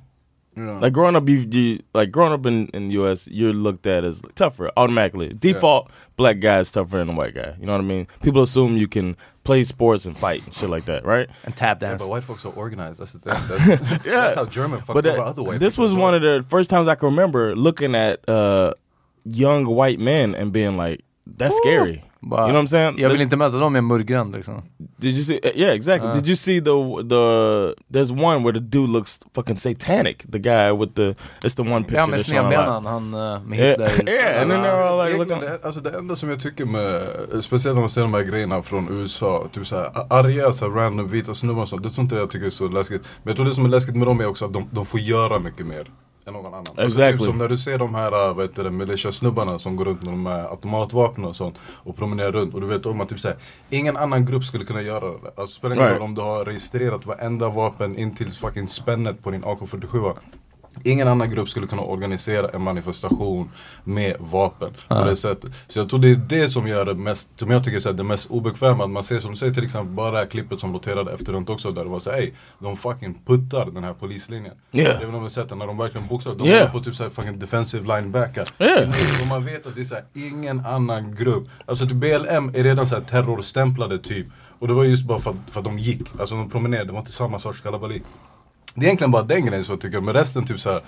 Like 0.66 0.92
growing 0.92 1.16
up, 1.16 1.28
you, 1.28 1.36
you 1.50 1.80
like 1.94 2.10
growing 2.10 2.32
up 2.32 2.44
in 2.46 2.68
in 2.68 2.88
the 2.88 2.94
U.S., 2.94 3.26
you're 3.28 3.52
looked 3.52 3.86
at 3.86 4.04
as 4.04 4.22
tougher 4.34 4.70
automatically. 4.76 5.32
Default, 5.32 5.90
black 6.16 6.40
guy 6.40 6.58
is 6.60 6.70
tougher 6.72 6.98
than 6.98 7.08
a 7.10 7.12
white 7.14 7.34
guy. 7.34 7.54
You 7.60 7.66
know 7.66 7.72
what 7.72 7.80
I 7.80 7.84
mean? 7.84 8.06
People 8.22 8.42
assume 8.42 8.76
you 8.76 8.88
can 8.88 9.16
play 9.44 9.64
sports 9.64 10.06
and 10.06 10.16
fight 10.16 10.44
and 10.44 10.54
shit 10.54 10.68
like 10.70 10.84
that, 10.84 11.04
right? 11.04 11.28
And 11.44 11.56
tap 11.56 11.80
Yeah, 11.82 11.88
dance. 11.90 12.02
but 12.02 12.10
white 12.10 12.24
folks 12.24 12.44
are 12.44 12.52
organized. 12.52 13.00
That's 13.00 13.12
the 13.12 13.18
thing. 13.18 13.48
That's, 13.48 14.04
that's 14.04 14.34
how 14.34 14.44
German 14.46 14.80
fucked 14.80 14.94
But 14.94 15.06
over 15.06 15.16
that- 15.16 15.26
other 15.26 15.42
white 15.42 15.60
this 15.60 15.76
was 15.78 15.92
one 15.92 16.12
well. 16.12 16.14
of 16.14 16.22
the 16.22 16.44
first 16.48 16.70
times 16.70 16.88
I 16.88 16.94
can 16.94 17.06
remember 17.10 17.54
looking 17.56 17.94
at 17.94 18.26
uh 18.28 18.74
young 19.24 19.66
white 19.66 19.98
men 20.00 20.34
and 20.34 20.52
being 20.52 20.76
like, 20.76 21.04
"That's 21.26 21.56
scary." 21.58 22.04
Bara, 22.22 22.40
you 22.40 22.52
know 22.52 22.62
what 22.62 22.64
I'm 22.64 22.68
saying? 22.68 22.98
Jag 22.98 23.10
vill 23.10 23.20
inte 23.20 23.36
möta 23.36 23.58
dem 23.58 23.72
med 23.72 23.84
murgran 23.84 24.32
liksom. 24.32 24.62
Did 24.96 25.14
you 25.14 25.24
see? 25.24 25.40
Yeah, 25.54 25.74
exactly. 25.74 26.08
Uh. 26.08 26.14
Did 26.14 26.28
you 26.28 26.36
see 26.36 26.60
the 26.60 26.70
the? 27.08 27.74
There's 27.88 28.12
one 28.12 28.44
where 28.44 28.52
the 28.52 28.60
dude 28.60 28.90
looks 28.90 29.20
fucking 29.34 29.58
satanic. 29.58 30.24
The 30.32 30.38
guy 30.38 30.72
with 30.72 30.94
the 30.94 31.14
it's 31.42 31.54
the 31.56 31.62
one 31.62 31.84
picture. 31.84 32.00
Ja 32.00 32.06
med 32.06 32.20
snedbenan, 32.20 32.86
han 32.86 33.14
uh, 33.14 33.42
med 33.44 33.58
Yeah, 33.58 33.68
Hitler. 33.68 34.08
yeah, 34.14 34.42
and 34.42 34.50
then 34.50 34.62
they're 34.62 34.82
all 34.82 35.06
like 35.06 35.18
looking. 35.18 35.40
det, 35.40 35.64
alltså 35.64 35.80
det 35.80 35.98
enda 35.98 36.16
som 36.16 36.28
jag 36.28 36.40
tycker 36.40 36.64
med, 36.64 37.02
speciellt 37.44 37.74
när 37.74 37.80
man 37.80 37.90
ser 37.90 38.00
de 38.00 38.14
här 38.14 38.22
grejerna 38.22 38.62
från 38.62 39.00
USA, 39.00 39.48
typ 39.52 39.66
såhär 39.66 39.90
arga 40.10 40.52
så 40.52 40.68
här, 40.68 40.72
random 40.72 41.08
vita 41.08 41.34
snubbar 41.34 41.62
och 41.62 41.68
sånt, 41.68 41.82
det 41.82 41.88
är 41.88 41.90
sånt 41.90 42.10
där 42.10 42.16
jag 42.16 42.30
tycker 42.30 42.46
är 42.46 42.50
så 42.50 42.68
läskigt. 42.68 43.02
Men 43.22 43.30
jag 43.30 43.36
tror 43.36 43.46
det 43.46 43.52
som 43.52 43.64
är 43.64 43.68
läskigt 43.68 43.96
med 43.96 44.06
dem 44.06 44.20
är 44.20 44.26
också 44.26 44.44
att 44.44 44.52
de, 44.52 44.68
de 44.70 44.86
får 44.86 45.00
göra 45.00 45.38
mycket 45.38 45.66
mer. 45.66 45.86
Än 46.30 46.42
någon 46.42 46.46
annan. 46.54 46.58
Alltså, 46.68 46.82
Exactly. 46.82 47.12
typ 47.18 47.20
som 47.26 47.38
när 47.38 47.48
du 47.48 47.58
ser 47.58 47.78
de 47.78 47.94
här 47.94 48.28
äh, 48.28 48.34
vad 48.34 48.44
heter 48.44 48.64
det, 48.64 48.70
militia-snubbarna 48.70 49.58
som 49.58 49.76
går 49.76 49.84
runt 49.84 50.02
med 50.02 50.12
de 50.12 50.26
här 50.26 50.50
automatvapen 50.50 51.24
och 51.24 51.36
sånt 51.36 51.58
och 51.64 51.96
promenerar 51.96 52.32
runt 52.32 52.54
och 52.54 52.60
du 52.60 52.66
vet 52.66 52.86
om 52.86 53.00
att 53.00 53.08
typ 53.08 53.20
såhär, 53.20 53.36
ingen 53.70 53.96
annan 53.96 54.26
grupp 54.26 54.44
skulle 54.44 54.64
kunna 54.64 54.82
göra 54.82 55.00
det. 55.10 55.16
Alltså 55.36 55.54
spelar 55.56 55.74
ingen 55.74 55.86
Right. 55.88 56.00
roll 56.00 56.08
om 56.08 56.14
du 56.14 56.20
har 56.20 56.44
registrerat 56.44 57.06
varenda 57.06 57.48
vapen 57.48 57.98
in 57.98 58.14
till 58.14 58.30
fucking 58.32 58.68
spännet 58.68 59.22
på 59.22 59.30
din 59.30 59.42
AK47. 59.44 60.14
Ingen 60.84 61.08
annan 61.08 61.30
grupp 61.30 61.48
skulle 61.48 61.66
kunna 61.66 61.82
organisera 61.82 62.48
en 62.48 62.62
manifestation 62.62 63.50
med 63.84 64.16
vapen 64.18 64.70
på 64.88 65.04
det 65.04 65.16
sättet. 65.16 65.50
Så 65.68 65.78
jag 65.78 65.88
tror 65.90 66.00
det 66.00 66.10
är 66.10 66.16
det 66.16 66.48
som 66.48 66.68
gör 66.68 66.84
det 66.84 66.94
mest, 66.94 67.28
som 67.36 67.50
jag 67.50 67.64
tycker 67.64 67.88
är 67.88 67.92
det 67.92 68.04
mest 68.04 68.30
obekväma. 68.30 68.84
Att 68.84 68.90
man 68.90 69.04
ser 69.04 69.18
som 69.18 69.30
du 69.30 69.36
säger 69.36 69.54
till 69.54 69.64
exempel, 69.64 69.94
bara 69.94 70.10
det 70.10 70.18
här 70.18 70.26
klippet 70.26 70.60
som 70.60 70.72
roterade 70.72 71.12
efter 71.12 71.32
runt 71.32 71.50
också 71.50 71.70
där 71.70 71.84
det 71.84 71.90
var 71.90 72.00
så 72.00 72.10
ey, 72.10 72.32
de 72.58 72.76
fucking 72.76 73.18
puttar 73.26 73.66
den 73.66 73.84
här 73.84 73.92
polislinjen. 73.94 74.54
Yeah. 74.72 75.02
Även 75.02 75.14
om 75.14 75.24
vi 75.24 75.30
sett 75.30 75.48
det 75.48 75.54
när 75.54 75.66
de 75.66 75.78
verkligen 75.78 76.06
boxar, 76.08 76.34
de 76.34 76.48
Yeah. 76.48 76.72
på 76.72 76.80
typ 76.80 76.94
såhär 76.94 77.10
fucking 77.10 77.38
defensive 77.38 77.96
linebacker. 77.96 78.48
Yeah. 78.58 78.88
Och 79.22 79.26
man 79.28 79.44
vet 79.44 79.66
att 79.66 79.74
det 79.74 79.80
är 79.80 79.84
så 79.84 79.94
här, 79.94 80.04
ingen 80.14 80.66
annan 80.66 81.14
grupp. 81.14 81.48
Alltså 81.66 81.86
typ 81.86 81.96
BLM 81.96 82.48
är 82.54 82.62
redan 82.62 82.86
så 82.86 82.94
här 82.94 83.02
terrorstämplade 83.02 83.98
typ. 83.98 84.26
Och 84.58 84.68
det 84.68 84.74
var 84.74 84.84
just 84.84 85.04
bara 85.04 85.18
för 85.18 85.30
att, 85.30 85.36
för 85.52 85.60
att 85.60 85.64
de 85.64 85.78
gick, 85.78 86.00
alltså 86.20 86.34
de 86.34 86.50
promenerade, 86.50 86.86
det 86.86 86.92
var 86.92 87.00
inte 87.00 87.12
samma 87.12 87.38
sorts 87.38 87.60
kalabalik. 87.60 88.02
Det 88.74 88.80
är 88.80 88.84
egentligen 88.84 89.10
bara 89.10 89.22
den 89.22 89.46
grejen 89.46 89.64
så 89.64 89.72
jag 89.72 89.80
tycker, 89.80 90.00
men 90.00 90.14
resten 90.14 90.44
typ 90.44 90.60
såhär 90.60 90.80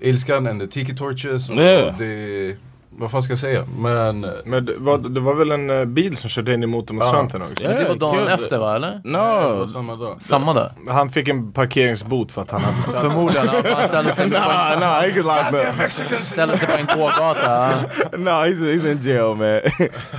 Ilskan 0.00 0.46
and 0.46 0.60
the 0.60 0.66
tiki 0.66 0.94
torches 0.94 1.50
och 1.50 1.56
Yeah. 1.56 1.98
det, 1.98 2.56
vad 2.98 3.10
fan 3.10 3.22
ska 3.22 3.30
jag 3.30 3.38
säga? 3.38 3.64
Men 3.78 4.26
Men 4.44 4.64
det 4.64 4.74
var, 4.78 4.98
det 4.98 5.20
var 5.20 5.34
väl 5.34 5.50
en 5.50 5.70
eh, 5.70 5.84
bil 5.84 6.16
som 6.16 6.30
körde 6.30 6.54
in 6.54 6.62
i 6.62 6.66
motordemonstranterna 6.66 7.44
också? 7.44 7.64
Yeah, 7.64 7.78
Det 7.82 7.88
var 7.88 7.96
dagen 7.96 8.14
killed 8.14 8.32
efter 8.34 8.58
va 8.58 8.76
eller? 8.76 9.00
det 9.04 9.12
var 9.12 9.58
No, 9.58 9.68
samma 9.68 9.96
dag. 9.96 10.22
Samma 10.22 10.52
dag? 10.52 10.70
Han 10.88 11.10
fick 11.10 11.28
en 11.28 11.52
parkeringsbot 11.52 12.32
för 12.32 12.42
att 12.42 12.50
han 12.50 12.60
hade 12.60 12.82
stannat. 12.82 13.02
Förmodligen, 13.02 13.46
ja, 13.46 13.62
han 13.76 13.88
ställde 13.88 14.12
sig 14.12 14.30
på 14.30 14.36
nah, 14.36 14.72
en, 14.72 14.80
nah, 14.80 15.00
he 15.00 15.10
could 15.10 15.26
lost 15.26 15.52
up. 15.52 16.22
ställde 16.22 16.58
sig 16.58 16.68
på 16.68 16.74
en 16.78 16.98
gågata. 16.98 17.40
ja. 17.42 17.76
no, 18.18 18.30
he's 18.30 18.60
he's 18.60 18.92
in 18.92 18.98
jail, 19.00 19.34
man. 19.34 19.60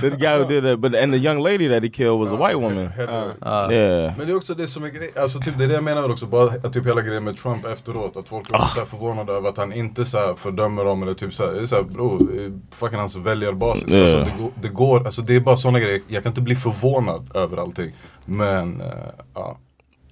the 0.00 0.10
guy 0.10 0.38
who 0.38 0.44
did 0.48 0.64
it, 0.64 0.80
but 0.80 0.94
and 0.94 1.12
the 1.12 1.18
young 1.18 1.42
lady 1.42 1.68
that 1.68 1.82
he 1.82 1.88
killed 1.88 2.18
was 2.18 2.32
a 2.32 2.36
white 2.36 2.56
woman. 2.56 2.90
Yeah. 3.72 4.12
Men 4.16 4.26
det 4.26 4.32
är 4.32 4.36
också 4.36 4.54
det 4.54 4.66
som 4.66 4.84
är 4.84 4.88
grejen, 4.88 5.12
alltså 5.20 5.38
typ 5.38 5.58
det 5.58 5.64
är 5.64 5.68
det 5.68 5.74
jag 5.74 5.84
menar 5.84 6.10
också, 6.10 6.26
bara 6.26 6.50
att 6.64 6.72
typ 6.72 6.86
hela 6.86 7.02
grejen 7.02 7.24
med 7.24 7.36
Trump 7.36 7.64
efteråt, 7.66 8.16
att 8.16 8.28
folk 8.28 8.50
är 8.52 8.58
så 8.58 8.78
här 8.78 8.86
förvånade 8.86 9.32
över 9.32 9.48
att 9.48 9.56
han 9.56 9.72
inte 9.72 10.04
så 10.04 10.18
här 10.18 10.34
fördömer 10.34 10.84
dem 10.84 11.02
eller 11.02 11.14
typ 11.14 11.34
såhär, 11.34 11.52
det 11.52 11.60
är 11.60 11.66
såhär 11.66 11.82
bro, 11.82 12.18
det 12.18 12.44
är 12.44 12.50
fucking 12.70 12.98
hans 12.98 13.16
väljarbasis. 13.16 13.88
Yeah. 13.88 14.02
Alltså, 14.02 14.18
det, 14.18 14.42
går, 14.42 14.50
det 14.62 14.68
går, 14.68 15.04
alltså 15.06 15.22
det 15.22 15.36
är 15.36 15.40
bara 15.40 15.56
sådana 15.56 15.80
grejer, 15.80 16.00
jag 16.08 16.22
kan 16.22 16.30
inte 16.30 16.40
bli 16.40 16.54
förvånad 16.54 17.30
över 17.36 17.56
allting. 17.56 17.92
Men, 18.24 18.80
eh, 18.80 18.86
ja. 19.34 19.58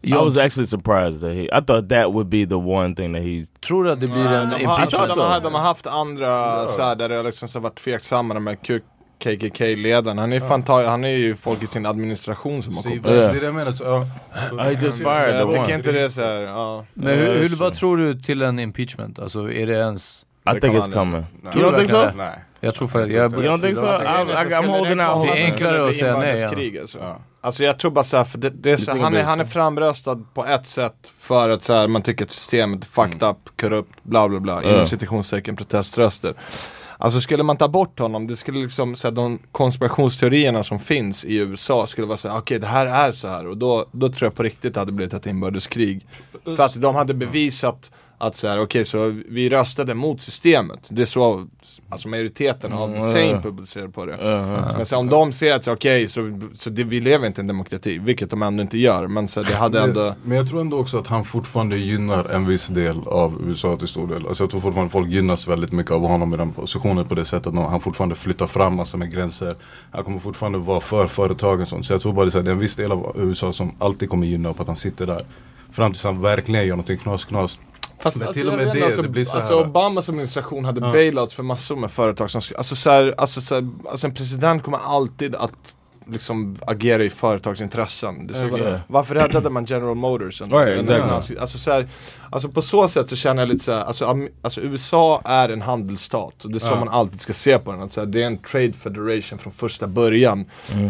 I 0.03 0.13
was 0.13 0.37
actually 0.37 0.67
surprised 0.67 1.21
that 1.21 1.31
he. 1.33 1.43
I 1.45 1.63
thought 1.67 1.89
that 1.89 2.07
would 2.13 2.27
be 2.29 2.47
the 2.47 2.55
one 2.55 2.95
thing 2.95 3.13
that 3.15 3.23
he's. 3.23 3.47
Tror 3.67 3.85
du 3.85 3.91
att 3.93 4.01
det 4.01 4.07
blir 4.07 4.27
en 4.27 4.51
De 4.51 4.65
har, 4.65 4.79
alltså, 4.79 4.97
impeachment? 4.97 5.15
de, 5.15 5.21
har, 5.21 5.41
de 5.41 5.55
har 5.55 5.61
haft 5.63 5.87
andra 5.87 6.67
så 6.69 6.83
här, 6.83 6.97
där 6.97 7.09
det 7.09 7.15
har 7.15 7.23
liksom 7.23 7.49
så 7.49 7.61
varit 7.61 7.75
tveksamma 7.85 8.39
med 8.41 8.63
Ku, 8.63 8.81
KKK-ledaren, 9.19 10.19
han 10.19 10.33
är 10.33 10.41
fan 10.41 10.63
ta, 10.63 10.87
han 10.87 11.05
är 11.05 11.09
ju 11.09 11.37
folk 11.37 11.63
i 11.63 11.67
sin 11.67 11.87
administration 11.87 12.63
som 12.63 12.77
har 12.77 12.83
Så, 12.83 12.89
kopplat. 12.89 13.05
det 13.15 13.25
är 13.25 13.41
det 13.41 13.47
jag 13.47 13.55
menar, 13.55 13.73
så, 13.73 13.85
ja. 13.85 14.05
Så- 14.51 14.71
I 14.71 14.73
just 14.73 14.97
Så 14.99 15.03
fired 15.03 15.25
the 15.25 15.39
jag 15.39 15.53
tycker 15.53 15.75
inte 15.79 15.93
det 15.93 16.01
är 16.05 16.09
såhär, 16.09 16.41
ja. 16.41 16.85
Men 16.95 17.19
hur, 17.19 17.39
hur, 17.39 17.49
så- 17.49 17.57
vad 17.57 17.75
tror 17.75 17.97
du 17.97 18.15
till 18.21 18.43
en 18.43 18.59
impeachment? 18.59 19.19
Alltså 19.19 19.53
är 19.53 19.67
det 19.67 19.73
ens... 19.75 20.27
I 20.47 20.61
think 20.61 20.75
it's 20.75 20.93
coming. 20.93 21.25
Nej. 21.43 21.57
You 21.57 21.71
don't 21.71 21.79
think 21.79 21.91
so? 21.91 22.11
Nej. 22.17 22.39
Jag 22.61 22.75
tror 22.75 22.89
faktiskt... 22.89 23.17
Jag, 23.17 23.33
You 23.33 23.43
don't 23.43 23.63
think 23.63 23.77
so? 23.77 23.87
I'm 23.87 24.67
holding 24.67 24.97
det 24.99 25.09
out. 25.09 25.27
Det 25.27 25.43
är 25.43 25.45
enklare 25.45 25.89
att 25.89 25.97
säga 25.97 26.19
nej, 26.19 26.81
Alltså. 26.81 26.99
alltså 27.41 27.65
jag 27.65 27.79
tror 27.79 27.91
bara 27.91 28.05
såhär, 28.05 28.25
för 28.25 28.39
det, 28.39 28.51
det 28.51 28.71
är 28.71 28.77
så, 28.77 28.91
think 28.91 29.05
han, 29.05 29.15
är, 29.15 29.25
han 29.25 29.41
är 29.41 29.45
framröstad 29.45 30.19
på 30.35 30.47
ett 30.47 30.67
sätt 30.67 30.95
för 31.19 31.51
att 31.51 31.63
så 31.63 31.73
här, 31.73 31.89
man 31.89 32.03
tycker 32.03 32.25
att 32.25 32.31
systemet 32.31 32.83
är 32.85 32.87
fucked 32.87 33.23
up, 33.23 33.37
korrupt, 33.61 34.03
bla 34.03 34.29
bla 34.29 34.41
bla, 34.41 34.63
inom 34.63 34.87
citationstecken 34.87 35.57
proteströster. 35.57 36.35
Alltså 36.99 37.21
skulle 37.21 37.43
man 37.43 37.57
ta 37.57 37.69
bort 37.69 37.99
honom, 37.99 38.27
det 38.27 38.37
skulle 38.37 38.59
liksom, 38.59 38.97
så 38.97 39.09
här, 39.09 39.15
de 39.15 39.39
konspirationsteorierna 39.53 40.63
som 40.63 40.81
finns 40.81 41.25
i 41.25 41.37
USA 41.37 41.87
skulle 41.87 42.07
vara 42.07 42.17
såhär, 42.19 42.39
okej 42.39 42.59
det 42.59 42.67
här 42.67 42.87
är 42.87 43.13
så 43.13 43.29
här 43.29 43.47
och 43.47 43.57
då, 43.57 43.87
då 43.93 44.09
tror 44.09 44.27
jag 44.27 44.35
på 44.35 44.43
riktigt 44.43 44.75
det 44.75 44.81
hade 44.81 44.93
blivit 44.93 45.15
ett 45.15 45.27
inbördeskrig. 45.27 46.07
För 46.45 46.63
att 46.63 46.75
de 46.75 46.95
hade 46.95 47.15
bevisat 47.15 47.91
att 48.19 48.37
så 48.37 48.49
här, 48.49 48.61
okej 48.61 48.85
så 48.85 49.23
vi 49.29 49.51
röstade 49.51 49.95
mot 49.95 50.23
systemet. 50.23 50.79
Det 50.89 51.03
är 51.03 51.07
så, 51.07 51.47
alltså 51.89 52.09
majoriteten 52.09 52.73
av 52.73 52.93
the 52.93 53.01
same 53.01 53.43
publicerar 53.43 53.89
på 53.89 54.07
det. 54.07 54.17
Men 54.77 54.87
så 54.87 54.97
om 54.97 55.07
de 55.07 55.33
ser 55.33 55.55
att 55.55 55.65
så, 55.65 55.73
okej 55.73 56.09
så, 56.09 56.41
så 56.55 56.71
det, 56.71 56.85
vi 56.85 57.01
lever 57.01 57.27
inte 57.27 57.41
i 57.41 57.43
en 57.43 57.47
demokrati, 57.47 57.99
vilket 57.99 58.31
de 58.31 58.43
ändå 58.43 58.63
inte 58.63 58.79
gör. 58.79 59.07
Men 59.07 59.29
så 59.29 59.43
det 59.43 59.55
hade 59.55 59.81
ändå 59.81 60.01
Men, 60.01 60.15
men 60.23 60.37
jag 60.37 60.49
tror 60.49 60.61
ändå 60.61 60.79
också 60.79 60.99
att 60.99 61.07
han 61.07 61.25
fortfarande 61.25 61.77
gynnar 61.77 62.25
en 62.25 62.47
viss 62.47 62.67
del 62.67 63.01
av 63.07 63.43
USA 63.47 63.77
till 63.77 63.89
stor 63.89 64.09
del. 64.09 64.27
Alltså 64.27 64.43
jag 64.43 64.51
tror 64.51 64.61
fortfarande 64.61 64.91
folk 64.91 65.09
gynnas 65.09 65.49
väldigt 65.49 65.73
mycket 65.73 65.93
av 65.93 66.07
honom 66.07 66.35
i 66.35 66.37
den 66.37 66.53
positionen 66.53 67.05
på 67.09 67.15
det 67.15 67.25
sättet. 67.25 67.47
att 67.47 67.71
Han 67.71 67.81
fortfarande 67.81 68.15
flyttar 68.15 68.47
fram 68.47 68.77
massor 68.77 68.99
med 68.99 69.13
gränser. 69.13 69.55
Han 69.91 70.05
kommer 70.05 70.19
fortfarande 70.19 70.59
vara 70.59 70.81
för 70.81 71.07
företagen 71.07 71.63
och 71.63 71.69
sånt. 71.69 71.87
Så 71.87 71.93
jag 71.93 72.01
tror 72.01 72.13
bara 72.13 72.25
det 72.25 72.31
är, 72.31 72.39
här, 72.39 72.43
det 72.43 72.51
är 72.51 72.53
en 72.53 72.59
viss 72.59 72.77
del 72.77 72.93
av 72.93 73.17
USA 73.19 73.53
som 73.53 73.73
alltid 73.79 74.09
kommer 74.09 74.27
gynna 74.27 74.53
på 74.53 74.63
att 74.63 74.69
han 74.69 74.77
sitter 74.77 75.07
där. 75.07 75.27
Fram 75.71 75.93
tills 75.93 76.05
han 76.05 76.23
verkligen 76.23 76.67
gör 76.67 76.71
någonting 76.71 76.99
knas 76.99 77.25
knas. 77.25 77.59
Fast 77.99 78.17
Men 78.17 78.29
alltså, 78.29 78.41
till 78.41 78.49
och 78.53 78.61
jag 78.61 78.67
med 78.67 78.77
det, 78.77 78.85
alltså, 78.85 79.03
det 79.03 79.09
blir 79.09 79.25
så 79.25 79.37
alltså 79.37 79.59
här- 79.59 79.67
Obamas 79.67 80.09
administration 80.09 80.65
hade 80.65 80.81
bailouts 80.81 81.35
för 81.35 81.43
massor 81.43 81.77
med 81.77 81.91
företag 81.91 82.31
som 82.31 82.43
skulle, 82.43 82.59
alltså, 82.59 82.77
så 82.77 82.91
här, 82.91 83.15
alltså, 83.19 83.41
så 83.41 83.55
här, 83.55 83.69
alltså 83.91 84.07
en 84.07 84.15
president 84.15 84.63
kommer 84.63 84.79
alltid 84.79 85.35
att 85.35 85.73
liksom 86.09 86.57
agera 86.67 87.05
i 87.05 87.11
företagsintressen. 87.11 88.27
Det 88.27 88.35
så. 88.35 88.79
Varför 88.87 89.15
räddade 89.15 89.51
man 89.51 89.65
General 89.65 89.95
Motors? 89.95 90.41
Right, 90.41 90.53
under 90.53 90.95
exactly. 90.95 91.37
alltså, 91.39 91.59
så 91.59 91.73
här, 91.73 91.89
alltså 92.31 92.49
på 92.49 92.63
så 92.63 92.89
sätt 92.89 93.09
så 93.09 93.17
känner 93.17 93.43
jag 93.43 93.49
lite 93.49 93.65
så 93.65 93.73
här, 93.73 93.85
alltså, 93.85 94.17
alltså 94.43 94.61
USA 94.61 95.23
är 95.25 95.49
en 95.49 95.63
handelsstat 95.63 96.45
och 96.45 96.51
det 96.51 96.57
är 96.57 96.61
så 96.61 96.67
Ja. 96.67 96.79
man 96.79 96.89
alltid 96.89 97.21
ska 97.21 97.33
se 97.33 97.59
på 97.59 97.73
den. 97.73 97.83
Att, 97.83 97.93
så 97.93 98.01
här, 98.01 98.07
det 98.07 98.23
är 98.23 98.27
en 98.27 98.39
trade 98.39 98.73
federation 98.73 99.39
från 99.39 99.53
första 99.53 99.87
början. 99.87 100.45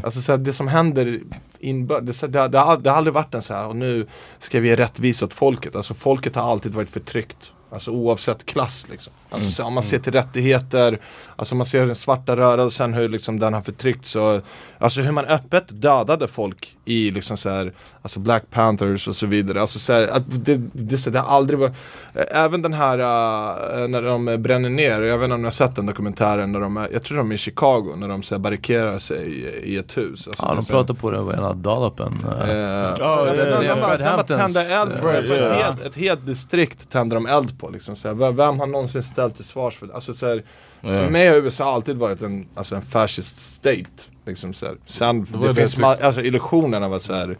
Alltså 0.04 0.20
så 0.20 0.32
här, 0.32 0.38
det 0.38 0.52
som 0.52 0.68
händer 0.68 1.20
inbördes, 1.58 2.20
det, 2.20 2.28
det, 2.28 2.48
det 2.48 2.58
har 2.58 2.88
aldrig 2.88 3.14
varit 3.14 3.34
en 3.34 3.42
så 3.42 3.54
här 3.54 3.66
och 3.66 3.76
nu 3.76 4.06
ska 4.38 4.60
vi 4.60 4.68
ge 4.68 4.76
rättvisa 4.76 5.24
åt 5.24 5.34
folket. 5.34 5.76
Alltså 5.76 5.94
folket 5.94 6.34
har 6.34 6.50
alltid 6.50 6.72
varit 6.74 6.90
förtryckt. 6.90 7.52
Alltså 7.76 7.90
oavsett 7.90 8.46
klass 8.46 8.86
liksom. 8.90 9.12
Alltså, 9.30 9.50
så, 9.50 9.64
om 9.64 9.74
man 9.74 9.82
ser 9.82 9.98
till 9.98 10.12
rättigheter, 10.12 10.98
alltså 11.36 11.54
om 11.54 11.58
man 11.58 11.66
ser 11.66 11.86
den 11.86 11.96
svarta 11.96 12.36
rörelsen, 12.36 12.94
hur 12.94 13.08
liksom 13.08 13.38
den 13.38 13.54
har 13.54 13.62
förtryckt 13.62 14.06
så 14.06 14.40
Alltså 14.78 15.00
hur 15.00 15.12
man 15.12 15.24
öppet 15.24 15.64
dödade 15.68 16.28
folk 16.28 16.76
i 16.84 17.10
liksom 17.10 17.36
så 17.36 17.50
här, 17.50 17.72
alltså 18.02 18.20
Black 18.20 18.42
Panthers 18.50 19.08
och 19.08 19.16
så 19.16 19.26
vidare. 19.26 19.60
Alltså 19.60 19.78
så 19.78 19.92
här, 19.92 20.08
att 20.08 20.22
det, 20.28 20.60
det, 20.72 20.98
så 20.98 21.10
det 21.10 21.18
har 21.18 21.36
aldrig 21.36 21.58
varit, 21.58 21.72
även 22.14 22.62
den 22.62 22.72
här 22.72 22.98
äh, 22.98 23.88
när 23.88 24.02
de 24.02 24.42
bränner 24.42 24.70
ner, 24.70 25.02
jag 25.02 25.18
vet 25.18 25.24
inte 25.24 25.34
om 25.34 25.40
ni 25.40 25.46
har 25.46 25.50
sett 25.52 25.76
den 25.76 25.86
dokumentären 25.86 26.52
när 26.52 26.60
de 26.60 26.76
är, 26.76 26.88
jag 26.92 27.02
tror 27.02 27.18
de 27.18 27.30
är 27.30 27.34
i 27.34 27.38
Chicago, 27.38 27.94
när 27.96 28.08
de 28.08 28.22
så 28.22 28.34
här, 28.34 28.40
barrikerar 28.40 28.98
sig 28.98 29.26
i, 29.26 29.72
i 29.74 29.76
ett 29.76 29.96
hus. 29.96 30.26
Alltså, 30.26 30.42
ja, 30.42 30.48
de 30.48 30.56
det 30.56 30.60
är 30.70 30.72
pratar 30.72 30.94
på 30.94 31.10
det, 31.10 31.36
ena 31.36 31.52
Dallopen. 31.52 32.18
Eh, 32.42 32.48
ja, 32.48 32.94
de- 33.24 33.36
de- 33.36 33.38
ja, 33.38 33.60
de- 33.60 33.66
ja. 33.66 33.74
de 33.74 33.80
bara- 33.80 33.88
Fred 33.88 33.98
de 33.98 34.04
bara 34.04 34.10
Hamptons, 34.10 34.54
tände 34.54 34.74
eld 34.74 35.00
på, 35.00 35.08
eh, 35.08 35.16
ett, 35.18 35.62
helt, 35.64 35.80
ett 35.80 35.94
helt 35.94 36.26
distrikt 36.26 36.90
tänder 36.90 37.16
de 37.16 37.26
eld 37.26 37.58
på 37.58 37.65
liksom. 37.70 37.96
Så 37.96 38.08
här, 38.14 38.32
vem, 38.32 38.60
har 38.60 38.66
någonsin 38.66 39.02
ställt 39.02 39.34
till 39.34 39.44
svars 39.44 39.76
för 39.76 39.86
det? 39.86 39.94
Alltså, 39.94 40.14
så 40.14 40.26
här, 40.26 40.42
För 40.80 41.10
mig 41.10 41.28
har 41.28 41.34
USA 41.36 41.74
alltid 41.74 41.96
varit 41.96 42.22
en, 42.22 42.46
alltså, 42.54 42.74
en 42.76 42.82
fascist 42.82 43.38
state. 43.54 43.86
Liksom, 44.26 44.52
så 44.52 44.66
här. 44.66 44.76
Sen, 44.86 45.24
var 45.24 45.40
det, 45.42 45.48
det 45.48 45.54
finns 45.54 45.76
ma- 45.76 46.02
alltså, 46.02 46.20
illusionen 46.22 46.82
av 46.82 46.94
att 46.94 47.02
så 47.02 47.12
här, 47.14 47.36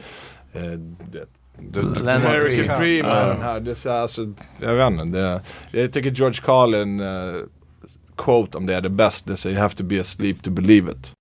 eh, 0.52 0.62
det, 0.62 1.24
Det- 1.58 1.82
det- 1.82 1.82
det- 1.82 2.20
Free. 2.20 2.26
American 2.26 2.80
Dream 2.80 3.06
är 3.06 3.28
den 3.28 3.42
här, 3.42 3.60
det 3.60 3.70
är 3.70 3.74
så 3.74 3.90
här, 3.90 4.00
alltså, 4.00 4.32
jag 4.60 4.74
vet 4.74 4.90
inte, 5.00 5.18
det, 5.18 5.80
jag 5.80 5.92
tycker 5.92 6.10
George 6.10 6.40
Carlin 6.44 7.00
eh, 7.00 7.34
quote 8.16 8.58
om 8.58 8.66
det 8.66 8.74
är 8.74 8.80
det 8.80 8.88
bästa, 8.90 9.30
det 9.30 9.36
säger 9.36 9.54
you 9.56 9.62
have 9.62 9.74
to 9.74 9.82
be 9.84 10.00
asleep 10.00 10.42
to 10.42 10.50
believe 10.50 10.90
it. 10.92 11.12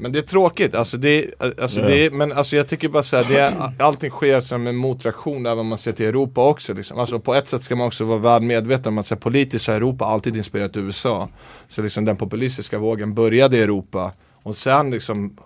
Men 0.00 0.12
det 0.12 0.18
är 0.18 0.22
tråkigt, 0.22 0.74
alltså 0.74 0.96
det, 0.96 1.30
alltså 1.58 1.80
Ja. 1.80 1.86
det 1.88 2.12
men 2.12 2.32
alltså 2.32 2.56
jag 2.56 2.68
tycker 2.68 2.88
bara 2.88 3.02
såhär, 3.02 3.24
det 3.28 3.36
är, 3.40 3.82
allting 3.82 4.10
sker 4.10 4.40
som 4.40 4.66
en 4.66 4.76
motreaktion 4.76 5.46
även 5.46 5.58
om 5.58 5.66
man 5.66 5.78
ser 5.78 5.92
till 5.92 6.06
Europa 6.06 6.48
också 6.48 6.74
liksom. 6.74 6.98
Alltså 6.98 7.18
på 7.20 7.34
ett 7.34 7.48
sätt 7.48 7.62
ska 7.62 7.76
man 7.76 7.86
också 7.86 8.04
vara 8.04 8.18
väl 8.18 8.42
medveten 8.42 8.92
om 8.92 8.98
att 8.98 9.06
så 9.06 9.14
här, 9.14 9.20
politiskt 9.20 9.66
har 9.68 9.74
Europa 9.74 10.04
alltid 10.04 10.36
inspirerat 10.36 10.76
USA. 10.76 11.28
Så 11.68 11.82
liksom 11.82 12.04
den 12.04 12.16
populistiska 12.16 12.78
vågen 12.78 13.14
började 13.14 13.56
i 13.56 13.62
Europa 13.62 14.12
och 14.42 14.56
sen 14.56 14.90
liksom 14.90 15.36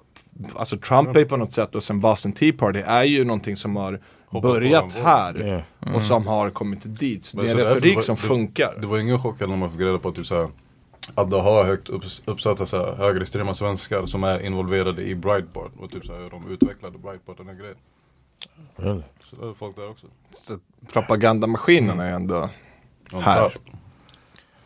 Alltså 0.55 0.77
Trump 0.79 1.17
är 1.17 1.25
på 1.25 1.37
något 1.37 1.53
sätt 1.53 1.75
och 1.75 1.85
sen 1.85 2.01
Boston 2.01 2.33
Tea 2.33 2.53
Party 2.53 2.79
är 2.87 3.05
ju 3.05 3.25
någonting 3.25 3.57
som 3.57 3.77
har 3.77 4.01
börjat 4.43 4.95
här 4.95 5.65
Ja. 5.81 5.95
och 5.95 6.03
som 6.03 6.27
har 6.27 6.51
kommit 6.51 6.81
dit. 6.85 7.25
Så 7.25 7.37
det 7.37 7.51
är 7.51 7.51
en 7.51 7.57
retorik 7.57 8.03
som 8.03 8.15
det- 8.15 8.21
funkar. 8.23 8.75
Det 8.81 8.87
var 8.87 8.99
ingen 8.99 9.19
chock 9.19 9.41
när 9.41 9.47
man 9.47 9.71
fick 9.71 9.81
reda 9.81 9.99
på 9.99 10.11
typ 10.13 10.27
såhär 10.27 10.49
att 11.15 11.31
det 11.31 11.41
har 11.41 11.65
högt 11.65 11.89
upps, 11.89 12.23
uppsatta 12.25 12.67
så 12.67 12.77
här, 12.77 12.95
högerextrema 12.95 13.55
svenskar 13.55 14.07
som 14.07 14.25
är 14.25 14.41
involverade 14.41 15.03
i 15.03 15.15
Breitbart 15.15 15.73
och 15.79 15.91
typ 15.91 16.05
såhär 16.05 16.21
hur 16.21 16.31
de 16.31 16.51
utvecklade 16.51 16.99
Breitbart 16.99 17.37
den 17.37 17.47
här 17.47 17.55
grejen. 17.55 17.77
Really? 18.77 19.03
Så 19.31 19.37
det 19.37 19.49
är 19.49 19.55
folk 19.55 19.77
där 19.77 19.91
också. 19.91 20.07
Så 20.43 20.59
propagandamaskinen 20.93 22.01
är 22.01 22.13
ändå 22.13 22.49
On 23.13 23.23
här. 23.23 23.51
top. 23.51 23.53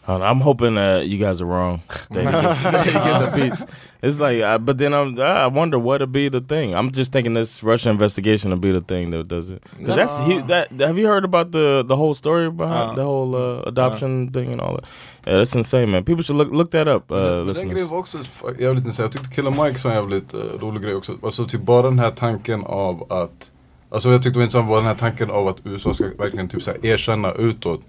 Uh, 0.08 0.20
I'm 0.20 0.42
hoping 0.42 0.74
that 0.74 1.04
you 1.04 1.18
guys 1.18 1.40
are 1.40 1.48
wrong. 1.48 1.80
That 2.10 2.24
he 2.24 2.30
gets, 2.30 2.62
that 2.62 2.86
he 2.86 2.92
gets 2.92 3.20
a 3.20 3.32
piece. 3.34 3.66
It's 4.04 4.20
like, 4.20 4.42
uh, 4.42 4.58
but 4.58 4.76
then 4.76 4.92
I'm, 4.92 5.18
I 5.18 5.46
wonder 5.46 5.78
what'll 5.78 6.06
be 6.06 6.28
the 6.28 6.42
thing. 6.42 6.74
I'm 6.74 6.90
just 6.92 7.10
thinking 7.10 7.32
this 7.32 7.62
Russia 7.62 7.88
investigation 7.88 8.50
will 8.50 8.58
be 8.58 8.70
the 8.70 8.82
thing 8.82 9.10
that 9.10 9.28
does 9.28 9.48
it. 9.48 9.62
Because 9.78 9.96
that's 9.96 10.18
he, 10.26 10.40
that. 10.40 10.70
Have 10.88 10.98
you 10.98 11.06
heard 11.06 11.24
about 11.24 11.52
the 11.52 11.82
the 11.88 11.96
whole 11.96 12.14
story 12.14 12.50
behind 12.50 12.90
Uh, 12.90 12.94
the 12.94 13.04
whole 13.04 13.34
uh, 13.34 13.62
adoption 13.70 14.32
thing 14.32 14.52
and 14.52 14.60
all 14.60 14.74
that? 14.74 14.84
Yeah, 15.26 15.38
that's 15.38 15.54
insane, 15.56 15.90
man. 15.90 16.04
People 16.04 16.22
should 16.22 16.36
look 16.36 16.52
look 16.52 16.70
that 16.70 16.88
up, 16.88 17.10
uh, 17.10 17.44
den 17.44 17.68
grejen 17.68 17.88
var 17.88 17.98
också 17.98 18.18
jävligt 18.58 18.84
intressant. 18.84 18.98
Jag 18.98 19.12
tyckte 19.12 19.34
Killer 19.34 19.64
Mike 19.64 19.78
sa 19.78 19.88
en 19.88 19.94
jävligt 19.94 20.34
uh, 20.34 20.40
rolig 20.60 20.82
grej 20.82 20.94
också. 20.94 21.12
Alltså 21.22 21.46
typ 21.46 21.60
bara 21.60 21.82
den 21.82 21.98
här 21.98 22.10
tanken 22.10 22.64
av 22.64 23.12
att 23.12 23.50
Alltså 23.90 24.10
jag 24.10 24.22
tyckte 24.22 24.38
det 24.38 24.38
var 24.38 24.44
intressant 24.44 24.68
var 24.68 24.76
den 24.76 24.86
här 24.86 24.94
tanken 24.94 25.30
av 25.30 25.48
att 25.48 25.56
USA 25.64 25.94
ska 25.94 26.04
verkligen 26.18 26.48
typ 26.48 26.62
så 26.62 26.72
erkänna 26.82 27.32
utåt 27.32 27.80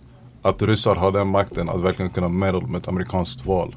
att 0.41 0.61
ryssar 0.61 0.95
har 0.95 1.11
den 1.11 1.27
makten 1.27 1.69
att 1.69 1.81
verkligen 1.81 2.11
kunna 2.11 2.29
meddla 2.29 2.67
med 2.67 2.81
ett 2.81 2.87
amerikanskt 2.87 3.45
val. 3.45 3.75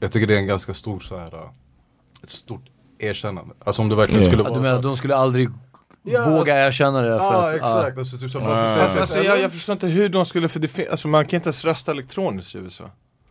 Jag 0.00 0.12
tycker 0.12 0.26
det 0.26 0.34
är 0.34 0.38
en 0.38 0.46
ganska 0.46 0.74
stor 0.74 1.00
så 1.00 1.18
här 1.18 1.34
uh, 1.34 1.40
ett 2.22 2.30
stort 2.30 2.64
erkännande. 2.98 3.54
Alltså 3.64 3.82
om 3.82 3.88
det 3.88 3.96
verkligen 3.96 4.26
skulle 4.26 4.42
Ja, 4.42 4.48
vara 4.48 4.52
du 4.52 4.58
så 4.58 4.62
menar 4.62 4.74
här- 4.76 4.82
de 4.82 4.96
skulle 4.96 5.16
aldrig 5.16 5.48
Ja, 6.02 6.24
våga 6.30 6.38
alltså- 6.38 6.52
erkänna 6.52 7.00
det? 7.00 7.08
För 7.18 7.24
Ja 7.24 7.46
att, 7.48 7.54
exakt, 7.54 7.98
alltså 7.98 8.18
typ 8.18 8.30
så 8.30 8.38
Ah. 8.38 8.42
varför 8.42 8.80
Alltså, 8.82 9.00
alltså, 9.00 9.22
jag, 9.22 9.40
jag 9.40 9.52
förstår 9.52 9.72
inte 9.72 9.86
hur 9.86 10.08
de 10.08 10.26
skulle, 10.26 10.48
för 10.48 10.60
det 10.60 10.68
fin- 10.68 10.86
alltså 10.90 11.08
man 11.08 11.24
kan 11.26 11.36
inte 11.36 11.46
ens 11.46 11.64
rösta 11.64 11.92
elektroniskt 11.92 12.54
i 12.54 12.58
USA. 12.58 12.84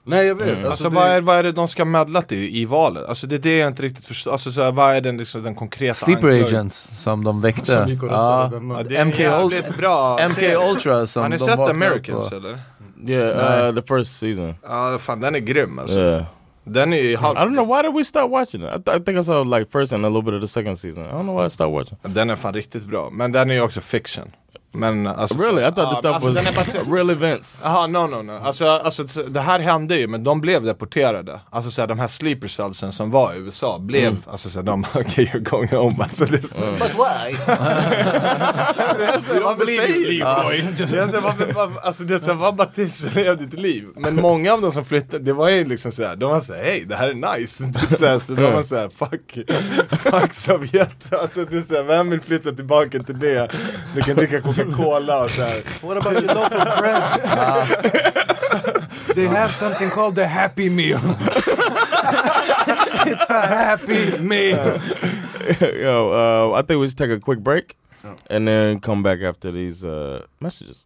Nej 0.08 0.26
jag 0.28 0.36
vet. 0.36 0.66
Alltså, 0.66 0.84
det- 0.90 0.96
vad, 0.96 1.08
är, 1.08 1.22
vad 1.22 1.36
är 1.38 1.44
det 1.44 1.52
de 1.52 1.68
ska 1.68 1.86
medlat 1.86 2.32
i, 2.32 2.62
i 2.62 2.66
valet? 2.66 3.06
Alltså 3.06 3.28
det 3.28 3.36
är 3.36 3.40
det 3.40 3.58
jag 3.58 3.68
inte 3.68 3.84
riktigt 3.84 4.06
förstår, 4.06 4.32
alltså 4.32 4.52
så 4.52 4.62
här, 4.62 4.72
vad 4.72 4.96
är 4.96 5.02
den, 5.02 5.18
liksom, 5.18 5.44
den 5.44 5.56
konkreta 5.56 5.94
Sleeper 5.94 6.28
anklagelsen? 6.28 6.56
Agents 6.58 7.04
som 7.04 7.24
de 7.24 7.42
väckte. 7.42 7.72
Som 7.72 7.88
gick 7.90 8.04
och 8.04 8.10
röstade 8.10 8.56
denna. 8.60 8.82
Ja, 8.90 9.06
MK 9.06 9.20
jävligt 9.20 9.78
bra 9.78 10.20
MK. 10.30 10.44
Ultra 10.72 11.08
som 11.08 11.22
Har 11.22 11.30
ni 11.30 11.38
de 11.38 11.44
sett 11.46 11.60
Americans 11.60 12.30
på. 12.30 12.36
eller? 12.36 12.62
Yeah, 13.08 13.70
uh, 13.76 13.82
the 13.82 13.88
first 13.96 14.20
season. 14.20 14.56
Ja 14.64 14.98
fan 15.02 15.20
den 15.22 15.36
är 15.36 15.40
grym 15.40 15.80
alltså. 15.80 16.00
Yeah. 16.00 16.24
Den 16.66 16.94
är 16.94 16.98
ju 16.98 17.12
I 17.12 17.16
halv... 17.16 17.38
don't 17.38 17.54
know 17.54 17.68
why 17.68 17.82
did 17.82 17.94
we 17.94 18.04
start 18.04 18.30
watching 18.32 18.62
it. 18.64 18.70
I, 18.70 18.80
th- 18.84 18.98
I 19.02 19.04
think 19.04 19.20
I 19.20 19.24
saw 19.24 19.44
like 19.44 19.72
first 19.72 19.94
and 19.94 20.06
a 20.06 20.10
little 20.10 20.22
bit 20.22 20.34
of 20.34 20.42
the 20.42 20.48
second 20.48 20.76
season. 20.78 21.04
I 21.06 21.08
don't 21.12 21.24
know 21.24 21.38
why 21.40 21.46
I 21.46 21.50
started 21.50 21.74
watching. 21.74 21.98
Den 22.14 22.30
är 22.30 22.36
fan 22.36 22.54
riktigt 22.54 22.84
bra, 22.86 23.10
men 23.10 23.32
den 23.32 23.50
är 23.50 23.54
ju 23.56 23.62
också 23.62 23.82
fiction. 23.82 24.32
Men 24.72 25.08
alltså... 25.08 25.38
Really, 25.38 25.62
I 25.62 25.72
thought 25.72 25.78
Ja, 25.78 25.90
the 25.90 25.96
stuff 25.96 26.14
alltså, 26.14 26.30
was 26.30 26.46
baserad- 26.56 26.94
real 26.94 27.10
events. 27.10 27.62
Jaha, 27.64 27.88
no 27.88 27.98
no 28.08 28.22
no. 28.22 28.32
Alltså, 28.32 28.68
alltså 28.68 29.04
det 29.28 29.40
här 29.40 29.60
hände 29.60 29.96
ju, 29.98 30.08
men 30.08 30.24
de 30.24 30.42
blev 30.42 30.64
deporterade. 30.64 31.40
Alltså 31.50 31.72
såhär, 31.72 31.88
de 31.88 32.00
här 32.00 32.08
sleeper 32.08 32.48
cellsen 32.48 32.92
som 32.92 33.12
var 33.12 33.34
i 33.34 33.38
USA 33.38 33.80
blev, 33.80 34.18
alltså 34.32 34.50
såhär, 34.50 34.64
de 34.64 34.86
okej 34.94 35.32
you're 35.34 35.50
going 35.50 35.70
home. 35.70 35.96
Alltså, 36.04 36.26
det 36.26 36.44
är 36.44 36.48
så, 36.48 36.72
But 36.72 36.90
why? 36.96 37.38
det 38.98 39.06
är 39.06 39.20
så, 39.20 39.44
varför 39.44 39.66
säger 39.66 40.88
Det 40.92 40.98
är 41.00 41.08
så, 41.08 41.20
varför, 41.20 41.54
varför, 41.54 41.80
alltså 41.82 42.04
det 42.04 42.16
är 42.16 42.20
så, 42.20 42.34
vad 42.34 42.56
bara 42.56 42.68
till 42.68 42.92
så 42.92 43.08
lev 43.16 43.38
ditt 43.38 43.54
liv. 43.60 43.88
Men 43.96 44.16
många 44.16 44.54
av 44.54 44.62
de 44.62 44.72
som 44.72 44.86
flyttade, 44.86 45.24
det 45.24 45.34
var 45.34 45.50
ju 45.50 45.66
liksom 45.66 45.92
såhär, 45.92 46.16
de 46.16 46.30
var 46.32 46.40
såhär, 46.40 46.64
hej 46.64 46.86
det 46.86 46.96
här 46.96 47.08
är 47.10 47.38
nice. 47.38 47.72
så, 48.00 48.06
här, 48.06 48.20
så 48.20 48.34
de 48.34 48.54
var 48.54 48.64
såhär, 48.64 48.90
fuck, 48.90 49.38
fuck 50.00 50.34
Sovjet. 50.34 51.14
Alltså 51.14 51.46
det 51.46 51.58
är 51.58 51.62
såhär, 51.62 51.84
vem 51.84 52.10
vill 52.10 52.22
flytta 52.22 52.52
tillbaka 52.52 53.00
till 53.00 53.20
det? 53.20 53.50
Du 53.96 54.02
kan 54.02 54.16
dricka 54.16 54.42
Coca-Cola 54.46 55.24
och 55.24 55.32
såhär. 55.32 55.62
What 55.82 55.98
about 55.98 56.24
your 56.24 56.34
loaf 56.36 56.52
of 56.52 56.80
bread? 56.80 57.04
They 59.16 59.28
have 59.28 59.54
something 59.54 59.90
called 59.90 60.16
the 60.16 60.26
happy 60.26 60.70
meal. 60.70 61.00
It's 63.08 63.30
a 63.30 63.42
happy 63.48 64.18
meal. 64.18 64.80
Yo, 65.62 66.12
uh, 66.12 66.60
I 66.60 66.62
think 66.64 66.80
we 66.82 66.88
should 66.88 66.98
take 66.98 67.12
a 67.12 67.20
quick 67.20 67.40
break 67.40 67.78
and 68.30 68.48
then 68.48 68.80
come 68.80 69.04
back 69.04 69.22
after 69.22 69.52
these 69.52 69.84
uh, 69.86 70.26
messages. 70.40 70.86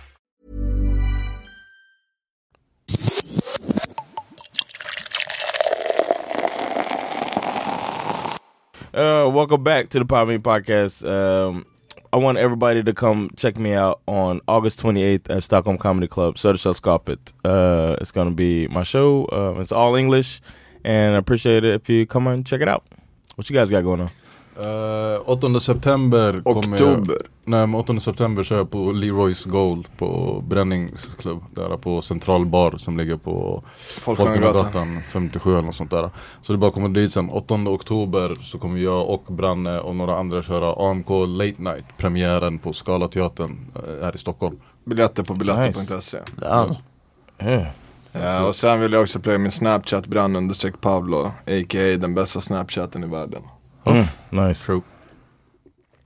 Uh, 8.93 9.29
welcome 9.33 9.63
back 9.63 9.87
to 9.87 9.99
the 9.99 10.05
Pop 10.05 10.27
Me 10.27 10.37
Podcast. 10.37 11.07
Um, 11.07 11.65
I 12.11 12.17
want 12.17 12.37
everybody 12.37 12.83
to 12.83 12.93
come 12.93 13.29
check 13.37 13.57
me 13.57 13.71
out 13.71 14.01
on 14.05 14.41
August 14.49 14.83
28th 14.83 15.29
at 15.29 15.43
Stockholm 15.43 15.77
Comedy 15.77 16.07
Club, 16.07 16.35
Södersällskapet. 16.35 17.31
Uh, 17.45 17.95
it's 18.01 18.11
going 18.11 18.27
to 18.27 18.35
be 18.35 18.67
my 18.67 18.83
show. 18.83 19.25
Uh, 19.31 19.57
it's 19.61 19.71
all 19.71 19.95
English, 19.95 20.41
and 20.83 21.15
I 21.15 21.17
appreciate 21.19 21.63
it 21.63 21.73
if 21.73 21.89
you 21.89 22.05
come 22.05 22.27
and 22.27 22.45
check 22.45 22.59
it 22.59 22.67
out. 22.67 22.83
What 23.35 23.49
you 23.49 23.53
guys 23.53 23.69
got 23.69 23.83
going 23.83 24.01
on? 24.01 24.09
Uh, 24.65 25.21
8 25.25 25.59
september 25.59 26.41
kommer 26.41 26.73
Oktober. 26.73 27.13
jag, 27.13 27.27
Nej 27.43 27.67
men 27.67 27.75
8 27.75 27.99
september 27.99 28.43
så 28.43 28.53
är 28.53 28.57
jag 28.57 28.71
på 28.71 28.77
Leroy's 28.77 29.49
Gold 29.49 29.97
på 29.97 30.43
Bränningsklubb 30.47 31.43
Där 31.51 31.77
på 31.77 32.01
Central 32.01 32.45
Bar 32.45 32.77
som 32.77 32.97
ligger 32.97 33.17
på 33.17 33.63
Folkungagatan. 33.77 34.53
Folkungagatan 34.53 35.01
57 35.11 35.53
eller 35.53 35.61
något 35.61 35.75
sånt 35.75 35.91
där 35.91 36.09
Så 36.41 36.53
det 36.53 36.57
är 36.57 36.57
bara 36.57 36.67
att 36.67 36.73
komma 36.73 36.87
dit 36.87 37.13
sen 37.13 37.29
8 37.29 37.55
oktober 37.55 38.35
så 38.41 38.59
kommer 38.59 38.79
jag 38.79 39.09
och 39.09 39.23
Branne 39.27 39.79
och 39.79 39.95
några 39.95 40.17
andra 40.17 40.41
köra 40.41 40.89
AMK 40.89 41.09
Late 41.09 41.61
Night 41.61 41.85
Premiären 41.97 42.59
på 42.59 42.73
Scalateatern 42.73 43.57
eh, 43.75 44.03
här 44.03 44.15
i 44.15 44.17
Stockholm 44.17 44.59
Biljetter 44.85 45.23
på 45.23 45.33
biljetter.se. 45.33 46.17
Ja. 46.41 46.75
Och 48.47 48.55
sen 48.55 48.79
vill 48.79 48.91
jag 48.91 49.01
också 49.01 49.19
playa 49.19 49.37
min 49.37 49.51
snapchat 49.51 50.07
brann 50.07 50.35
understreck 50.35 50.81
Pablo, 50.81 51.25
a.k.a. 51.25 51.97
den 51.97 52.13
bästa 52.13 52.41
snapchatten 52.41 53.03
i 53.03 53.07
världen. 53.07 53.41
Mm, 53.85 54.05
nice. 54.47 54.65
True 54.65 54.81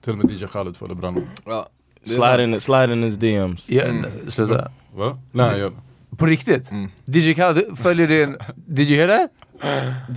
Till 0.02 0.12
och 0.14 0.18
med 0.18 0.32
DJ 0.32 0.46
Khaled 0.48 0.78
följer 0.78 0.96
Branne 0.96 1.22
Ja. 1.46 1.70
Slide 2.04 2.44
in, 2.44 2.62
slide 2.62 2.94
in 2.94 3.04
his 3.04 3.16
DMs. 3.16 3.70
Ja, 3.70 3.84
Sluta. 4.28 4.72
Va? 4.94 5.18
Nej 5.32 5.60
jag 5.60 5.74
På 6.18 6.26
riktigt? 6.26 6.70
DJ 7.06 7.34
Khaled 7.34 7.78
följer 7.78 8.08
din... 8.08 8.38
Did 8.56 8.90
you 8.90 9.08
hear 9.08 9.08
that? 9.08 9.32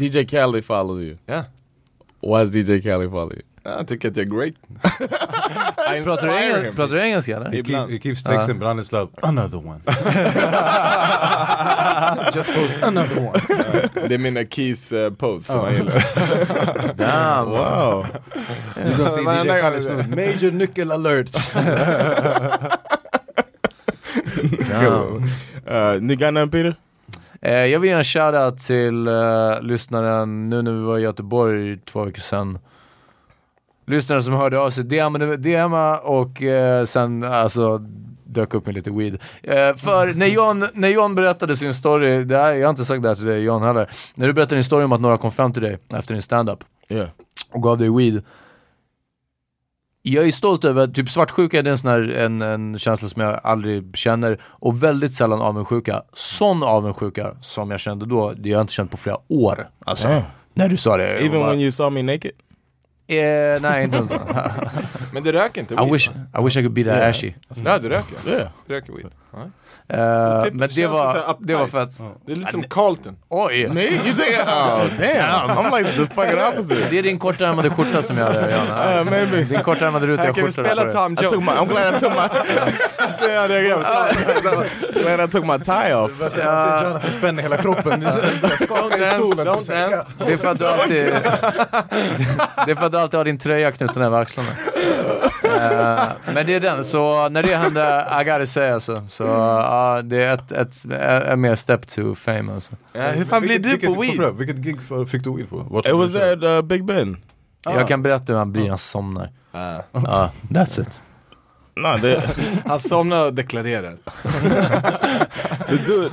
DJ 0.00 0.24
Khaled 0.24 0.64
follows 0.64 1.00
you. 1.00 1.16
Ja. 1.26 1.44
Why 2.20 2.44
does 2.44 2.50
DJ 2.50 2.82
Khaled 2.82 3.10
follow 3.10 3.32
you? 3.32 3.42
Jag 3.76 3.88
tycker 3.88 4.08
att 4.08 4.16
jag 4.16 4.26
är 4.26 4.30
great. 4.30 4.54
I 5.98 6.02
Pratar 6.04 6.26
du, 6.26 6.32
engel, 6.32 6.74
pratar 6.74 6.94
du 6.94 7.00
engelska 7.00 7.36
eller? 7.36 7.50
He, 7.50 7.64
keep, 7.64 7.88
he 7.90 7.98
keeps 7.98 8.22
texting 8.22 8.58
Brannes 8.58 8.92
love 8.92 9.10
Another 9.22 9.58
one 9.58 9.80
Just 12.34 12.54
post 12.54 12.82
another 12.82 13.18
one 13.20 13.40
Det 14.08 14.14
är 14.14 14.18
mina 14.18 14.44
keys 14.44 14.92
uh, 14.92 15.10
posts 15.10 15.50
som 15.50 15.60
jag 15.64 15.72
gillar. 15.72 16.04
Damn. 16.94 17.50
Wow. 17.50 18.06
You 18.76 18.96
gonna 18.96 19.10
see 19.10 19.22
DJ 19.22 19.60
Khaled 19.60 19.82
soon. 19.82 20.10
Major 20.10 20.50
nyckel 20.50 20.92
alert 20.92 21.30
Uh, 25.70 25.98
you 26.00 26.16
got 26.16 26.32
nothing, 26.32 26.50
Peter? 26.50 26.74
Eh, 27.40 27.52
jag 27.66 27.80
vill 27.80 27.90
ge 27.90 27.96
en 27.96 28.04
shoutout 28.04 28.60
till 28.60 29.06
eh, 29.06 29.60
lyssnaren 29.62 30.50
nu 30.50 30.62
när 30.62 30.72
vi 30.72 30.80
var 30.80 30.98
i 30.98 31.02
Göteborg 31.02 31.78
två 31.78 32.04
veckor 32.04 32.20
sedan. 32.20 32.58
Lyssnaren 33.88 34.22
som 34.22 34.34
hörde 34.34 34.60
av 34.60 34.70
sig, 34.70 34.84
DMa, 34.84 35.18
DMa 35.18 35.98
och 35.98 36.42
eh, 36.42 36.84
sen 36.84 37.24
alltså 37.24 37.78
dök 38.24 38.54
upp 38.54 38.66
med 38.66 38.74
lite 38.74 38.90
weed. 38.90 39.14
Eh, 39.42 39.74
för 39.76 40.14
när 40.16 40.26
John, 40.26 40.64
när 40.74 40.88
John 40.88 41.14
berättade 41.14 41.56
sin 41.56 41.74
story, 41.74 42.24
det 42.24 42.36
här, 42.36 42.52
jag 42.52 42.66
har 42.66 42.70
inte 42.70 42.84
sagt 42.84 43.02
det 43.02 43.08
här 43.08 43.16
till 43.16 43.24
dig 43.24 43.42
John 43.42 43.62
heller. 43.62 43.90
När 44.14 44.26
du 44.26 44.32
berättade 44.32 44.56
din 44.56 44.64
story 44.64 44.84
om 44.84 44.92
att 44.92 45.00
några 45.00 45.18
kom 45.18 45.32
fram 45.32 45.52
till 45.52 45.62
dig 45.62 45.78
efter 45.94 46.14
din 46.14 46.22
stand-up 46.22 46.64
Yeah. 46.90 47.08
och 47.52 47.62
gav 47.62 47.78
dig 47.78 47.90
weed. 47.96 48.24
Jag 50.02 50.26
är 50.26 50.32
stolt 50.32 50.64
över, 50.64 50.86
typ 50.86 51.10
svartsjuka 51.10 51.58
är 51.58 51.64
en 51.66 51.78
sån 51.78 51.90
här 51.90 52.14
en, 52.16 52.42
en 52.42 52.78
känsla 52.78 53.08
som 53.08 53.22
jag 53.22 53.40
aldrig 53.42 53.96
känner 53.96 54.38
och 54.44 54.82
väldigt 54.82 55.14
sällan 55.14 55.40
avundsjuka. 55.40 56.02
Sån 56.12 56.62
avundsjuka 56.62 57.34
som 57.40 57.70
jag 57.70 57.80
kände 57.80 58.06
då, 58.06 58.32
det 58.32 58.50
har 58.50 58.56
jag 58.56 58.60
inte 58.60 58.72
känt 58.72 58.90
på 58.90 58.96
flera 58.96 59.16
år. 59.28 59.68
Alltså, 59.78 60.08
Damn. 60.08 60.22
när 60.54 60.68
du 60.68 60.76
sa 60.76 60.96
det. 60.96 61.06
Even 61.08 61.40
bara, 61.40 61.50
when 61.50 61.60
you 61.60 61.72
saw 61.72 62.02
me 62.02 62.12
naked? 62.14 62.30
Eh, 63.16 63.60
nej 63.62 63.84
inte 63.84 63.96
ens. 63.96 64.10
Men 65.12 65.22
du 65.22 65.32
röker 65.32 65.60
inte 65.60 65.74
I 65.74 65.76
weed, 65.76 65.92
wish? 65.92 66.08
I 66.38 66.42
wish 66.44 66.56
I 66.56 66.62
could 66.62 66.72
be 66.72 66.84
that 66.84 66.96
Yeah. 66.96 67.10
ashy. 67.10 67.32
Ja, 67.64 67.78
du 67.78 67.88
röker? 67.88 68.30
Yeah. 68.30 68.48
Du 68.66 68.74
röker 68.74 68.92
weed. 68.92 69.06
Eh, 69.34 69.38
Typ, 69.88 70.54
men 70.54 70.68
det 70.74 70.86
var, 70.86 71.12
så 71.12 71.36
det 71.40 71.54
var 71.54 71.62
uptight. 71.64 71.96
fett. 71.96 72.06
Det 72.26 72.32
är 72.32 72.36
lite 72.36 72.52
som 72.52 72.62
Carlton. 72.62 73.16
Oj! 73.28 73.68
Me? 73.68 73.82
You 73.82 73.98
think? 74.00 74.38
Oh 74.46 74.84
damn! 74.98 75.50
I'm 75.50 75.78
like 75.78 75.92
the 75.92 76.14
fucking 76.14 76.40
opposite. 76.48 76.90
Det 76.90 76.98
är 76.98 77.02
din 77.02 77.18
kortärmade 77.18 77.70
skorta 77.70 78.02
som 78.02 78.18
gör 78.18 78.32
det, 78.32 78.50
Jan. 78.68 78.98
Uh, 78.98 79.10
maybe. 79.10 79.44
Din 79.44 79.60
kortärmade 79.62 80.06
rutiga 80.06 80.26
Här 80.26 80.32
kan 80.32 80.44
vi 80.44 80.52
skjorta. 80.52 80.68
spela. 80.68 80.92
Tom 80.92 81.16
Jones. 81.20 81.36
my. 81.46 81.52
I'm 81.52 81.68
glad 81.68 81.94
I 81.94 82.00
took 82.00 82.12
my. 82.12 82.28
How 83.38 83.48
there 83.48 83.68
goes. 83.68 83.86
glad 85.02 85.20
I 85.20 85.28
took 85.32 85.44
my 85.44 85.58
tie 85.58 85.94
off. 85.94 86.12
Jag 86.20 86.32
ser 86.32 86.44
Jonathan 86.84 87.10
spänner 87.10 87.42
hela 87.42 87.56
kroppen, 87.56 88.04
skakar 88.60 89.02
i 89.02 89.06
stolen. 89.06 89.64
Så. 89.64 89.72
Det 90.26 90.32
är 90.32 90.36
för 90.36 90.48
att 90.48 90.58
du 90.58 90.66
alltid... 90.68 91.06
det 92.66 92.70
är 92.70 92.74
för 92.74 92.86
att 92.86 92.92
du 92.92 92.98
alltid 92.98 93.18
har 93.18 93.24
din 93.24 93.38
tröja 93.38 93.72
knuten 93.72 94.02
över 94.02 94.20
axlarna. 94.20 94.48
Eh, 95.44 95.98
men 96.34 96.46
det 96.46 96.54
är 96.54 96.60
den, 96.60 96.84
så 96.84 97.28
när 97.28 97.42
det 97.42 97.56
hände, 97.56 98.06
I 98.20 98.24
gotta 98.24 98.46
say 98.46 98.70
alltså. 98.70 99.02
Så 99.08 99.24
ja, 99.96 100.02
det 100.02 100.24
är 100.24 100.34
ett, 100.34 100.52
ett, 100.52 100.84
ett, 100.92 101.38
mer 101.38 101.54
step 101.54 101.86
to 101.86 102.14
fame 102.14 102.52
alltså. 102.52 102.72
Ja, 102.92 103.08
hur 103.08 103.24
fan 103.24 103.42
blir 103.42 103.58
Vilket- 103.58 103.80
du 103.80 103.94
på 103.94 104.00
weed? 104.00 104.34
Vilket 104.36 104.56
gig 104.56 104.82
för- 104.82 105.04
fick 105.04 105.24
du 105.24 105.36
weed 105.36 105.48
på? 105.50 105.56
Vart 105.70 105.86
It 105.86 105.94
was 105.94 106.12
du 106.12 106.22
at 106.32 106.42
uh, 106.42 106.62
Big 106.62 106.84
Ben. 106.84 107.16
Jag 107.64 107.88
kan 107.88 108.02
berätta 108.02 108.32
hur 108.32 108.38
han 108.38 108.52
blir 108.52 108.62
när 108.62 108.68
han 108.68 108.78
somnar. 108.78 109.30
Ja, 109.52 110.30
that's 110.50 110.80
it. 110.82 111.02
No, 111.76 111.98
the, 112.00 112.20
Han 112.66 112.80
somnar 112.80 113.26
och 113.26 113.34
deklarerar. 113.34 113.96
the 115.68 115.76
dude, 115.86 116.10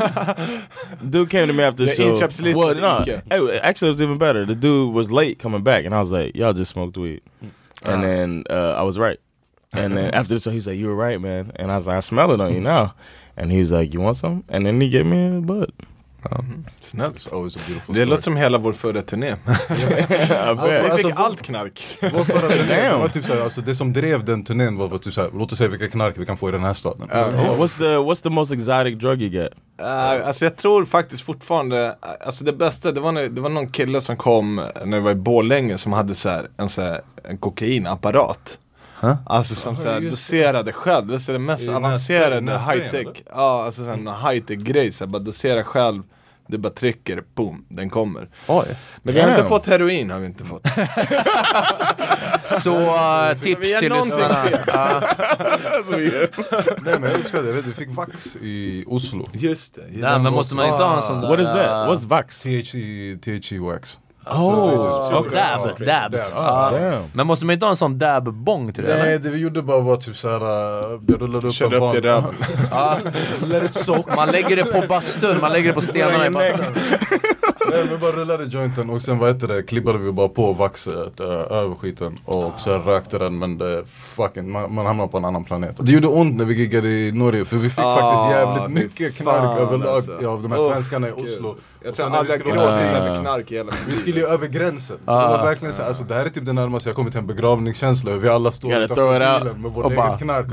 dude 1.01 1.29
came 1.31 1.47
to 1.47 1.53
me 1.53 1.63
after 1.63 1.85
the 1.85 1.91
The 1.91 1.95
show. 2.03 2.09
inköpslista 2.11 2.59
Well, 2.59 2.73
till 3.03 3.13
no, 3.29 3.47
it- 3.51 3.61
actually, 3.63 3.89
it 3.91 3.95
was 3.97 4.01
even 4.01 4.17
better. 4.17 4.45
The 4.45 4.55
dude 4.55 4.93
was 4.93 5.11
late 5.11 5.35
coming 5.41 5.63
back, 5.63 5.85
and 5.85 5.93
I 5.93 5.97
was 5.97 6.11
like, 6.11 6.35
"Y'all 6.37 6.53
just 6.53 6.71
smoked 6.71 6.97
weed," 6.97 7.21
and 7.85 8.03
then 8.03 8.43
uh, 8.49 8.81
I 8.81 8.83
was 8.83 8.97
right. 8.97 9.17
And 9.73 9.97
then 9.97 10.13
after 10.13 10.33
the 10.35 10.39
show, 10.39 10.51
he's 10.51 10.67
like, 10.67 10.77
"You 10.79 10.87
were 10.87 10.95
right, 11.09 11.19
man." 11.21 11.51
And 11.55 11.71
I 11.71 11.75
was 11.75 11.87
like, 11.87 11.97
"I 11.97 12.01
smell 12.01 12.31
it 12.31 12.39
on 12.41 12.53
you 12.53 12.61
now." 12.61 12.93
And 13.37 13.51
he 13.51 13.59
was 13.59 13.71
like, 13.71 13.97
"You 13.97 14.03
want 14.03 14.17
some?" 14.17 14.43
And 14.51 14.65
then 14.65 14.81
he 14.81 14.87
gave 14.87 15.05
me 15.05 15.37
a 15.37 15.41
bud. 15.41 15.71
Snällt. 16.81 17.27
A 17.31 17.35
beautiful 17.67 17.95
Det 17.95 18.05
låter 18.05 18.23
som 18.23 18.37
hela 18.37 18.57
vår 18.57 18.73
förra 18.73 19.01
turné. 19.01 19.35
Bet. 19.45 19.47
Vi 19.67 20.97
fick 20.97 21.05
Alltså, 21.05 21.11
allt 21.15 21.41
knark. 21.41 21.97
Vår 22.01 22.23
förra 22.23 22.49
turné, 22.49 22.91
var 22.97 23.07
typ 23.07 23.25
såhär, 23.25 23.41
alltså 23.41 23.61
det 23.61 23.75
som 23.75 23.93
drev 23.93 24.25
den 24.25 24.43
turnén 24.43 24.77
var, 24.77 24.87
var 24.87 24.97
typ 24.97 25.13
såhär, 25.13 25.29
låt 25.33 25.51
oss 25.51 25.57
se 25.57 25.67
vilka 25.67 25.87
knark 25.87 26.17
vi 26.17 26.25
kan 26.25 26.37
få 26.37 26.49
i 26.49 26.51
den 26.51 26.63
här 26.63 26.73
staden. 26.73 27.09
Oh, 27.11 27.61
what's 27.61 27.77
the 27.77 27.85
What's 27.85 28.23
the 28.23 28.29
most 28.29 28.51
exotic 28.51 28.99
drug 28.99 29.21
you 29.21 29.31
get? 29.31 29.51
Uh, 29.81 30.27
alltså 30.27 30.45
jag 30.45 30.57
tror 30.57 30.85
faktiskt 30.85 31.23
fortfarande, 31.23 31.87
uh, 31.87 32.09
alltså 32.25 32.43
det 32.43 32.53
bästa, 32.53 32.91
det 32.91 32.99
var, 32.99 33.11
när, 33.11 33.29
det 33.29 33.41
var 33.41 33.49
någon 33.49 33.69
kille 33.69 34.01
som 34.01 34.17
kom 34.17 34.55
när 34.85 34.97
jag 34.97 35.03
var 35.03 35.11
i 35.11 35.15
Borlänge 35.15 35.77
som 35.77 35.93
hade 35.93 36.15
så 36.15 36.29
här, 36.29 36.47
en, 36.57 36.69
så 36.69 36.81
här, 36.81 37.01
en 37.23 37.37
kokainapparat. 37.37 38.57
Alltså 39.25 39.55
som 39.55 39.75
så 39.75 39.89
här, 39.89 40.01
doserade 40.01 40.73
själv, 40.73 41.07
det 41.07 41.13
är 41.29 41.33
det 41.33 41.39
mest 41.39 41.63
I 41.63 41.69
avancerade 41.69 42.41
nässprayen, 42.41 42.81
high-tech, 42.81 43.01
eller? 43.01 43.23
ja 43.29 43.65
alltså 43.65 43.85
sån 43.85 44.07
high-tech 44.07 44.59
grej, 44.59 44.91
så 44.91 45.03
här, 45.03 45.11
bara 45.11 45.19
dosera 45.19 45.63
själv, 45.63 46.03
det 46.47 46.57
bara 46.57 46.73
trycker, 46.73 47.23
boom, 47.35 47.65
den 47.69 47.89
kommer. 47.89 48.29
Oj. 48.47 48.65
Men 49.03 49.13
vi 49.13 49.21
har 49.21 49.29
inte 49.29 49.43
fått 49.43 49.67
heroin 49.67 50.09
har 50.09 50.19
vi 50.19 50.25
inte 50.25 50.43
fått. 50.43 50.67
Så 52.49 52.71
uh, 52.79 53.37
tips 53.41 53.79
till 53.79 53.93
lyssnarna. 53.93 54.43
Nej 56.83 56.99
men 56.99 57.03
jag 57.03 57.19
uppskattar 57.19 57.43
det, 57.43 57.49
jag 57.49 57.55
vet, 57.55 57.65
du 57.65 57.73
fick 57.73 57.89
vax 57.95 58.35
i 58.35 58.83
Oslo. 58.87 59.29
Just 59.33 59.75
det. 59.75 59.81
Nej, 59.89 60.19
men 60.19 60.33
måste 60.33 60.55
man 60.55 60.65
inte 60.65 60.83
ha 60.83 60.95
en 60.95 61.01
sån 61.01 61.21
där... 61.21 61.29
What 61.29 61.39
is 61.39 61.45
that? 61.47 61.87
uh, 61.87 61.93
What's 61.93 62.07
Vax? 62.07 62.41
THC, 62.43 62.75
THC 63.21 63.51
wax. 63.51 63.99
Oh, 64.25 65.19
okay. 65.19 65.35
dab, 65.35 65.85
dabs. 65.85 66.33
Damn. 66.33 67.03
Men 67.13 67.27
måste 67.27 67.45
man 67.45 67.53
inte 67.53 67.65
ha 67.65 67.69
en 67.69 67.75
sån 67.77 67.97
dab-bong 67.99 68.73
till 68.73 68.83
det? 68.83 68.89
Nej 68.97 69.01
eller? 69.01 69.19
det 69.19 69.29
vi 69.29 69.37
gjorde 69.39 69.61
bara 69.61 69.79
var 69.79 69.95
typ 69.97 70.15
såhär, 70.15 70.43
uh, 70.43 70.99
jag 71.07 71.21
rullade 71.21 71.47
upp 71.47 71.53
Körde 71.53 71.77
en 71.77 71.83
upp 71.83 71.93
van- 71.93 72.01
röven. 72.01 72.35
Ja. 72.71 72.97
Let 73.45 73.63
it 73.63 73.73
soak. 73.73 74.15
Man 74.15 74.29
lägger 74.29 74.55
det 74.55 74.65
på 74.65 74.87
bastun, 74.87 75.37
man 75.41 75.51
lägger 75.51 75.67
det 75.67 75.73
på 75.73 75.81
stenarna 75.81 76.25
i 76.25 76.29
bastun. 76.29 76.65
Nej 77.71 77.87
vi 77.89 77.97
bara 77.97 78.11
rullade 78.11 78.43
jointen 78.45 78.89
och 78.89 79.01
sen 79.01 79.17
vad 79.19 79.33
heter 79.33 79.47
det, 79.47 79.63
klibbade 79.63 79.97
vi 79.99 80.11
bara 80.11 80.27
på 80.29 80.53
vaxet 80.53 81.19
uh, 81.21 81.27
över 81.27 81.75
skiten 81.75 82.19
och 82.25 82.53
så 82.59 82.77
rökte 82.79 83.17
den 83.17 83.39
men 83.39 83.57
det 83.57 83.83
fucking, 84.15 84.51
man, 84.51 84.73
man 84.73 84.85
hamnar 84.85 85.07
på 85.07 85.17
en 85.17 85.25
annan 85.25 85.43
planet. 85.43 85.75
Det 85.79 85.91
gjorde 85.91 86.07
ont 86.07 86.37
när 86.37 86.45
vi 86.45 86.53
giggade 86.55 86.87
i 86.89 87.11
Norge 87.11 87.45
för 87.45 87.57
vi 87.57 87.69
fick 87.69 87.79
Ah, 87.85 87.95
faktiskt 87.97 88.31
jävligt 88.31 88.83
mycket 88.83 89.15
knark 89.17 89.59
överlag 89.59 89.87
alltså. 89.95 90.11
av 90.27 90.41
de 90.41 90.51
här 90.51 90.59
Oh, 90.59 90.67
svenskarna 90.71 91.07
i. 91.09 91.11
Oslo. 91.11 91.55
Jag 91.83 91.95
tror 91.95 92.05
sen 92.05 92.25
gråtit 92.25 92.43
dit- 92.45 92.55
över 92.55 93.21
knark 93.21 93.51
hela 93.51 93.71
vi 93.87 93.95
skulle 93.95 94.19
ju 94.19 94.25
över 94.25 94.47
gränsen. 94.47 94.97
Så 95.05 95.11
Ah. 95.11 95.31
det 95.31 95.37
var 95.37 95.45
verkligen 95.45 95.73
så, 95.73 95.83
alltså, 95.83 96.03
det 96.03 96.13
här 96.13 96.25
är 96.25 96.29
typ 96.29 96.45
det 96.45 96.53
närmaste 96.53 96.89
jag 96.89 96.95
kommit 96.95 97.11
till 97.13 97.19
en 97.21 97.27
begravningskänsla. 97.27 98.11
Hur 98.11 98.19
vi 98.19 98.29
alla 98.29 98.51
står 98.51 98.71
utanför 98.77 99.39
bilen 99.39 99.61
med 99.61 99.71
vårt 99.71 99.91
eget 99.91 100.19
knark. 100.19 100.47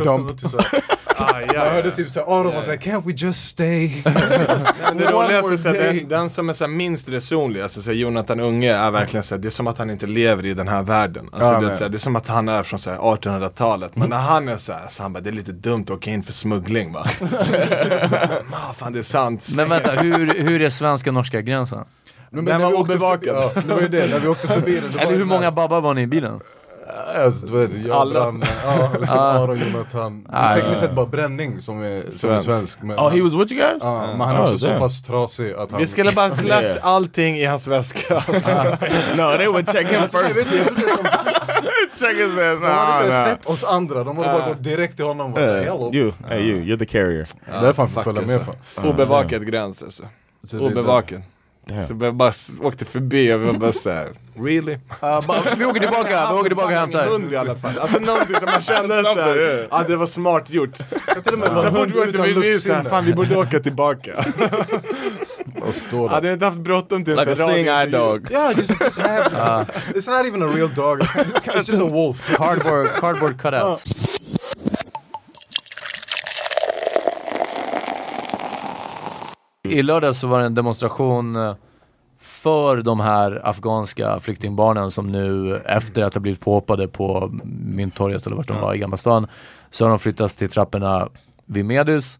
Typ 1.15 1.19
så 1.19 1.35
här, 1.35 1.51
jag 1.55 1.71
hörde 1.71 1.91
typ 1.91 2.11
såhär, 2.11 2.41
Aron 2.41 2.55
var 2.55 2.63
såhär, 2.63 2.79
can't 2.79 3.03
we 3.07 3.13
just 3.13 3.49
stay? 3.49 3.89
Det 4.05 5.11
roligaste 5.13 5.43
more 5.43 5.55
är 5.55 5.57
så 5.57 5.69
här, 5.69 5.75
day. 5.75 5.99
den, 6.01 6.09
den 6.09 6.31
som 6.31 6.49
är 6.49 6.53
så 6.53 6.65
här 6.65 6.69
minst 6.73 7.09
resonlig, 7.09 7.61
alltså 7.61 7.83
så 7.83 7.91
här, 7.91 7.97
Jonathan 7.97 8.41
Unge 8.41 8.75
är 8.75 8.91
verkligen 8.91 9.25
så 9.25 9.35
här, 9.35 9.43
det 9.43 9.49
är 9.49 9.51
som 9.51 9.67
att 9.67 9.79
han 9.79 9.91
inte 9.91 10.07
lever 10.07 10.47
i 10.47 10.55
den 10.55 10.69
här 10.69 10.83
världen. 10.83 11.29
Alltså, 11.33 11.49
Ja, 11.53 11.59
det, 11.61 11.67
är 11.67 11.69
men- 11.69 11.79
så 11.79 11.85
här, 11.85 11.91
det 11.91 11.97
är 11.97 11.99
som 11.99 12.17
att 12.17 12.29
han 12.29 12.49
är 12.49 12.63
från 12.63 12.79
så 12.79 12.91
här, 12.91 12.99
1800-talet. 12.99 13.97
Men 13.97 14.09
när 14.11 14.17
han 14.19 14.49
är 14.49 14.57
så 14.59 14.73
här, 14.73 14.89
så 14.89 15.03
han 15.03 15.13
bara, 15.13 15.21
det 15.21 15.31
är 15.31 15.33
lite 15.33 15.53
dumt 15.53 15.83
att 15.83 15.91
åka 15.91 16.11
in 16.11 16.23
för 16.23 16.33
smuggling 16.33 16.93
va. 16.93 17.07
så, 17.19 17.25
ah, 18.53 18.75
fan 18.79 18.93
det 18.93 18.99
är 18.99 19.03
sant. 19.03 19.49
Men 19.57 19.69
vänta, 19.69 19.93
hur, 20.03 20.43
hur 20.45 20.63
är 20.63 20.71
svenska-norska 20.71 21.41
gränsen? 21.41 21.85
Men 22.31 22.45
Den 22.45 22.61
när 22.61 22.71
var 22.71 22.81
obevakad. 22.81 23.35
förbi- 23.37 23.53
Ja, 23.55 23.61
det 23.67 23.75
var 23.75 23.81
ju 23.81 23.89
det, 23.89 24.07
när 24.07 24.19
vi 24.21 24.29
åkte 24.29 24.49
förbi 24.49 24.81
den. 24.81 25.01
Eller 25.01 25.17
hur 25.19 25.25
många 25.25 25.53
babbar 25.53 25.81
var 25.81 25.95
ni 25.95 26.03
i 26.03 26.07
bilen? 26.07 26.41
Det 26.87 27.66
det, 27.66 27.78
jag, 27.89 27.97
Alla. 27.97 28.20
Branne, 28.20 28.47
ja, 28.64 28.89
liksom 29.01 29.18
Aron, 29.18 29.59
Jonathan. 29.59 30.22
Det 30.22 30.28
Ah, 30.33 30.49
är 30.49 30.61
tekniskt 30.61 30.80
sett 30.80 30.93
bara 30.93 31.07
Bränning 31.07 31.61
som 31.61 31.83
är 31.83 32.11
som 32.11 32.30
är 32.30 32.39
Svensk. 32.39 32.83
Men, 32.83 32.97
Oh, 32.99 33.11
he 33.11 33.20
was 33.22 33.33
with 33.33 33.53
you 33.53 33.61
guys? 33.62 33.78
ja, 33.83 34.07
men 34.07 34.20
han 34.20 34.37
är 34.37 34.41
Oh, 34.41 34.43
också 34.45 34.59
så 34.59 34.78
pass 34.78 35.03
trasig 35.03 35.53
att 35.53 35.70
han... 35.70 35.80
Vi 35.80 35.87
skulle 35.87 36.12
bara 36.12 36.30
släppt 36.33 36.62
Yeah. 36.62 36.87
allting 36.87 37.37
i 37.37 37.45
hans 37.45 37.66
väska. 37.66 38.14
no, 39.16 39.37
they 39.39 39.47
would 39.49 39.70
check 39.72 39.87
him 39.87 40.01
first. 40.09 40.51
check 42.01 42.16
his 42.16 42.39
ass. 42.39 42.61
de 42.61 42.66
hade 42.66 43.05
inte 43.05 43.24
sett 43.30 43.47
oss 43.47 43.64
andra, 43.64 44.05
de 44.05 44.18
hade 44.18 44.39
bara 44.39 44.49
gått 44.49 44.64
direkt 44.64 44.97
till 44.97 45.05
honom 45.05 45.26
och 45.26 45.33
bara 45.33 45.59
Uh, 45.59 45.64
hello. 45.64 45.91
you, 45.95 46.12
hey 46.28 46.41
you, 46.43 46.61
you're 46.61 46.78
the 46.78 46.87
carrier. 46.87 47.26
Därför 47.51 47.83
han 47.83 47.91
fick 47.91 48.03
följa 48.03 48.22
med 48.22 48.35
alltså. 48.37 48.53
för. 48.64 48.89
Obevakad 48.89 49.47
gräns 49.47 49.83
alltså. 49.83 50.03
Så 50.45 50.57
det 50.57 50.64
är 50.64 50.66
Obevakad. 50.72 51.22
Damn. 51.67 51.87
Så 51.87 51.95
vi 51.95 52.13
bara 52.13 52.33
åkte 52.61 52.85
förbi 52.85 53.35
och 53.35 53.43
vi 53.43 53.47
var 53.47 53.53
bara 53.53 53.73
såhär, 53.73 54.09
really? 54.37 54.73
Uh, 54.73 55.57
vi 55.59 55.65
åker 55.65 55.81
tillbaka, 55.81 56.29
vi 56.33 56.39
åker 56.39 56.49
tillbaka 56.49 56.69
och 56.69 56.73
hämtar. 56.73 57.07
hund 57.07 57.33
i 57.33 57.37
alla 57.37 57.55
fall. 57.57 57.79
Alltså 57.79 57.99
någonting 57.99 58.37
som 58.37 58.45
man 58.51 58.61
kände 58.61 59.03
såhär, 59.03 59.69
ja 59.71 59.85
det 59.89 59.97
var 59.97 60.07
smart 60.07 60.51
gjort. 60.51 60.77
Så 60.77 60.83
fort 61.73 61.89
vi 61.89 61.99
åkte 61.99 62.09
utan 62.09 62.41
vi 62.41 62.61
såhär, 62.61 62.83
fan 62.83 63.05
vi 63.05 63.15
borde 63.15 63.37
åka 63.37 63.61
tillbaka. 63.61 64.13
Och 65.63 65.75
står 65.75 66.09
där. 66.09 66.15
Hade 66.15 66.29
jag 66.29 66.35
inte 66.35 66.45
haft 66.45 66.59
bråttom 66.59 67.05
till 67.05 67.13
en 67.13 67.19
Like 67.19 67.33
a 67.33 67.37
sån 67.37 67.49
seeing 67.49 67.67
eye 67.67 67.87
radiointervju. 67.87 68.19
dog. 68.19 68.31
Yeah, 68.33 68.59
just, 68.59 68.81
just 68.81 68.99
have 68.99 69.67
It's 69.95 70.11
not 70.11 70.27
even 70.27 70.43
a 70.43 70.47
real 70.47 70.75
dog, 70.75 71.01
it's 71.01 71.69
just 71.69 71.81
a 71.81 71.85
wolf. 71.85 72.37
Cardboard, 72.37 72.89
cardboard 73.01 73.39
cutout. 73.43 73.83
I 79.69 79.83
lördag 79.83 80.17
så 80.17 80.27
var 80.27 80.41
det 80.41 80.47
en 80.47 80.55
demonstration 80.55 81.37
eh, 81.37 81.55
för 82.21 82.77
de 82.77 83.01
här 83.01 83.41
afghanska 83.45 84.21
flyktingbarnen 84.21 84.91
som 84.91 85.13
nu 85.13 85.57
efter 85.57 86.03
att 86.03 86.15
ha 86.15 86.21
blivit 86.21 86.41
påhoppade 86.41 86.89
på 86.89 87.31
Mynttorget 87.65 88.27
eller 88.27 88.37
vart 88.37 88.49
de 88.49 88.61
var 88.61 88.75
i 88.75 88.79
Gamla 88.79 88.97
stan 88.97 89.27
så 89.71 89.85
har 89.85 89.91
de 89.91 89.99
flyttats 89.99 90.37
till 90.37 90.49
trapporna 90.49 91.09
vid 91.47 91.65
Medis 91.65 92.19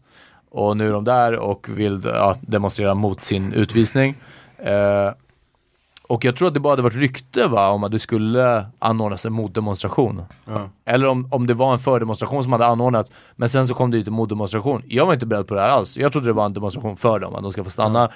och 0.49 0.77
nu 0.77 0.87
är 0.87 0.91
de 0.91 1.03
där 1.03 1.33
och 1.33 1.69
vill 1.69 2.01
ja, 2.05 2.35
demonstrera 2.41 2.93
mot 2.93 3.23
sin 3.23 3.53
utvisning. 3.53 4.15
Eh, 4.57 5.11
och 6.13 6.25
jag 6.25 6.35
tror 6.35 6.47
att 6.47 6.53
det 6.53 6.59
bara 6.59 6.69
hade 6.69 6.81
varit 6.81 6.95
rykte 6.95 7.47
va, 7.47 7.69
om 7.69 7.83
att 7.83 7.91
det 7.91 7.99
skulle 7.99 8.65
anordnas 8.79 9.25
en 9.25 9.33
motdemonstration. 9.33 10.21
Ja. 10.45 10.69
Eller 10.85 11.07
om, 11.07 11.27
om 11.31 11.47
det 11.47 11.53
var 11.53 11.73
en 11.73 11.79
fördemonstration 11.79 12.43
som 12.43 12.51
hade 12.51 12.65
anordnats, 12.65 13.11
men 13.35 13.49
sen 13.49 13.67
så 13.67 13.73
kom 13.73 13.91
det 13.91 13.97
dit 13.97 14.07
en 14.07 14.13
motdemonstration. 14.13 14.83
Jag 14.87 15.05
var 15.05 15.13
inte 15.13 15.25
beredd 15.25 15.47
på 15.47 15.53
det 15.53 15.61
här 15.61 15.67
alls. 15.67 15.97
Jag 15.97 16.11
trodde 16.11 16.27
det 16.27 16.33
var 16.33 16.45
en 16.45 16.53
demonstration 16.53 16.97
för 16.97 17.19
dem, 17.19 17.35
att 17.35 17.43
de 17.43 17.51
ska 17.51 17.63
få 17.63 17.69
stanna. 17.69 18.11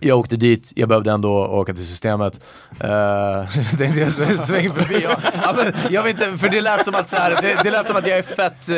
Jag 0.00 0.18
åkte 0.18 0.36
dit, 0.36 0.72
jag 0.76 0.88
behövde 0.88 1.10
ändå 1.10 1.30
åka 1.46 1.74
till 1.74 1.86
systemet. 1.86 2.40
Uh, 2.84 3.48
tänkte 3.78 4.00
jag 4.00 4.08
sväng- 4.08 4.36
svänger 4.36 4.68
förbi. 4.68 5.00
Ja, 5.02 5.16
ja, 5.42 5.54
men 5.56 5.72
jag 5.90 6.02
vet 6.02 6.12
inte, 6.12 6.38
för 6.38 6.48
det 6.48 6.60
lät 6.60 6.84
som 6.84 6.94
att 6.94 7.08
så 7.08 7.16
här, 7.16 7.38
det, 7.42 7.56
det 7.64 7.70
lät 7.70 7.88
som 7.88 7.96
att 7.96 8.06
jag 8.06 8.18
är 8.18 8.22
fett 8.22 8.68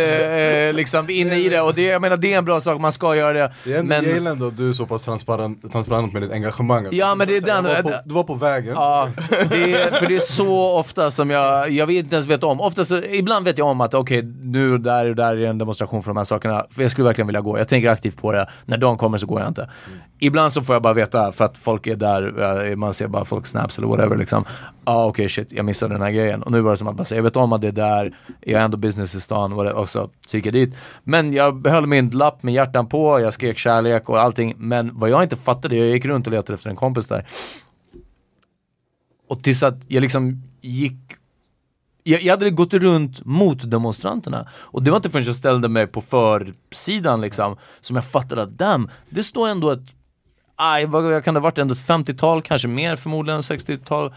eh, 0.70 0.76
liksom 0.76 1.10
inne 1.10 1.36
i 1.36 1.48
det 1.48 1.60
och 1.60 1.74
det, 1.74 1.82
jag 1.82 2.02
menar 2.02 2.16
det 2.16 2.32
är 2.34 2.38
en 2.38 2.44
bra 2.44 2.60
sak, 2.60 2.80
man 2.80 2.92
ska 2.92 3.16
göra 3.16 3.32
det. 3.32 3.52
Det 3.64 3.74
är 3.76 3.82
Men- 3.82 4.04
Jag 4.04 4.14
gillar 4.14 4.30
ändå 4.30 4.46
att 4.46 4.56
du 4.56 4.68
är 4.68 4.72
så 4.72 4.86
pass 4.86 5.02
transparent, 5.04 5.72
transparent 5.72 6.12
med 6.12 6.22
ditt 6.22 6.32
engagemang. 6.32 6.88
Ja, 6.90 7.14
men 7.14 7.26
det 7.28 7.36
är 7.36 7.40
den- 7.40 7.64
var 7.64 7.82
på, 7.82 7.92
du 8.04 8.14
var 8.14 8.22
på 8.24 8.34
vägen. 8.34 8.72
Ja, 8.74 9.08
det 9.30 9.74
är, 9.74 9.90
för 9.98 10.06
det 10.06 10.16
är 10.16 10.20
så 10.20 10.78
ofta 10.78 11.10
som 11.10 11.30
jag, 11.30 11.70
jag 11.70 11.86
vet 11.86 11.96
inte 12.04 12.14
ens 12.16 12.26
vet 12.28 12.44
om. 12.44 12.60
Ofta 12.60 12.84
så, 12.84 12.96
ibland 13.02 13.44
vet 13.44 13.58
jag 13.58 13.66
om 13.66 13.80
att 13.80 13.94
okej, 13.94 14.22
nu 14.42 14.72
och 14.72 14.80
där 14.80 15.10
och 15.10 15.16
där 15.16 15.36
är 15.36 15.46
en 15.46 15.58
demonstration 15.58 16.02
för 16.02 16.10
de 16.10 16.16
här 16.16 16.24
sakerna. 16.24 16.66
För 16.70 16.82
jag 16.82 16.90
skulle 16.90 17.04
verkligen 17.06 17.26
vilja 17.26 17.40
gå. 17.40 17.58
Jag 17.58 17.68
tänker 17.68 17.90
aktivt 17.90 18.16
på 18.20 18.32
det. 18.32 18.48
När 18.64 18.76
dagen 18.78 18.98
kommer 18.98 19.18
så 19.18 19.26
går 19.26 19.40
jag 19.40 19.48
inte. 19.48 19.70
Ibland 20.22 20.52
så 20.52 20.62
får 20.62 20.74
jag 20.74 20.82
bara 20.82 20.94
veta 20.94 21.09
veta 21.10 21.32
för 21.32 21.44
att 21.44 21.58
folk 21.58 21.86
är 21.86 21.96
där, 21.96 22.68
eh, 22.68 22.76
man 22.76 22.94
ser 22.94 23.08
bara 23.08 23.24
folk 23.24 23.46
snaps 23.46 23.78
eller 23.78 23.88
whatever 23.88 24.16
liksom. 24.16 24.44
Ja 24.84 24.92
ah, 24.92 25.06
okej 25.06 25.28
shit, 25.28 25.52
jag 25.52 25.64
missade 25.64 25.94
den 25.94 26.02
här 26.02 26.10
grejen. 26.10 26.42
Och 26.42 26.52
nu 26.52 26.60
var 26.60 26.70
det 26.70 26.76
som 26.76 26.88
att 26.88 26.96
bara 26.96 27.04
säga, 27.04 27.18
jag 27.18 27.22
vet 27.22 27.36
om 27.36 27.52
att 27.52 27.60
det 27.60 27.68
är 27.68 27.72
där, 27.72 28.16
jag 28.40 28.60
är 28.60 28.64
ändå 28.64 28.76
business 28.76 29.14
i 29.14 29.20
stan, 29.20 29.52
och 29.52 29.66
också, 29.66 30.10
så 30.26 30.36
gick 30.36 30.46
jag 30.46 30.54
dit. 30.54 30.74
Men 31.04 31.32
jag 31.32 31.66
höll 31.66 31.86
min 31.86 32.10
lapp 32.10 32.42
med 32.42 32.54
hjärtan 32.54 32.86
på, 32.86 33.20
jag 33.20 33.32
skrek 33.32 33.58
kärlek 33.58 34.08
och 34.08 34.20
allting. 34.20 34.54
Men 34.58 34.98
vad 34.98 35.10
jag 35.10 35.22
inte 35.22 35.36
fattade, 35.36 35.76
jag 35.76 35.86
gick 35.86 36.04
runt 36.04 36.26
och 36.26 36.32
letade 36.32 36.54
efter 36.54 36.70
en 36.70 36.76
kompis 36.76 37.06
där. 37.06 37.26
Och 39.28 39.42
tills 39.42 39.62
att 39.62 39.78
jag 39.88 40.00
liksom 40.00 40.42
gick 40.60 41.16
jag, 42.02 42.22
jag 42.22 42.32
hade 42.32 42.50
gått 42.50 42.74
runt 42.74 43.24
mot 43.24 43.70
demonstranterna 43.70 44.48
och 44.52 44.82
det 44.82 44.90
var 44.90 44.96
inte 44.96 45.10
förrän 45.10 45.24
jag 45.24 45.36
ställde 45.36 45.68
mig 45.68 45.86
på 45.86 46.00
försidan 46.00 47.20
liksom 47.20 47.56
som 47.80 47.96
jag 47.96 48.04
fattade 48.04 48.42
att 48.42 48.58
damn, 48.58 48.90
det 49.10 49.22
står 49.22 49.48
ändå 49.48 49.70
ett, 49.70 49.94
aj, 50.60 50.86
vad 50.86 51.24
kan 51.24 51.34
det 51.34 51.40
ha 51.40 51.44
varit, 51.44 51.58
ändå 51.58 51.72
ett 51.72 51.86
50-tal, 51.86 52.42
kanske 52.42 52.68
mer 52.68 52.96
förmodligen 52.96 53.40
60-tal 53.40 54.14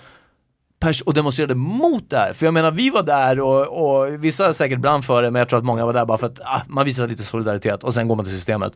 pers 0.80 1.02
och 1.02 1.14
demonstrerade 1.14 1.56
mot 1.56 2.10
det 2.10 2.18
här. 2.18 2.34
För 2.34 2.46
jag 2.46 2.54
menar, 2.54 2.72
vi 2.72 2.90
var 2.90 3.04
där 3.04 3.40
och, 3.40 3.68
och 3.68 4.24
vissa 4.24 4.54
säkert 4.54 4.80
brann 4.80 5.04
för 5.04 5.24
det, 5.24 5.32
men 5.32 5.40
jag 5.40 5.50
tror 5.50 5.60
att 5.60 5.66
många 5.66 5.86
var 5.86 5.94
där 5.94 6.06
bara 6.06 6.18
för 6.18 6.28
att 6.28 6.40
ah, 6.40 6.62
man 6.68 6.86
visar 6.86 7.08
lite 7.08 7.24
solidaritet 7.24 7.84
och 7.84 7.94
sen 7.94 8.08
går 8.08 8.16
man 8.16 8.26
till 8.26 8.34
systemet. 8.34 8.74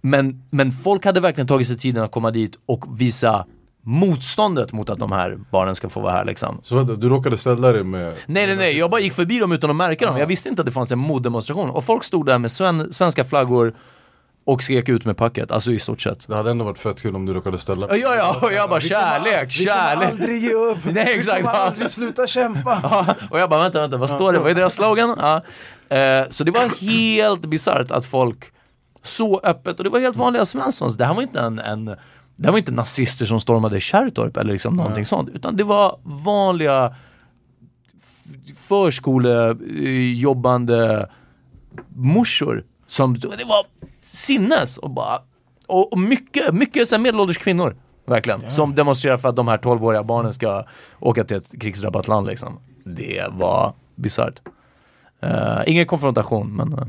Men, 0.00 0.42
men 0.50 0.72
folk 0.72 1.04
hade 1.04 1.20
verkligen 1.20 1.46
tagit 1.46 1.68
sig 1.68 1.78
tiden 1.78 2.04
att 2.04 2.10
komma 2.10 2.30
dit 2.30 2.58
och 2.66 3.00
visa 3.00 3.46
motståndet 3.84 4.72
mot 4.72 4.90
att 4.90 4.98
de 4.98 5.12
här 5.12 5.38
barnen 5.50 5.74
ska 5.74 5.88
få 5.88 6.00
vara 6.00 6.12
här 6.12 6.24
liksom. 6.24 6.60
Så 6.62 6.76
vänta, 6.76 6.94
du 6.94 7.08
råkade 7.08 7.36
ställa 7.36 7.72
dig 7.72 7.84
med... 7.84 8.14
Nej 8.26 8.46
nej 8.46 8.56
nej, 8.56 8.78
jag 8.78 8.90
bara 8.90 9.00
gick 9.00 9.12
förbi 9.12 9.38
dem 9.38 9.52
utan 9.52 9.70
att 9.70 9.76
märka 9.76 10.06
dem. 10.06 10.18
Jag 10.18 10.26
visste 10.26 10.48
inte 10.48 10.62
att 10.62 10.66
det 10.66 10.72
fanns 10.72 10.92
en 10.92 10.98
motdemonstration. 10.98 11.70
Och 11.70 11.84
folk 11.84 12.04
stod 12.04 12.26
där 12.26 12.38
med 12.38 12.52
sven 12.52 12.92
svenska 12.92 13.24
flaggor 13.24 13.74
och 14.44 14.62
skrek 14.62 14.88
ut 14.88 15.04
med 15.04 15.16
packet, 15.16 15.50
alltså 15.50 15.72
i 15.72 15.78
stort 15.78 16.00
sett. 16.00 16.28
Det 16.28 16.36
hade 16.36 16.50
ändå 16.50 16.64
varit 16.64 16.78
fett 16.78 17.02
kul 17.02 17.16
om 17.16 17.26
du 17.26 17.34
råkade 17.34 17.58
ställa. 17.58 17.96
Ja 17.96 18.14
ja, 18.16 18.38
och 18.42 18.52
jag 18.52 18.70
bara 18.70 18.80
kärlek, 18.80 19.50
kärlek. 19.50 19.60
Vi 19.60 19.64
kommer 19.64 20.06
aldrig 20.10 20.42
ge 20.42 20.52
upp, 20.52 20.78
Nej 20.84 21.14
exakt. 21.18 21.38
vi 21.38 21.42
kommer 21.42 21.58
aldrig 21.58 21.90
sluta 21.90 22.26
kämpa. 22.26 22.80
Ja, 22.82 23.14
och 23.30 23.40
jag 23.40 23.50
bara 23.50 23.62
vänta, 23.62 23.80
vänta, 23.80 23.96
vad 23.96 24.10
står 24.10 24.32
det? 24.32 24.38
Vad 24.38 24.50
är 24.50 24.54
deras 24.54 24.74
slogan? 24.74 25.16
Ja. 25.18 25.42
Eh, 25.96 26.28
så 26.30 26.44
det 26.44 26.50
var 26.50 26.80
helt 26.80 27.40
bisarrt 27.40 27.90
att 27.90 28.06
folk 28.06 28.44
så 29.02 29.40
öppet, 29.44 29.78
och 29.78 29.84
det 29.84 29.90
var 29.90 30.00
helt 30.00 30.16
vanliga 30.16 30.44
Svenssons. 30.44 30.96
Det 30.96 31.04
här 31.04 31.14
var 31.14 31.22
inte 31.22 31.40
en, 31.40 31.58
en 31.58 31.84
det 32.36 32.44
här 32.44 32.50
var 32.50 32.58
inte 32.58 32.72
nazister 32.72 33.26
som 33.26 33.40
stormade 33.40 33.80
Kärrtorp 33.80 34.36
eller 34.36 34.52
liksom 34.52 34.76
någonting 34.76 34.96
Nej. 34.96 35.04
sånt. 35.04 35.28
Utan 35.28 35.56
det 35.56 35.64
var 35.64 35.98
vanliga 36.02 36.94
förskolejobbande 38.56 41.06
morsor. 41.88 42.64
Som, 42.86 43.18
det 43.18 43.44
var 43.44 43.66
sinnes 44.02 44.78
och 44.78 44.90
bara 44.90 45.22
och, 45.66 45.92
och 45.92 45.98
mycket, 45.98 46.54
mycket 46.54 46.88
så 46.88 46.94
här 46.94 47.02
medelålders 47.02 47.38
kvinnor. 47.38 47.76
Verkligen. 48.06 48.50
Som 48.50 48.74
demonstrerar 48.74 49.16
för 49.16 49.28
att 49.28 49.36
de 49.36 49.48
här 49.48 49.58
12-åriga 49.58 50.02
barnen 50.02 50.34
ska 50.34 50.64
åka 51.00 51.24
till 51.24 51.36
ett 51.36 51.60
krigsdrabbat 51.60 52.08
land 52.08 52.26
liksom. 52.26 52.58
Det 52.84 53.26
var 53.30 53.72
bisarrt. 53.94 54.40
Uh, 55.24 55.62
ingen 55.66 55.86
konfrontation 55.86 56.56
men 56.56 56.72
uh. 56.72 56.84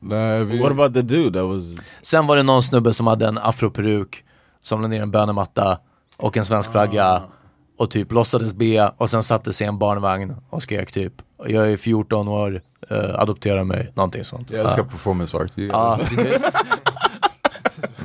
Nej, 0.00 0.44
vi... 0.44 0.58
What 0.58 0.70
about 0.70 0.94
the 0.94 1.02
dude 1.02 1.38
that 1.38 1.48
was... 1.48 1.62
Sen 2.02 2.26
var 2.26 2.36
det 2.36 2.42
någon 2.42 2.62
snubbe 2.62 2.92
som 2.92 3.06
hade 3.06 3.26
en 3.26 3.38
afroperuk 3.38 4.24
som 4.62 4.82
la 4.82 4.88
ner 4.88 5.02
en 5.02 5.10
bönematta 5.10 5.78
och 6.16 6.36
en 6.36 6.44
svensk 6.44 6.70
flagga 6.70 7.22
och 7.78 7.90
typ 7.90 8.12
låtsades 8.12 8.54
be 8.54 8.92
och 8.96 9.10
sen 9.10 9.22
satte 9.22 9.52
sig 9.52 9.64
i 9.64 9.68
en 9.68 9.78
barnvagn 9.78 10.36
och 10.50 10.62
skrek 10.62 10.92
typ 10.92 11.12
Jag 11.46 11.72
är 11.72 11.76
14 11.76 12.28
år, 12.28 12.60
uh, 12.92 13.14
adoptera 13.20 13.64
mig, 13.64 13.92
någonting 13.94 14.24
sånt. 14.24 14.50
Jag 14.50 14.60
älskar 14.60 14.78
Ja. 14.82 14.84
performance 14.90 15.36
art. 15.36 15.52
Visst. 16.18 16.44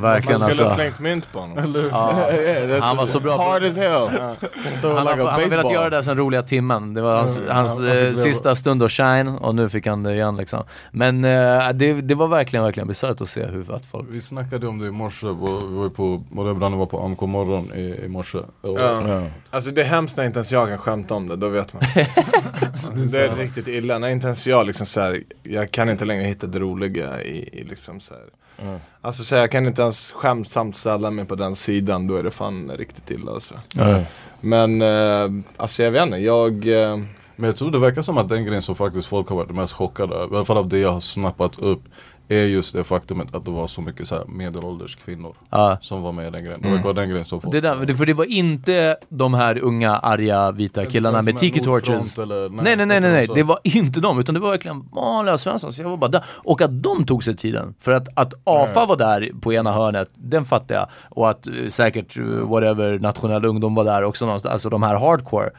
Verkligen 0.01 0.39
Man 0.39 0.49
skulle 0.51 0.63
alltså. 0.63 0.63
ha 0.63 0.75
slängt 0.75 0.99
mynt 0.99 1.31
på 1.31 1.39
honom. 1.39 1.75
Ja. 1.91 2.29
Yeah, 2.37 2.81
Han 2.83 2.97
var 2.97 3.05
så 3.05 3.19
bra 3.19 3.37
Hard 3.37 3.63
as 3.63 3.77
hell. 3.77 3.91
Han, 3.91 4.07
like 4.07 4.87
har, 4.87 4.99
han 5.25 5.41
har 5.41 5.49
velat 5.49 5.71
göra 5.71 5.89
det 5.89 5.95
här 5.95 6.01
sen 6.03 6.17
roliga 6.17 6.41
timmen. 6.43 6.93
Det 6.93 7.01
var 7.01 7.15
hans, 7.17 7.37
Mm, 7.37 7.49
hans 7.55 7.79
han- 7.79 7.97
eh, 8.07 8.13
sista 8.13 8.55
stund 8.55 8.83
att 8.83 8.91
shine 8.91 9.27
och 9.27 9.55
nu 9.55 9.69
fick 9.69 9.87
han 9.87 10.03
det 10.03 10.13
igen 10.13 10.37
liksom. 10.37 10.63
Men 10.91 11.25
eh, 11.25 11.69
det, 11.73 11.93
det 11.93 12.15
var 12.15 12.27
verkligen, 12.27 12.63
verkligen 12.65 12.87
bisarrt 12.87 13.21
att 13.21 13.29
se 13.29 13.45
hur 13.45 13.75
att 13.75 13.85
folk 13.85 14.07
Vi 14.09 14.21
snackade 14.21 14.67
om 14.67 14.79
det 14.79 14.87
i 14.87 14.91
morse, 14.91 15.27
på- 15.27 15.63
vi 15.69 15.75
var 15.75 15.83
ju 15.83 15.89
på, 15.89 16.23
både 16.29 16.53
Branne 16.53 16.77
var 16.77 16.85
på 16.85 16.99
AMK 17.05 17.21
morgon 17.21 17.71
i, 17.75 17.99
i 18.05 18.07
morse. 18.07 18.37
Och, 18.37 18.79
Ja. 18.81 19.23
Alltså 19.49 19.71
det 19.71 19.81
är 19.81 19.85
hemskt 19.85 20.17
när 20.17 20.23
inte 20.25 20.37
ens 20.39 20.51
jag 20.51 20.67
kan 20.67 20.77
skämta 20.77 21.13
om 21.13 21.27
det, 21.27 21.35
då 21.35 21.49
vet 21.49 21.73
man. 21.73 21.83
det 23.11 23.25
är 23.25 23.35
riktigt 23.35 23.67
illa, 23.67 23.97
när 23.99 24.07
inte 24.09 24.27
ens 24.27 24.47
jag 24.47 24.65
liksom 24.67 24.85
så 24.85 25.01
här, 25.01 25.23
jag 25.43 25.71
kan 25.71 25.89
inte 25.89 26.05
längre 26.05 26.23
hitta 26.23 26.47
det 26.47 26.59
roliga 26.59 27.21
i, 27.23 27.49
i 27.59 27.63
liksom 27.63 27.99
så 27.99 28.13
här. 28.13 28.23
Mm. 28.67 28.79
Alltså 29.07 29.23
så 29.23 29.35
här, 29.35 29.41
jag 29.41 29.51
kan 29.51 29.67
inte 29.67 29.81
ens 29.81 30.11
skämtsamt 30.11 30.75
ställa 30.75 31.11
mig 31.11 31.25
på 31.25 31.35
den 31.35 31.55
sidan, 31.55 32.07
då 32.07 32.15
är 32.15 32.23
det 32.23 32.31
fan 32.31 32.71
riktigt 32.77 33.11
illa 33.11 33.31
alltså. 33.31 33.53
Mm. 33.77 34.03
Men, 34.41 34.81
eh, 34.81 35.43
alltså 35.57 35.83
jag 35.83 35.91
vet 35.91 36.03
inte, 36.03 36.17
jag 36.17 36.67
eh, 36.67 36.97
Men 37.35 37.47
jag 37.47 37.57
tror 37.57 37.71
det 37.71 37.79
verkar 37.79 38.01
som 38.01 38.17
att 38.17 38.29
den 38.29 38.45
grejen 38.45 38.61
som 38.61 38.75
faktiskt 38.75 39.07
folk 39.07 39.29
har 39.29 39.35
varit 39.35 39.51
mest 39.51 39.73
chockade 39.73 40.15
över, 40.15 40.33
i 40.33 40.35
alla 40.35 40.45
fall 40.45 40.57
av 40.57 40.67
det 40.67 40.79
jag 40.79 40.91
har 40.91 40.99
snappat 40.99 41.59
upp 41.59 41.81
är 42.29 42.43
just 42.43 42.75
det 42.75 42.83
faktumet 42.83 43.35
att 43.35 43.45
det 43.45 43.51
var 43.51 43.67
så 43.67 43.81
mycket 43.81 44.07
så 44.07 44.15
här 44.15 44.25
medelålders 44.25 44.95
kvinnor 44.95 45.35
Ja. 45.49 45.77
som 45.81 46.01
var 46.01 46.11
med 46.11 46.27
i 46.27 46.29
den 46.31 46.43
grejen. 46.43 46.59
Det 46.61 46.69
verkar 46.69 46.83
vara 46.83 46.93
den 46.93 47.09
grejen 47.09 47.25
som 47.25 47.41
folk 47.41 47.51
Det 47.51 47.61
där, 47.61 47.95
för 47.95 48.05
det 48.05 48.13
var 48.13 48.25
inte 48.25 48.95
de 49.09 49.33
här 49.33 49.59
unga 49.59 49.97
arga 49.97 50.51
vita 50.51 50.85
killarna 50.85 51.21
med 51.21 51.37
tiki 51.37 51.59
torches. 51.59 52.17
Eller, 52.17 52.49
Nej 52.49 52.75
nej 52.75 52.85
nej 52.85 52.99
nej, 52.99 53.11
nej. 53.11 53.27
det 53.35 53.43
var 53.43 53.59
inte 53.63 53.99
de 53.99 54.19
utan 54.19 54.35
det 54.35 54.41
var 54.41 54.49
verkligen 54.51 54.89
vanliga 54.91 55.37
Svensson. 55.37 55.73
Så 55.73 55.81
jag 55.81 55.89
var 55.89 55.97
bara 55.97 56.11
där. 56.11 56.25
Och 56.43 56.61
att 56.61 56.83
de 56.83 57.05
tog 57.05 57.23
sig 57.23 57.35
tiden. 57.35 57.73
För 57.79 57.91
att, 57.91 58.07
att 58.13 58.33
AFA 58.43 58.85
var 58.85 58.95
där 58.95 59.31
på 59.41 59.53
ena 59.53 59.71
hörnet, 59.71 60.09
den 60.15 60.45
fattar 60.45 60.75
jag. 60.75 60.87
Och 61.09 61.29
att 61.29 61.47
eh, 61.47 61.53
säkert 61.69 62.17
eh, 62.17 62.23
whatever 62.23 62.99
nationell 62.99 63.45
ungdom 63.45 63.75
var 63.75 63.83
där 63.83 64.03
också 64.03 64.25
någonstans, 64.25 64.53
alltså 64.53 64.69
de 64.69 64.83
här 64.83 64.95
hardcore. 64.99 65.49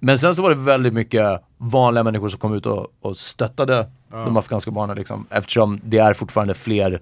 Men 0.00 0.18
sen 0.18 0.34
så 0.34 0.42
var 0.42 0.50
det 0.50 0.56
väldigt 0.56 0.92
mycket 0.94 1.42
vanliga 1.58 2.04
människor 2.04 2.28
som 2.28 2.40
kom 2.40 2.54
ut 2.54 2.66
och, 2.66 2.86
och 3.02 3.16
stöttade 3.16 3.90
de 4.10 4.36
afghanska 4.36 4.70
barnen 4.70 4.96
liksom. 4.96 5.26
Eftersom 5.30 5.80
det 5.84 5.98
är 5.98 6.14
fortfarande 6.14 6.54
fler, 6.54 7.00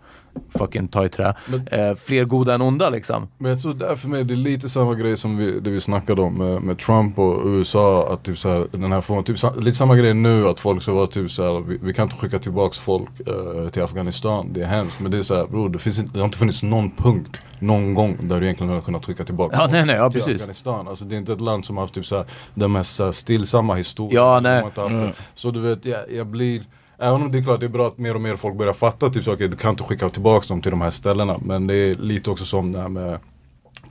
fucking 0.59 0.89
ta 0.89 1.05
i 1.05 1.09
trä, 1.09 1.35
eh, 1.71 1.95
fler 1.95 2.25
goda 2.25 2.55
än 2.55 2.63
onda 2.63 2.91
liksom. 2.91 3.29
Men 3.39 3.51
jag 3.51 3.63
tror 3.63 3.75
där 3.75 3.97
för 3.97 4.09
mig 4.09 4.25
det 4.25 4.35
är 4.35 4.37
lite 4.37 4.69
samma 4.69 4.95
grej 4.95 5.17
som 5.17 5.37
vi, 5.37 5.61
det 5.61 5.71
vi 5.71 5.81
snackade 5.81 6.23
om 6.23 6.35
med, 6.35 6.63
med 6.63 6.79
Trump 6.79 7.19
och 7.19 7.47
USA. 7.47 8.13
Att 8.13 8.23
typ 8.23 8.39
så 8.39 8.49
här, 8.49 8.67
den 8.73 8.93
här 8.93 9.01
formen, 9.01 9.25
typ, 9.25 9.37
lite 9.57 9.77
samma 9.77 9.97
grej 9.97 10.15
nu 10.15 10.49
att 10.49 10.61
folk 10.61 10.83
ska 10.83 10.93
vara 10.93 11.07
typ 11.07 11.31
så 11.31 11.43
här, 11.43 11.61
vi, 11.61 11.79
vi 11.83 11.95
kan 11.95 12.03
inte 12.03 12.17
skicka 12.17 12.39
tillbaks 12.39 12.79
folk 12.79 13.11
eh, 13.27 13.69
till 13.69 13.83
Afghanistan. 13.83 14.53
Det 14.53 14.63
är 14.63 14.67
hemskt. 14.67 15.01
Men 15.01 15.11
det 15.11 15.19
är 15.19 15.23
så 15.23 15.37
här, 15.37 15.47
bror 15.47 15.69
det, 15.69 15.79
finns 15.79 15.99
inte, 15.99 16.13
det 16.13 16.19
har 16.19 16.25
inte 16.25 16.39
funnits 16.39 16.63
någon 16.63 16.91
punkt 16.91 17.41
någon 17.59 17.95
gång 17.95 18.17
där 18.21 18.41
du 18.41 18.47
egentligen 18.47 18.73
har 18.73 18.81
kunnat 18.81 19.05
skicka 19.05 19.25
tillbaka 19.25 19.57
Ja, 19.57 19.69
nej, 19.71 19.87
nej, 19.87 19.97
ja, 19.97 20.11
till 20.11 20.21
precis. 20.21 20.35
Afghanistan. 20.35 20.89
Alltså 20.89 21.05
det 21.05 21.15
är 21.15 21.19
inte 21.19 21.33
ett 21.33 21.41
land 21.41 21.65
som 21.65 21.77
har 21.77 21.85
haft 21.85 21.95
typ 21.95 22.07
så 22.07 22.17
här, 22.17 22.27
den 22.55 22.73
mest 22.73 22.97
så 22.97 23.05
här, 23.05 23.13
stillsamma 23.13 23.75
historien. 23.75 24.23
Ja, 24.23 24.41
nej. 24.41 24.65
det. 24.75 25.13
Så 25.35 25.51
du 25.51 25.61
vet, 25.61 25.85
jag, 25.85 26.13
jag 26.13 26.27
blir 26.27 26.63
Även 26.99 27.23
om 27.23 27.33
det 27.33 27.39
är 27.39 27.43
klart 27.43 27.61
det 27.61 27.67
är 27.67 27.71
bra 27.71 27.87
att 27.87 27.99
mer 27.99 28.15
och 28.15 28.21
mer 28.21 28.37
folk 28.37 28.57
börjar 28.57 28.73
fatta 28.73 29.11
typ 29.11 29.25
saker, 29.25 29.49
du 29.49 29.57
kan 29.57 29.71
inte 29.71 29.83
skicka 29.83 30.11
tillbaka 30.11 30.47
dem 30.49 30.63
till 30.63 30.71
de 30.71 30.81
här 30.81 30.91
ställena. 30.91 31.39
Men 31.43 31.67
det 31.67 31.75
är 31.75 31.95
lite 31.95 32.31
också 32.31 32.45
som 32.45 32.73
det 32.73 32.81
här 32.81 32.89
med 32.89 33.19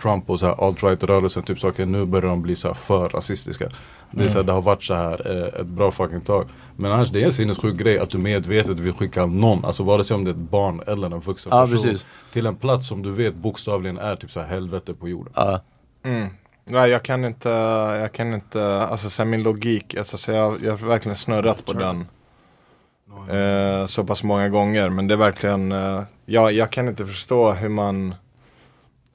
Trump 0.02 0.30
och 0.30 0.40
så 0.40 0.46
här 0.46 0.68
alt-right-rörelsen, 0.68 1.44
typ 1.44 1.60
saker, 1.60 1.86
nu 1.86 2.06
börjar 2.06 2.30
de 2.30 2.42
bli 2.42 2.56
så 2.56 2.68
här 2.68 2.76
för 2.76 3.10
rasistiska. 3.10 3.70
Det, 4.12 4.24
är 4.24 4.28
så 4.28 4.38
här, 4.38 4.44
det 4.44 4.52
har 4.52 4.62
varit 4.62 4.84
så 4.84 4.94
här 4.94 5.32
eh, 5.32 5.62
ett 5.62 5.68
bra 5.68 5.92
fucking 5.92 6.22
tag. 6.22 6.48
Men 6.76 6.92
annars 6.92 7.10
det 7.10 7.22
är 7.22 7.26
en 7.26 7.34
sinnessjuk 7.34 7.76
grej 7.76 8.00
att 8.00 8.10
du 8.10 8.18
medvetet 8.18 8.80
vill 8.80 8.94
skicka 8.94 9.26
någon, 9.26 9.66
alltså 9.66 9.84
vare 9.84 10.04
sig 10.04 10.16
om 10.16 10.24
det 10.24 10.32
är 10.32 10.34
ett 10.34 10.38
barn 10.52 10.82
eller 10.88 11.08
en 11.08 11.20
vuxen 11.20 11.50
Ja, 11.56 11.62
person. 11.68 11.84
precis. 11.84 12.06
Till 12.34 12.46
en 12.46 12.56
plats 12.56 12.88
som 12.88 13.02
du 13.02 13.12
vet 13.12 13.36
bokstavligen 13.36 13.98
är 13.98 14.16
typ 14.16 14.32
så 14.32 14.40
här 14.40 14.48
helvete 14.48 14.94
på 14.94 15.10
jorden. 15.10 15.34
Ja. 15.36 15.62
Mm. 16.04 16.28
Nej 16.66 16.90
jag 16.90 17.04
kan 17.04 17.26
inte, 17.26 17.50
jag 18.00 18.12
kan 18.14 18.34
inte, 18.34 18.82
alltså 18.82 19.10
så 19.10 19.24
här, 19.24 19.30
min 19.30 19.44
logik, 19.44 19.96
alltså, 19.96 20.18
så 20.18 20.32
jag, 20.32 20.64
jag 20.64 20.72
har 20.78 20.88
verkligen 20.88 21.16
snurrat 21.16 21.66
på 21.66 21.74
den 21.74 22.06
eh, 23.30 23.86
så 23.86 24.04
pass 24.04 24.24
många 24.24 24.50
gånger. 24.50 24.90
Men 24.90 25.08
det 25.08 25.14
är 25.14 25.18
verkligen, 25.18 25.72
eh, 25.72 26.02
jag, 26.26 26.54
jag 26.54 26.72
kan 26.72 26.88
inte 26.88 27.06
förstå 27.06 27.52
hur 27.52 27.70
man, 27.70 28.16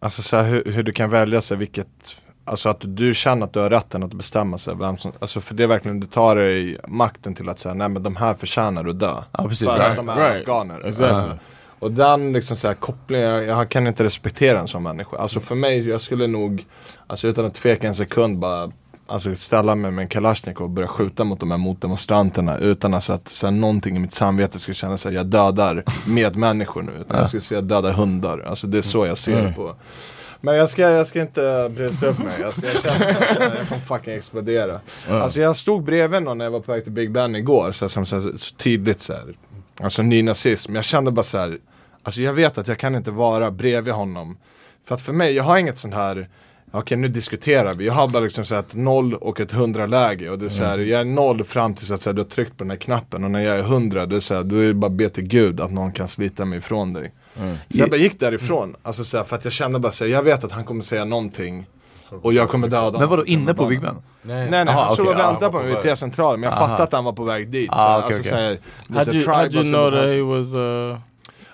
alltså 0.01 0.23
så 0.23 0.37
här, 0.37 0.45
hur, 0.45 0.65
hur 0.73 0.83
du 0.83 0.93
kan 0.93 1.11
välja 1.11 1.41
sig 1.41 1.57
vilket, 1.57 1.89
alltså 2.45 2.69
att 2.69 2.81
du 2.81 3.15
känner 3.15 3.47
att 3.47 3.53
du 3.53 3.61
har 3.61 3.71
rätten 3.71 4.03
att 4.03 4.15
bestämma 4.15 4.59
sig 4.59 4.75
vem 4.77 4.99
som, 4.99 5.13
alltså 5.19 5.41
för 5.41 5.55
det 5.55 5.63
är 5.63 5.67
verkligen, 5.67 6.01
du 6.01 6.07
tar 6.07 6.37
dig 6.37 6.79
makten 6.89 7.35
till 7.35 7.49
att 7.49 7.59
säga 7.59 7.75
nej 7.75 7.89
men 7.89 8.03
de 8.03 8.17
här 8.17 8.35
förtjänar 8.35 8.89
att 8.89 9.01
dö. 9.01 9.15
Ja, 9.33 9.49
precis. 9.49 9.69
För 9.69 9.79
Right, 9.79 9.91
att 9.91 9.97
de 9.97 10.09
är 10.09 10.31
right. 10.31 10.41
afghaner. 10.49 10.87
Exactly. 10.87 11.31
Eh, 11.31 11.35
och 11.79 11.93
den 11.93 12.33
liksom 12.33 12.57
så 12.57 12.69
här, 12.69 12.75
kopplingen, 12.75 13.27
jag, 13.27 13.45
jag 13.45 13.69
kan 13.69 13.87
inte 13.87 14.05
respektera 14.05 14.59
en 14.61 14.69
sån 14.69 14.83
människa. 14.83 15.17
Alltså 15.17 15.41
för 15.41 15.55
mig, 15.55 15.89
jag 15.89 16.01
skulle 16.01 16.27
nog, 16.27 16.65
alltså 17.07 17.29
utan 17.29 17.45
att 17.45 17.55
tveka 17.55 17.89
en 17.89 17.95
sekund 17.95 18.39
bara 18.39 18.73
Alltså 19.11 19.35
ställa 19.35 19.75
mig 19.75 19.91
med 19.91 20.03
en 20.03 20.09
kalasjnikov 20.09 20.65
och 20.65 20.71
börja 20.71 20.89
skjuta 20.89 21.25
mot 21.25 21.41
de 21.41 21.51
här 21.51 21.59
motdemonstranterna 21.59 22.59
utan 22.59 22.95
alltså 22.95 23.13
att 23.13 23.29
så 23.29 23.47
här, 23.47 23.55
någonting 23.55 23.97
i 23.97 23.99
mitt 23.99 24.15
samvete 24.15 24.59
skulle 24.59 24.75
känna 24.75 24.97
sig 24.97 25.15
jag 25.15 25.27
dödar 25.27 25.85
medmänniskor 26.07 26.83
nu. 26.83 26.93
Utan 27.01 27.19
jag 27.19 27.29
skulle 27.29 27.41
säga 27.41 27.61
döda 27.61 27.93
hundar. 27.93 28.45
Alltså 28.47 28.67
det 28.67 28.79
är 28.79 28.83
så 28.83 29.07
jag 29.07 29.19
ser 29.19 29.43
det 29.43 29.53
på. 29.57 29.75
Men 30.41 30.57
jag 30.57 30.71
ska, 30.71 30.83
jag 30.83 31.07
ska 31.07 31.21
inte 31.21 31.71
brisa 31.77 32.07
upp 32.07 32.19
mig. 32.19 32.45
Alltså, 32.45 32.67
jag 32.67 32.83
känner 32.83 33.11
att 33.11 33.59
jag 33.59 33.69
kommer 33.69 33.81
fucking 33.81 34.15
explodera. 34.15 34.81
Alltså 35.09 35.41
jag 35.41 35.57
stod 35.57 35.85
bredvid 35.85 36.23
någon 36.23 36.39
när 36.39 36.45
jag 36.45 36.53
var 36.53 36.61
på 36.61 36.73
väg 36.73 36.83
till 36.83 36.93
Big 36.93 37.13
Ben 37.13 37.37
igår. 37.37 37.73
Så, 37.73 37.85
här, 37.85 37.89
som, 37.89 38.07
så, 38.07 38.21
här, 38.21 38.33
så 38.37 38.55
tydligt 38.55 39.01
så 39.01 39.13
här. 39.13 39.35
Alltså 39.81 40.03
nynazism. 40.03 40.75
Jag 40.75 40.85
kände 40.85 41.11
bara 41.11 41.25
så 41.25 41.39
här. 41.39 41.59
Alltså 42.03 42.23
jag 42.23 42.33
vet 42.33 42.59
att 42.59 42.69
jag 42.69 42.79
kan 42.79 42.95
inte 42.95 43.11
vara 43.11 43.51
bredvid 43.51 43.95
honom. 43.95 44.37
För 44.85 44.95
att 44.95 45.01
för 45.01 45.13
mig, 45.13 45.33
jag 45.33 45.45
har 45.45 45.59
inget 45.59 45.79
sånt 45.79 45.95
här 45.95 46.29
Okej 46.73 46.99
nu 46.99 47.09
diskuterar 47.09 47.75
vi, 47.75 47.87
jag 47.87 47.93
har 47.93 48.09
bara 48.09 48.23
liksom 48.23 48.45
så 48.45 48.55
ett 48.55 48.75
noll 48.75 49.15
och 49.15 49.41
ett 49.41 49.53
hundra 49.53 49.87
läge 49.87 50.31
och 50.31 50.39
det 50.39 50.45
är 50.45 50.49
så 50.49 50.65
här, 50.65 50.79
jag 50.79 51.01
är 51.01 51.05
noll 51.05 51.45
fram 51.45 51.75
tills 51.75 51.91
att 51.91 52.03
så 52.03 52.11
här, 52.11 52.15
du 52.15 52.23
har 52.23 52.29
tryckt 52.29 52.57
på 52.57 52.65
den 52.65 52.71
här 52.71 52.77
knappen 52.77 53.25
och 53.25 53.31
när 53.31 53.41
jag 53.41 53.57
är 53.59 53.63
hundra, 53.63 54.07
det 54.07 54.17
är 54.17 54.21
så 54.21 54.35
här, 54.35 54.43
då 54.43 54.57
är 54.57 54.67
det 54.67 54.75
bara 54.75 54.91
be 54.91 55.09
till 55.09 55.25
gud 55.25 55.61
att 55.61 55.73
någon 55.73 55.93
kan 55.93 56.09
slita 56.09 56.45
mig 56.45 56.59
ifrån 56.59 56.93
dig. 56.93 57.13
Så 57.71 57.79
jag 57.79 57.91
bara 57.91 57.97
gick 57.97 58.21
därifrån, 58.21 58.77
alltså 58.83 59.05
så 59.05 59.17
här, 59.17 59.25
för 59.25 59.37
att 59.37 59.45
jag 59.45 59.53
kände 59.53 59.79
bara 59.79 59.93
så 59.93 60.05
här, 60.05 60.11
jag 60.11 60.23
vet 60.23 60.45
att 60.45 60.53
han 60.53 60.65
kommer 60.65 60.83
säga 60.83 61.05
någonting 61.05 61.67
och 62.23 62.33
jag 62.33 62.49
kommer 62.49 62.69
döda 62.69 62.83
honom. 62.83 63.01
Men 63.01 63.09
vadå, 63.09 63.25
inne 63.27 63.55
på 63.55 63.67
Big 63.67 63.81
Ben? 63.81 63.97
Nej 64.23 64.51
nej, 64.51 64.69
Aha, 64.69 64.85
han 64.85 64.93
stod 64.93 65.07
och 65.07 65.13
okej, 65.13 65.23
ja, 65.23 65.31
väntade 65.31 65.53
på 65.53 65.59
mig 65.59 65.69
vid 65.69 65.83
T-centralen 65.83 66.41
men 66.41 66.51
jag 66.51 66.59
fattade 66.59 66.83
att 66.83 66.93
han 66.93 67.05
var 67.05 67.13
på 67.13 67.25
väg 67.25 67.49
dit. 67.49 67.71
Ah, 67.73 68.01
så, 68.01 68.05
okej, 68.05 68.17
alltså, 68.17 68.21
okej. 68.21 68.31
så 68.31 68.37
här, 68.37 68.59
det 68.87 68.99
är 68.99 69.05
How'd 69.05 69.15
you, 69.15 69.27
how'd 69.27 69.55
you 69.55 69.61
och 69.61 69.67
know 69.67 69.91
that 69.91 70.11
he 70.11 70.23
was 70.23 70.55
uh, 70.55 70.99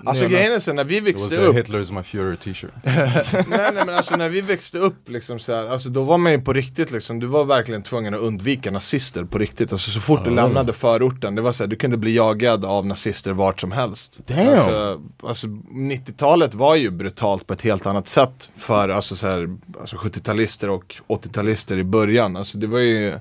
Alltså 0.05 0.29
grejen 0.29 0.53
är 0.53 0.59
så 0.59 0.73
när 0.73 0.85
vi 0.85 1.01
växte 1.01 1.37
upp 1.37 1.57
Hitler 1.57 1.81
is 1.81 1.91
my 1.91 2.03
Fury 2.03 2.37
t-shirt. 2.37 2.71
nej, 2.85 3.45
nej 3.49 3.73
men 3.87 3.89
alltså 3.89 4.17
när 4.17 4.29
vi 4.29 4.41
växte 4.41 4.79
upp 4.79 5.09
liksom 5.09 5.39
så 5.39 5.55
här, 5.55 5.69
alltså 5.69 5.89
då 5.89 6.03
var 6.03 6.19
man 6.19 6.33
ju 6.33 6.41
på 6.41 6.53
riktigt 6.53 6.91
liksom, 6.91 7.21
du 7.21 7.27
var 7.27 7.45
verkligen 7.45 7.83
tvungen 7.83 8.15
att 8.15 8.21
undvika 8.21 8.71
nazister 8.71 9.25
på 9.25 9.39
riktigt. 9.39 9.73
Alltså 9.73 9.91
så 9.91 10.01
fort 10.01 10.25
du 10.25 10.31
lämnade 10.31 10.73
förorten, 10.73 11.35
det 11.35 11.43
var 11.43 11.53
så 11.53 11.63
här, 11.63 11.69
du 11.69 11.77
kunde 11.77 11.97
bli 11.97 12.15
jagad 12.15 12.65
av 12.65 12.87
nazister 12.87 13.33
vart 13.33 13.61
som 13.61 13.73
helst. 13.73 14.19
Damn. 14.27 14.49
Alltså, 14.49 15.01
alltså 15.23 15.47
90-talet 15.47 16.55
var 16.55 16.77
ju 16.77 16.91
brutalt 16.91 17.47
på 17.47 17.55
ett 17.55 17.63
helt 17.63 17.87
annat 17.87 18.09
sätt 18.09 18.51
för 18.57 18.89
alltså, 18.89 19.17
så 19.17 19.27
här, 19.27 19.57
alltså 19.81 19.97
70-talister 19.97 20.69
och 20.69 20.97
80-talister 21.09 21.79
i 21.79 21.85
början. 21.85 22.37
Alltså 22.37 22.59
det 22.59 22.67
var 22.67 22.79
ju 22.79 23.15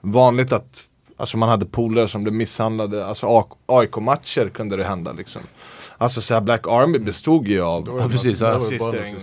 vanligt 0.00 0.52
att 0.52 0.88
Alltså 1.16 1.36
man 1.36 1.48
hade 1.48 1.66
polare 1.66 2.08
som 2.08 2.22
blev 2.22 2.34
misshandlade, 2.34 3.06
alltså 3.06 3.46
AIK-matcher 3.66 4.48
kunde 4.48 4.76
det 4.76 4.84
hända 4.84 5.12
liksom. 5.12 5.42
Alltså 6.02 6.20
så 6.20 6.34
här, 6.34 6.40
Black 6.40 6.66
Army 6.68 6.98
bestod 6.98 7.48
ju 7.48 7.62
av 7.62 7.98
Ja 8.00 8.08
precis, 8.08 8.40
ja. 8.40 8.60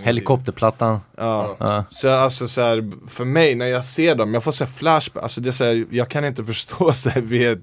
helikopterplattan. 0.02 1.00
Ja. 1.20 1.56
Ja. 1.58 1.84
Så 1.90 2.08
alltså 2.08 2.48
så 2.48 2.60
här, 2.60 2.90
för 3.08 3.24
mig 3.24 3.54
när 3.54 3.66
jag 3.66 3.84
ser 3.84 4.14
dem, 4.14 4.34
jag 4.34 4.44
får 4.44 4.52
så 4.52 4.66
flashback, 4.66 5.22
alltså 5.22 5.40
det 5.40 5.48
är 5.48 5.52
så 5.52 5.64
här, 5.64 5.86
jag 5.90 6.08
kan 6.08 6.24
inte 6.24 6.44
förstå 6.54 6.92
så 6.92 7.10
här, 7.10 7.20
vi 7.20 7.46
är, 7.46 7.60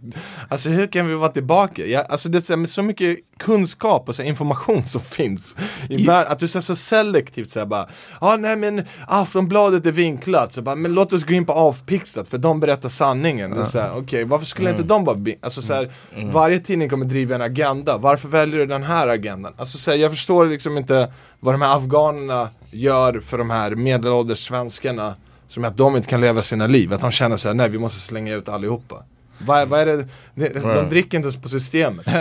Alltså 0.49 0.69
hur 0.69 0.87
kan 0.87 1.07
vi 1.07 1.15
vara 1.15 1.31
tillbaka? 1.31 1.85
Jag, 1.85 2.11
alltså 2.11 2.29
det 2.29 2.37
är 2.37 2.41
så, 2.41 2.53
här, 2.53 2.57
med 2.57 2.69
så 2.69 2.81
mycket 2.81 3.17
kunskap 3.37 4.09
och 4.09 4.15
så 4.15 4.21
här, 4.21 4.29
information 4.29 4.85
som 4.85 5.01
finns 5.01 5.55
i 5.89 6.05
världen, 6.05 6.31
att 6.31 6.39
du 6.39 6.47
säger 6.47 6.61
så 6.61 6.75
selektivt 6.75 7.49
så 7.49 7.59
här, 7.59 7.65
bara, 7.65 7.87
ja 8.21 8.33
ah, 8.33 8.37
nej 8.37 8.55
men 8.55 8.85
Aftonbladet 9.07 9.85
är 9.85 9.91
vinklat, 9.91 10.53
så 10.53 10.61
bara, 10.61 10.75
men 10.75 10.93
låt 10.93 11.13
oss 11.13 11.23
gå 11.23 11.33
in 11.33 11.45
på 11.45 11.53
Avpixlat 11.53 12.27
för 12.27 12.37
de 12.37 12.59
berättar 12.59 12.89
sanningen. 12.89 13.53
Här, 13.53 13.97
Okej, 13.97 14.23
varför 14.23 14.45
skulle 14.45 14.69
inte 14.69 14.83
de 14.83 15.05
vara, 15.05 15.19
alltså 15.41 15.61
så 15.61 15.73
här, 15.73 15.91
varje 16.31 16.59
tidning 16.59 16.89
kommer 16.89 17.05
driva 17.05 17.35
en 17.35 17.41
agenda, 17.41 17.97
varför 17.97 18.29
väljer 18.29 18.59
du 18.59 18.65
den 18.65 18.83
här 18.83 19.07
agendan? 19.07 19.53
Alltså 19.57 19.77
så 19.77 19.91
här, 19.91 19.97
jag 19.97 20.11
förstår 20.11 20.45
liksom 20.45 20.77
inte 20.77 21.11
vad 21.39 21.53
de 21.53 21.61
här 21.61 21.77
afghanerna 21.77 22.49
gör 22.71 23.19
för 23.19 23.37
de 23.37 23.49
här 23.49 23.75
medelålders 23.75 24.45
svenskarna 24.45 25.15
som 25.47 25.65
att 25.65 25.77
de 25.77 25.95
inte 25.95 26.07
kan 26.07 26.21
leva 26.21 26.41
sina 26.41 26.67
liv, 26.67 26.93
att 26.93 27.01
de 27.01 27.11
känner 27.11 27.37
såhär, 27.37 27.55
nej 27.55 27.69
vi 27.69 27.77
måste 27.77 27.99
slänga 27.99 28.35
ut 28.35 28.49
allihopa. 28.49 29.03
Vad, 29.39 29.67
vad 29.67 29.79
är 29.79 29.85
det, 29.85 30.07
de, 30.35 30.49
de 30.59 30.89
dricker 30.89 31.17
inte 31.17 31.25
ens 31.25 31.41
på 31.41 31.49
systemet. 31.49 32.07
Vad, 32.07 32.15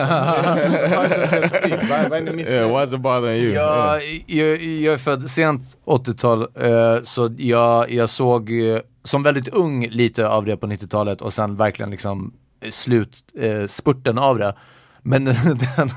är 2.12 2.20
ni 2.20 2.32
missnöjda 2.32 2.68
Yeah, 2.68 2.94
it 2.94 3.00
bothering 3.00 3.42
you? 3.42 3.52
Jag, 3.52 4.02
jag, 4.26 4.62
jag 4.62 4.94
är 4.94 4.98
född 4.98 5.30
sent 5.30 5.62
80-tal, 5.84 6.46
eh, 6.54 7.02
så 7.02 7.34
jag, 7.38 7.90
jag 7.90 8.10
såg 8.10 8.50
eh, 8.50 8.80
som 9.04 9.22
väldigt 9.22 9.48
ung 9.48 9.88
lite 9.88 10.28
av 10.28 10.44
det 10.44 10.56
på 10.56 10.66
90-talet 10.66 11.22
och 11.22 11.32
sen 11.32 11.56
verkligen 11.56 11.90
liksom 11.90 12.32
eh, 12.60 12.70
slut, 12.70 13.18
eh, 13.38 13.66
spurten 13.66 14.18
av 14.18 14.38
det. 14.38 14.54
Men 15.02 15.24
den, 15.76 15.90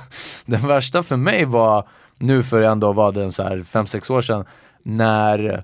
den 0.46 0.68
värsta 0.68 1.04
för 1.04 1.18
mig 1.18 1.46
var, 1.46 1.88
nu 2.20 2.44
för 2.44 2.62
ändå 2.62 2.94
var 2.94 3.12
det 3.12 3.32
så 3.32 3.44
här 3.44 3.58
5-6 3.58 4.12
år 4.12 4.22
sedan, 4.22 4.46
när 4.84 5.64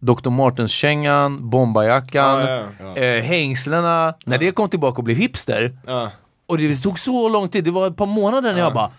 Dr. 0.00 0.30
Martens-kängan, 0.30 1.50
bombarjackan, 1.50 2.40
Ja, 2.40 2.62
ja, 2.78 2.96
eh, 2.96 3.22
hängslena, 3.22 4.14
när 4.24 4.38
det 4.38 4.52
kom 4.52 4.68
tillbaka 4.68 4.96
och 4.98 5.04
blev 5.04 5.16
hipster, 5.16 5.78
och 6.46 6.58
det 6.58 6.76
tog 6.76 6.98
så 6.98 7.28
lång 7.28 7.48
tid, 7.48 7.64
det 7.64 7.70
var 7.70 7.86
ett 7.86 7.96
par 7.96 8.06
månader 8.06 8.52
när 8.52 8.60
jag 8.60 8.74
bara 8.74 8.84
"Ah, 8.84 8.90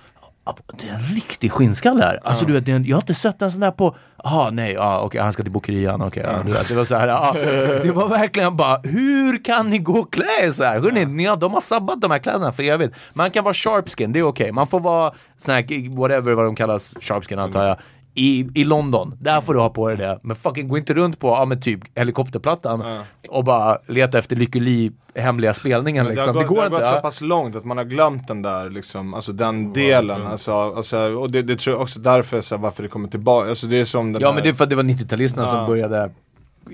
det 0.79 0.89
är 0.89 0.93
en 0.93 1.15
riktig 1.15 1.51
skinnskalle 1.51 2.03
här. 2.03 2.19
Alltså 2.23 2.45
du 2.45 2.53
vet, 2.53 2.67
en, 2.67 2.85
jag 2.85 2.95
har 2.95 3.01
inte 3.01 3.13
sett 3.13 3.41
en 3.41 3.51
sån 3.51 3.59
där 3.59 3.71
på, 3.71 3.95
jaha 4.23 4.49
nej, 4.49 4.73
ja, 4.73 4.99
okej 4.99 5.21
han 5.21 5.33
ska 5.33 5.43
till 5.43 5.51
bokerian, 5.51 6.01
okej. 6.01 6.23
ja, 6.27 6.43
du 6.45 6.51
vet, 6.51 6.67
det 6.67 6.75
var 6.75 6.85
så 6.85 6.95
här, 6.95 7.07
ja, 7.07 7.33
det 7.83 7.91
var 7.91 8.07
verkligen 8.07 8.55
bara, 8.55 8.79
hur 8.83 9.43
kan 9.43 9.69
ni 9.69 9.77
gå 9.77 9.99
och 9.99 10.13
klä 10.13 10.25
er 10.41 10.51
så 10.51 10.63
här? 10.63 10.79
Hörrni, 10.79 11.05
ni 11.05 11.25
har, 11.25 11.37
de 11.37 11.53
har 11.53 11.61
sabbat 11.61 12.01
de 12.01 12.11
här 12.11 12.19
kläderna 12.19 12.51
för 12.51 12.63
evigt. 12.63 12.95
Man 13.13 13.31
kan 13.31 13.43
vara 13.43 13.53
sharpskin, 13.53 14.11
det 14.11 14.19
är 14.19 14.23
okej. 14.23 14.51
Man 14.51 14.67
får 14.67 14.79
vara 14.79 15.13
sån 15.37 15.53
här, 15.53 15.95
whatever 15.95 16.33
vad 16.33 16.45
de 16.45 16.55
kallas, 16.55 16.93
sharpskin 16.99 17.39
antar 17.39 17.67
jag. 17.67 17.77
I, 18.13 18.47
I 18.55 18.63
London, 18.63 19.17
där 19.19 19.41
får 19.41 19.53
du 19.53 19.59
ha 19.59 19.69
på 19.69 19.87
dig 19.87 19.97
det. 19.97 20.19
Men 20.23 20.35
fucking 20.35 20.67
gå 20.67 20.77
inte 20.77 20.93
runt 20.93 21.19
på, 21.19 21.27
ja 21.27 21.45
men 21.45 21.61
typ 21.61 21.79
helikopterplattan 21.95 22.83
och 23.29 23.43
bara 23.43 23.77
leta 23.87 24.17
efter 24.19 24.35
Lykke 24.35 24.59
Li 24.59 24.91
hemliga 25.15 25.53
spelningen 25.53 26.05
Men 26.05 26.15
liksom. 26.15 26.33
det 26.33 26.39
har, 26.39 26.47
gått, 26.47 26.55
det 26.55 26.55
går 26.55 26.55
det 26.55 26.61
har 26.61 26.65
inte. 26.67 26.79
gått 26.79 26.89
så 26.89 26.95
ja. 26.95 27.01
pass 27.01 27.21
långt 27.21 27.55
att 27.55 27.65
man 27.65 27.77
har 27.77 27.83
glömt 27.83 28.27
den 28.27 28.41
där 28.41 28.69
liksom, 28.69 29.13
alltså 29.13 29.31
den 29.33 29.73
delen. 29.73 30.27
Alltså, 30.27 30.51
alltså, 30.51 30.97
och 30.99 31.31
det, 31.31 31.41
det 31.41 31.55
tror 31.55 31.73
jag 31.75 31.81
också 31.81 31.99
därför 31.99 32.41
så 32.41 32.55
här, 32.55 32.61
varför 32.61 32.83
det 32.83 32.89
kommer 32.89 33.07
tillbaka. 33.09 33.49
Alltså 33.49 33.67
det 33.67 33.79
är 33.79 33.85
som 33.85 34.13
den 34.13 34.21
Ja 34.21 34.27
där, 34.27 34.33
men 34.35 34.43
det 34.43 34.49
är 34.49 34.53
för 34.53 34.63
att 34.63 34.69
det 34.69 34.75
var 34.75 34.83
90-talisterna 34.83 35.45
som 35.45 35.57
Ja. 35.57 35.67
började, 35.67 36.09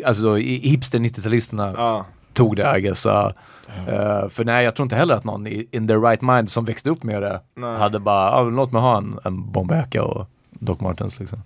alltså 0.06 0.38
i- 0.40 0.70
hipster 0.70 1.00
90-talisterna 1.00 1.74
Ja. 1.78 2.06
tog 2.34 2.56
det 2.56 2.78
I 2.78 2.82
guess. 2.82 3.06
Uh, 3.06 3.14
uh, 3.14 4.30
för 4.30 4.44
nej 4.44 4.66
jag 4.66 4.76
tror 4.76 4.84
inte 4.86 4.96
heller 4.96 5.16
att 5.16 5.24
någon 5.24 5.48
i 5.48 5.68
in 5.72 5.88
their 5.88 6.02
right 6.02 6.22
mind 6.22 6.50
som 6.50 6.66
växte 6.66 6.90
upp 6.90 7.04
med 7.04 7.22
det 7.22 7.42
Nej. 7.56 7.78
hade 7.78 8.00
bara, 8.00 8.32
ah, 8.32 8.44
låt 8.44 8.72
mig 8.72 8.82
ha 8.82 8.98
en, 8.98 9.20
en 9.24 9.52
bomberjacka 9.52 10.04
och 10.04 10.28
Doc 10.66 10.82
Martens 10.82 11.20
liksom. 11.20 11.40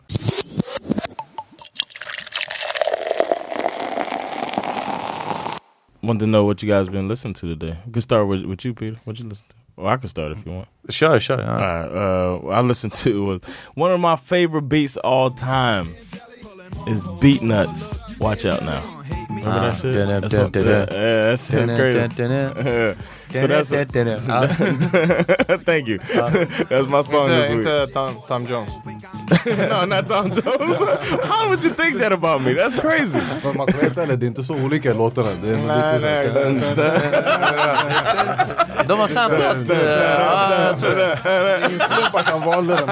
Want 6.01 6.19
to 6.21 6.25
know 6.25 6.45
what 6.45 6.63
you 6.63 6.69
guys 6.69 6.89
been 6.89 7.07
listening 7.07 7.33
to 7.35 7.47
today? 7.47 7.77
We 7.85 7.91
could 7.91 8.03
start 8.03 8.27
with, 8.27 8.45
with 8.45 8.65
you, 8.65 8.73
Peter. 8.73 8.99
What 9.03 9.19
you 9.19 9.27
listen 9.27 9.45
to? 9.49 9.55
Or 9.75 9.89
I 9.89 9.97
could 9.97 10.09
start 10.09 10.31
if 10.31 10.45
you 10.45 10.53
want. 10.53 10.67
Sure, 10.89 11.19
kör. 11.19 11.39
Ja. 11.39 11.53
All 11.53 11.61
right. 11.61 11.91
Uh, 11.91 12.47
I 12.49 12.61
listened 12.61 12.93
to 13.03 13.39
one 13.75 13.91
of 13.91 13.99
my 13.99 14.15
favorite 14.15 14.67
beats 14.69 14.97
all 14.97 15.29
time 15.31 15.95
is 16.87 17.07
Beat 17.21 17.41
Nuts. 17.41 17.99
Watch 18.19 18.45
out 18.45 18.61
now. 18.61 18.81
Remember 19.29 19.49
Ah, 19.49 19.61
that 19.71 19.81
shit? 19.81 19.93
dun-dun, 19.93 20.21
That's 20.21 20.37
what- 20.37 20.55
yeah, 20.55 21.35
so 21.37 21.53
that's 23.47 23.69
thank 25.65 25.87
you. 25.87 25.99
that's 26.69 26.87
my 26.89 27.03
song 27.03 27.29
Inte, 27.29 27.41
this 27.41 27.49
week. 27.49 27.57
inte 27.59 27.87
Tom, 27.93 28.13
Tom 28.27 28.47
Jones. 28.47 28.69
no, 29.69 29.85
not 29.85 30.07
Tom 30.07 30.29
Jones. 30.29 30.77
How 31.29 31.47
would 31.47 31.63
you 31.63 31.69
think 31.73 31.99
that 32.01 32.11
about 32.11 32.41
me? 32.41 32.53
That's 32.53 32.75
crazy. 32.81 33.19
Men 33.43 33.57
man 33.57 33.67
ska 33.67 33.75
vara 33.77 33.83
helt 33.85 33.97
ärlig, 33.97 34.19
det 34.19 34.25
är 34.25 34.27
inte 34.27 34.43
så 34.43 34.55
olika 34.55 34.93
låtarna. 34.93 35.29
Det 35.43 35.49
är 35.49 35.57
nog 35.57 35.67
Nej, 35.67 35.99
lite 35.99 36.49
nej, 36.75 36.85
De 38.87 38.99
har 38.99 39.07
samplat, 39.07 39.69
uh, 39.69 39.77
ja, 39.77 40.53
jag 40.65 40.79
tror 40.79 40.95
det. 40.95 41.19
Ingen 41.69 41.79
att 42.19 42.29
han 42.29 42.41
valde 42.41 42.75
den. 42.75 42.89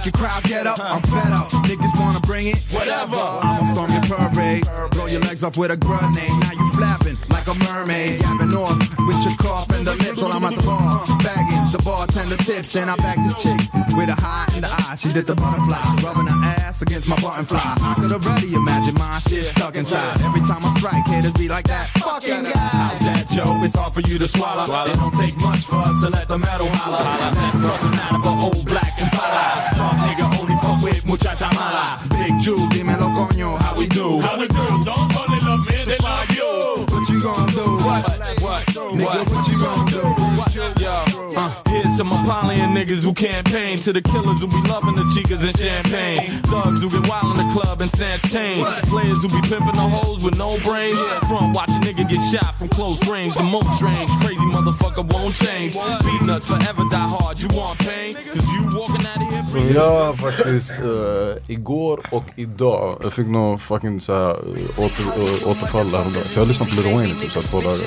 Make 0.00 0.14
your 0.14 0.20
crowd 0.20 0.42
get 0.44 0.66
up. 0.66 0.78
I'm 0.80 1.02
fed 1.02 1.32
up. 1.32 1.50
Niggas 1.68 1.98
wanna 1.98 2.20
bring 2.20 2.46
it, 2.48 2.58
whatever. 2.70 3.16
I'ma 3.16 3.72
storm 3.72 3.90
your 3.92 4.02
parade, 4.02 4.64
blow 4.92 5.06
your 5.06 5.20
legs 5.20 5.44
off 5.44 5.56
with 5.58 5.70
a 5.70 5.76
grenade. 5.76 6.30
Now 6.40 6.52
you 6.52 6.72
flapping 6.72 7.18
like 7.28 7.46
a 7.46 7.54
mermaid, 7.66 8.20
gapping 8.20 8.54
off 8.54 8.78
with 9.06 9.24
your 9.24 9.36
cough 9.36 9.68
and 9.70 9.86
the 9.86 9.94
lips 9.96 10.20
while 10.20 10.32
I'm 10.32 10.44
at 10.44 10.56
the 10.56 10.62
bar, 10.62 11.04
bagging 11.22 11.72
the 11.72 11.82
bartender 11.84 12.36
tips. 12.36 12.72
Then 12.72 12.88
I 12.88 12.96
bag 12.96 13.18
this 13.18 13.34
chick 13.42 13.60
with 13.96 14.08
a 14.08 14.16
high 14.16 14.48
in 14.56 14.62
the 14.62 14.70
eye. 14.70 14.94
She 14.96 15.08
did 15.08 15.26
the 15.26 15.34
butterfly, 15.34 15.82
rubbing 16.02 16.26
her 16.26 16.44
ass 16.64 16.82
against 16.82 17.08
my 17.08 17.20
button 17.20 17.44
fly. 17.44 17.60
I 17.80 17.94
could 18.00 18.12
already 18.12 18.54
imagine 18.54 18.94
my 18.94 19.18
shit 19.18 19.44
stuck 19.44 19.76
inside. 19.76 20.20
Every 20.22 20.40
time 20.42 20.64
I 20.64 20.72
strike, 20.78 21.04
haters 21.06 21.34
be 21.34 21.48
like 21.48 21.66
that. 21.66 21.88
Fucking 22.00 22.44
guy. 22.44 22.56
How's 22.56 23.00
that, 23.00 23.28
Joe? 23.30 23.62
It's 23.64 23.74
hard 23.74 23.92
for 23.92 24.00
you 24.00 24.18
to 24.18 24.28
swallow. 24.28 24.64
It 24.64 24.96
don't 24.96 25.14
take 25.14 25.36
much 25.36 25.64
for 25.66 25.76
us 25.76 26.00
to 26.02 26.08
let 26.08 26.28
the 26.28 26.38
metal 26.38 26.68
holler. 26.70 27.04
That's 27.04 27.54
of 27.54 28.26
an 28.26 28.38
old 28.38 28.64
black 28.66 28.92
and 28.98 29.10
fuck 29.12 29.69
with 30.90 31.04
muchacha 31.06 31.48
mala. 31.54 32.00
Big 32.10 32.40
Jew, 32.40 32.56
dímelo 32.70 33.08
coño, 33.14 33.58
how 33.60 33.76
we 33.76 33.86
do? 33.86 34.20
How 34.20 34.38
we 34.38 34.46
do? 34.48 34.64
Don't 34.84 35.12
call 35.12 35.32
it 35.34 35.42
love, 35.44 35.66
man, 35.68 35.86
they 35.86 35.98
love 35.98 36.30
you. 36.30 36.86
What 36.90 37.08
you 37.08 37.20
gonna 37.20 37.52
do? 37.52 37.66
What? 37.86 38.04
What? 38.42 38.62
Nigga, 38.66 39.34
what 39.34 39.48
you 39.48 39.58
gonna 39.58 39.90
do? 39.90 40.02
What? 40.38 40.50
Yo, 40.80 41.04
uh, 41.36 41.62
here's 41.68 41.96
some 41.96 42.12
Apollyon 42.12 42.70
niggas 42.74 43.02
who 43.02 43.12
campaign 43.12 43.76
to 43.78 43.92
the 43.92 44.02
killers 44.02 44.40
who 44.40 44.46
be 44.46 44.60
loving 44.68 44.94
the 44.94 45.04
chicas 45.14 45.40
and 45.40 45.56
champagne. 45.58 46.42
Thugs 46.42 46.82
who 46.82 46.90
get 46.90 47.08
wild 47.08 47.38
in 47.38 47.46
the 47.46 47.52
club 47.52 47.80
and 47.80 47.92
tame. 47.92 48.56
Players 48.84 49.18
who 49.22 49.28
be 49.28 49.40
pimping 49.48 49.74
the 49.74 49.88
hoes 49.88 50.22
with 50.22 50.38
no 50.38 50.58
brains. 50.60 50.98
Front 51.28 51.54
watch 51.54 51.68
a 51.68 51.80
nigga 51.80 52.08
get 52.08 52.22
shot 52.30 52.54
from 52.56 52.68
close 52.68 53.06
range. 53.06 53.36
The 53.36 53.42
most 53.42 53.68
strange, 53.76 54.10
crazy 54.20 54.46
motherfucker 54.50 55.04
won't 55.12 55.34
change. 55.34 55.74
Beat 56.04 56.22
nuts 56.22 56.46
forever 56.46 56.84
die 56.90 57.08
hard. 57.08 57.38
You 57.38 57.48
want 57.52 57.78
pain? 57.80 58.12
Cause 58.12 58.46
you 58.52 58.68
walking 58.74 59.06
out 59.06 59.22
of 59.22 59.28
here 59.32 59.39
Ja, 59.74 60.12
faktiskt 60.12 60.70
eh, 60.78 61.50
igår 61.54 62.00
och 62.10 62.24
idag. 62.36 62.98
Jag 63.02 63.12
fick 63.12 63.26
nog 63.26 63.60
fucking 63.60 64.00
såhär 64.00 64.30
uh, 64.30 64.78
åter, 64.78 65.02
uh, 65.18 65.48
återfall 65.50 65.86
häromdagen. 65.90 66.24
Så 66.24 66.34
jag 66.34 66.40
har 66.40 66.46
lyssnat 66.46 66.68
på 66.68 66.74
Lil 66.82 66.94
Wayne 66.94 67.12
i 67.12 67.14
typ 67.14 67.32
såhär 67.32 67.46
två 67.48 67.60
dagar. 67.60 67.78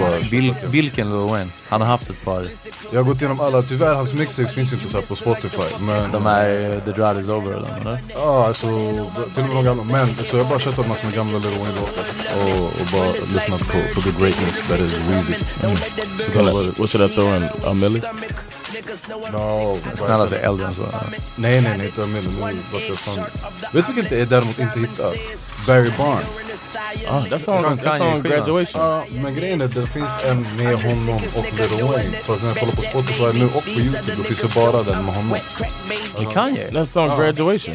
Bara, 0.00 0.18
Vil, 0.30 0.54
vilken 0.66 1.10
Lil 1.10 1.28
Wayne? 1.30 1.50
Han 1.68 1.80
har 1.80 1.88
haft 1.88 2.10
ett 2.10 2.24
par. 2.24 2.48
jag 2.92 3.00
har 3.00 3.04
gått 3.12 3.20
igenom 3.22 3.40
alla, 3.40 3.62
tyvärr 3.62 3.94
hans 3.94 4.14
mixtapes 4.14 4.54
finns 4.54 4.72
ju 4.72 4.76
inte 4.76 4.88
såhär 4.88 5.04
på 5.06 5.14
Spotify. 5.14 5.84
Men 5.84 6.12
De 6.12 6.26
är 6.26 6.74
uh, 6.76 6.80
The 6.82 6.90
Drought 6.90 7.18
Is 7.20 7.28
Over 7.28 7.52
eller? 7.52 7.98
Ja, 8.14 8.46
alltså 8.46 8.66
till 9.34 9.42
och 9.42 9.48
med 9.48 9.56
de 9.56 9.64
gamla. 9.64 9.82
Men 9.84 10.06
så 10.24 10.36
jag 10.36 10.44
har 10.44 10.50
bara 10.50 10.58
köpt 10.60 10.88
massor 10.88 11.04
med 11.06 11.14
gamla 11.14 11.38
Lil 11.38 11.58
Wayne-låtar. 11.58 12.04
Och, 12.36 12.64
och 12.64 12.86
bara 12.92 13.12
lyssnat 13.12 13.60
på, 13.60 13.78
på 13.94 14.00
the 14.00 14.10
greatness 14.20 14.62
that 14.68 14.80
is 14.80 14.92
Weezy. 15.08 15.34
Can 16.32 16.44
I- 16.48 16.72
what 16.80 16.90
should 16.90 17.10
I 17.10 17.14
throw 17.14 17.36
in? 17.36 17.48
A 17.64 17.72
milli? 17.74 18.02
No, 19.32 19.74
Snälla 19.94 20.28
säg 20.28 20.38
äldre 20.38 20.66
än 20.66 20.74
så. 20.74 20.82
Nej 21.36 21.60
nej 21.60 21.74
nej, 21.78 21.86
inte 21.86 22.02
Amelia. 22.02 22.30
Nu 22.30 22.56
vart 22.72 22.82
jag 22.88 22.98
fan... 22.98 23.18
Vet 23.72 23.86
du 23.86 23.92
vilken 23.92 24.18
jag 24.18 24.28
däremot 24.28 24.58
inte 24.58 24.78
hittar? 24.78 25.12
Barry 25.66 25.90
Barnes. 25.98 26.26
Oh, 27.08 27.24
that's 27.26 27.48
on, 27.48 27.62
Från 27.62 27.78
that's 27.78 27.98
Kanye 27.98 28.20
graduation. 28.20 28.80
Ja, 28.82 29.04
men 29.22 29.34
grejen 29.34 29.60
är 29.60 29.64
att 29.64 29.74
det 29.74 29.86
finns 29.86 30.24
en 30.24 30.56
med 30.56 30.78
honom 30.78 31.20
och 31.36 31.46
Lil 31.52 31.84
Wayne. 31.84 32.16
Fast 32.22 32.42
när 32.42 32.48
jag 32.48 32.58
kollar 32.60 32.72
på 32.72 32.82
Spotify 32.82 33.38
nu 33.38 33.44
och 33.46 33.64
på 33.64 33.70
Youtube 33.70 34.14
då 34.16 34.22
finns 34.22 34.40
det 34.40 34.54
bara 34.54 34.82
den 34.82 35.04
med 35.04 35.14
honom. 35.14 35.38
Med 36.18 36.32
Kanye? 36.32 36.70
That's 36.70 36.98
on 36.98 37.20
graduation. 37.20 37.74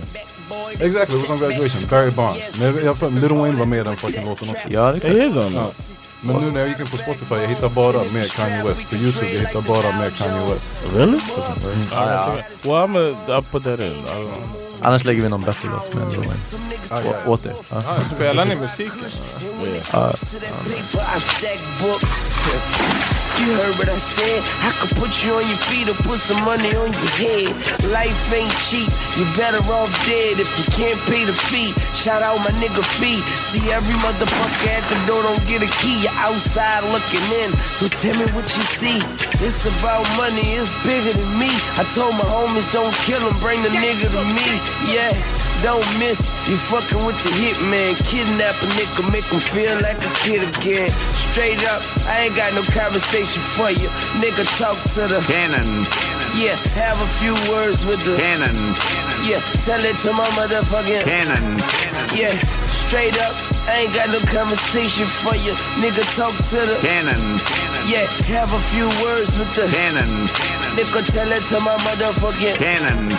Exactly, 0.80 1.16
it 1.16 1.22
was 1.22 1.30
on 1.30 1.39
graduation. 1.39 1.82
Barry 1.89 2.11
Barnes. 2.11 2.57
Men 2.59 2.68
jag, 2.76 2.84
jag, 2.84 2.97
för- 2.97 3.09
Lil 3.09 3.30
Wayne 3.34 3.59
var 3.59 3.66
med 3.66 3.80
i 3.80 3.84
den 3.84 3.97
fucking 3.97 4.26
låten 4.26 4.49
också. 4.49 4.68
Ja, 4.70 4.91
det 4.91 5.07
är 5.07 5.28
It 5.28 5.34
Men 6.26 6.36
nu 6.36 6.51
när 6.51 6.59
jag 6.59 6.69
gick 6.69 6.80
in 6.80 6.86
på 6.88 6.97
Spotify, 6.97 7.36
jag 7.36 7.47
hittar 7.47 7.69
bara 7.69 8.03
med 8.13 8.32
Kanye 8.32 8.63
West. 8.63 8.89
På 8.89 8.95
Youtube, 8.95 9.30
jag 9.34 9.39
hittar 9.39 9.61
bara 9.61 9.97
med 9.99 10.15
Kanye 10.17 10.51
West. 10.51 10.65
Really? 10.95 11.19
Ja, 11.91 12.11
ja. 12.11 12.36
Well, 12.63 12.74
I'm 12.74 12.93
gonna, 12.93 13.38
I'll 13.38 13.41
put 13.51 13.63
that 13.63 13.80
in. 13.80 13.86
I 13.86 13.91
don't 13.91 14.28
know. 14.28 14.72
Annars 14.84 15.03
lägger 15.03 15.21
vi 15.23 15.29
någon 15.29 15.41
bättre 15.41 15.69
låt 15.69 15.93
med 15.93 16.11
Lil 16.11 16.19
Wayne. 16.19 17.09
Å- 17.25 17.31
Åt. 17.31 17.45
Ah, 17.71 17.99
spelar 18.15 18.45
ni 18.45 18.55
musiken? 18.55 18.93
Ja. 19.93 20.13
I 21.17 21.19
stack 21.19 21.59
books. 21.81 22.39
You 23.39 23.55
heard 23.57 23.75
what 23.79 23.89
I 23.89 23.99
said. 23.99 24.43
I 24.61 24.71
could 24.79 24.93
put 25.01 25.23
you 25.25 25.34
on 25.34 25.41
your 25.49 25.57
feet 25.57 25.89
or 25.89 25.95
put 26.07 26.19
some 26.19 26.41
money 26.45 26.69
on 26.77 26.93
your 26.93 27.13
head. 27.17 27.49
Life 27.89 28.29
ain't 28.31 28.53
cheap. 28.69 28.89
You're 29.17 29.34
better 29.36 29.57
off 29.73 29.89
dead 30.05 30.38
if 30.39 30.49
you 30.59 30.65
can't 30.77 30.99
pay 31.09 31.25
the 31.25 31.34
fee. 31.34 31.73
Shout 31.95 32.21
out 32.21 32.38
my 32.45 32.53
nigga 32.61 32.84
fee. 32.86 33.19
See 33.41 33.63
every 33.73 33.95
motherfucker 34.05 34.69
at 34.77 34.86
the 34.91 34.97
door 35.09 35.23
don't 35.23 35.43
get 35.49 35.63
a 35.63 35.69
key. 35.81 35.97
You're 36.05 36.19
outside 36.27 36.84
looking 36.93 37.25
in. 37.41 37.49
So 37.73 37.88
tell 37.89 38.15
me 38.21 38.25
what 38.38 38.45
you 38.55 38.63
see. 38.79 38.99
It's 39.41 39.65
about 39.65 40.05
money. 40.15 40.53
It's 40.61 40.69
bigger 40.86 41.13
than 41.17 41.31
me. 41.41 41.49
I 41.81 41.84
told 41.95 42.13
my 42.21 42.27
homies 42.29 42.69
don't 42.71 42.93
kill 43.07 43.19
him. 43.19 43.34
Bring 43.41 43.59
the 43.63 43.69
nigga 43.73 44.07
to 44.13 44.23
me. 44.38 44.47
Yeah. 44.88 45.13
Don't 45.63 45.88
miss, 45.97 46.28
you 46.49 46.57
fucking 46.57 47.05
with 47.05 47.15
the 47.24 47.32
hitman. 47.39 47.95
Kidnap 48.03 48.51
a 48.59 48.67
nigga, 48.76 49.09
make 49.13 49.24
him 49.24 49.39
feel 49.39 49.80
like 49.80 49.95
a 50.03 50.11
kid 50.19 50.43
again. 50.43 50.91
Straight 51.15 51.63
up, 51.71 51.80
I 52.03 52.28
ain't 52.28 52.36
got 52.36 52.53
no 52.53 52.63
conversation 52.67 53.41
for 53.55 53.71
you. 53.71 53.88
Nigga, 54.19 54.43
talk 54.59 54.76
to 54.99 55.07
the 55.07 55.24
Cannon. 55.24 55.88
Yeah, 56.36 56.59
have 56.76 56.99
a 56.99 57.07
few 57.15 57.32
words 57.47 57.86
with 57.86 58.03
the 58.03 58.17
Cannon. 58.17 58.59
Yeah, 59.24 59.39
tell 59.63 59.80
it 59.80 59.95
to 60.03 60.11
my 60.11 60.28
motherfucking 60.36 61.07
Cannon. 61.07 61.63
Yeah, 62.11 62.36
straight 62.76 63.15
up, 63.24 63.32
I 63.71 63.88
ain't 63.88 63.93
got 63.95 64.09
no 64.11 64.19
conversation 64.28 65.05
for 65.05 65.36
you. 65.39 65.53
Nigga, 65.80 66.03
talk 66.19 66.36
to 66.51 66.59
the 66.59 66.76
Cannon. 66.84 67.39
Yeah, 67.88 68.11
have 68.28 68.51
a 68.51 68.59
few 68.67 68.91
words 68.99 69.39
with 69.39 69.47
the 69.55 69.71
Cannon. 69.71 70.28
Nigga, 70.78 71.01
tell 71.13 71.32
it 71.32 71.43
to 71.49 71.59
my 71.59 71.76
motherfucking 71.86 72.55
Cannon. 72.57 73.09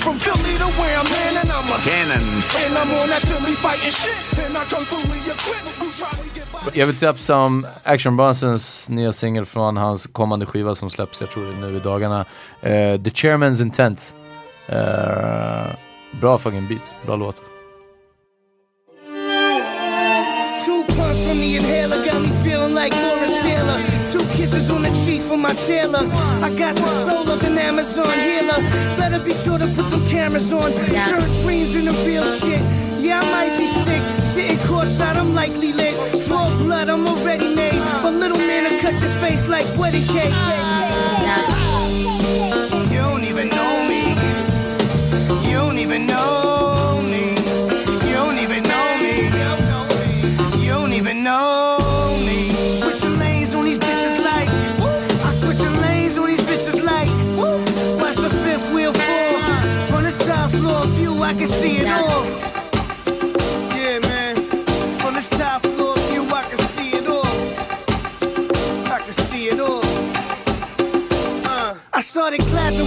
From 0.00 0.18
Philly 0.18 0.58
to 0.58 0.64
where 0.78 0.98
I'm 0.98 1.06
landing, 1.14 1.50
I'm 1.58 1.72
a 1.72 1.78
Cannon. 1.88 2.22
And 2.66 2.78
I'm 2.78 2.90
on 3.02 3.08
that 3.08 3.22
Philly 3.22 3.54
fighting 3.54 3.90
shit. 3.90 4.44
And 4.46 4.56
I 4.56 4.64
come 4.64 4.84
fully 4.84 5.18
equipped. 5.18 5.82
You 5.82 5.90
try 5.92 6.10
to 6.10 6.34
get 6.34 6.52
by. 6.52 6.78
Jag 6.78 6.86
vill 6.86 6.96
tipsa 6.96 7.36
om 7.36 7.66
Action 7.84 8.16
Bronsons 8.16 8.88
nya 8.88 9.12
singel 9.12 9.46
från 9.46 9.76
hans 9.76 10.06
kommande 10.06 10.46
skiva 10.46 10.74
som 10.74 10.90
släpps, 10.90 11.20
jag 11.20 11.30
tror 11.30 11.44
nu 11.60 11.76
i 11.76 11.80
dagarna. 11.80 12.20
Eh, 12.60 12.96
The 13.02 13.10
Chairman's 13.10 13.62
Intent. 13.62 14.14
Eh, 14.66 14.76
bra 16.20 16.38
fucking 16.38 16.66
beat, 16.68 16.82
bra 17.06 17.16
låt. 17.16 17.36
Two 20.66 20.84
puffs 20.86 21.24
from 21.26 21.38
the 21.38 21.56
inhaler 21.56 22.04
got 22.04 22.22
me 22.22 22.28
feeling 22.44 22.74
like 22.74 22.96
Lawrence 23.02 23.42
Taylor. 23.42 23.80
Two 24.12 24.24
kisses 24.36 24.70
on 24.70 24.82
the 24.82 24.88
cheek 24.90 24.94
from 24.94 25.03
my 25.44 25.52
tailor. 25.66 26.08
I 26.42 26.48
got 26.56 26.74
the 26.74 26.88
soul 27.04 27.28
of 27.30 27.42
an 27.44 27.58
Amazon 27.58 28.18
healer. 28.28 28.60
Better 28.96 29.18
be 29.22 29.34
sure 29.34 29.58
to 29.58 29.66
put 29.76 29.90
them 29.90 30.02
cameras 30.08 30.50
on. 30.54 30.72
Turn 31.10 31.30
dreams 31.42 31.74
into 31.74 31.92
real 32.06 32.24
shit. 32.24 32.62
Yeah, 33.04 33.20
I 33.20 33.24
might 33.36 33.54
be 33.58 33.66
sick. 33.84 34.02
Sitting 34.24 34.56
courtside, 34.68 35.16
I'm 35.16 35.34
likely 35.34 35.74
lit. 35.74 35.94
Draw 36.26 36.48
blood, 36.62 36.88
I'm 36.88 37.06
already 37.06 37.54
made. 37.54 37.82
But 38.02 38.14
little 38.14 38.38
man, 38.38 38.62
I 38.68 38.80
cut 38.80 38.98
your 39.02 39.14
face 39.24 39.46
like 39.46 39.66
wedding 39.76 40.06
cake. 40.16 40.34
You 42.92 43.00
don't 43.08 43.24
even 43.24 43.48
know 43.50 43.74
me. 43.90 44.02
You 45.46 45.56
don't 45.62 45.78
even 45.78 46.06
know 46.06 47.02
me. 47.12 47.24
You 48.08 48.14
don't 48.22 48.38
even 48.38 48.62
know 48.62 48.86
me. 49.04 49.14
You 50.64 50.70
don't 50.70 50.94
even 50.94 51.22
know 51.22 51.63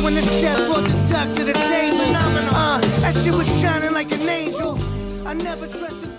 when 0.08 0.16
the 0.16 0.22
chef 0.22 0.58
brought 0.68 0.86
the 0.86 0.92
duck 1.14 1.36
to 1.38 1.44
the 1.44 1.54
table 1.54 2.16
uh, 2.16 2.80
That 3.02 3.14
shit 3.24 3.34
was 3.34 3.48
shining 3.62 3.94
like 3.94 4.12
an 4.16 4.30
angel 4.30 4.78
I 5.26 5.34
never 5.34 5.68
trusted 5.68 6.10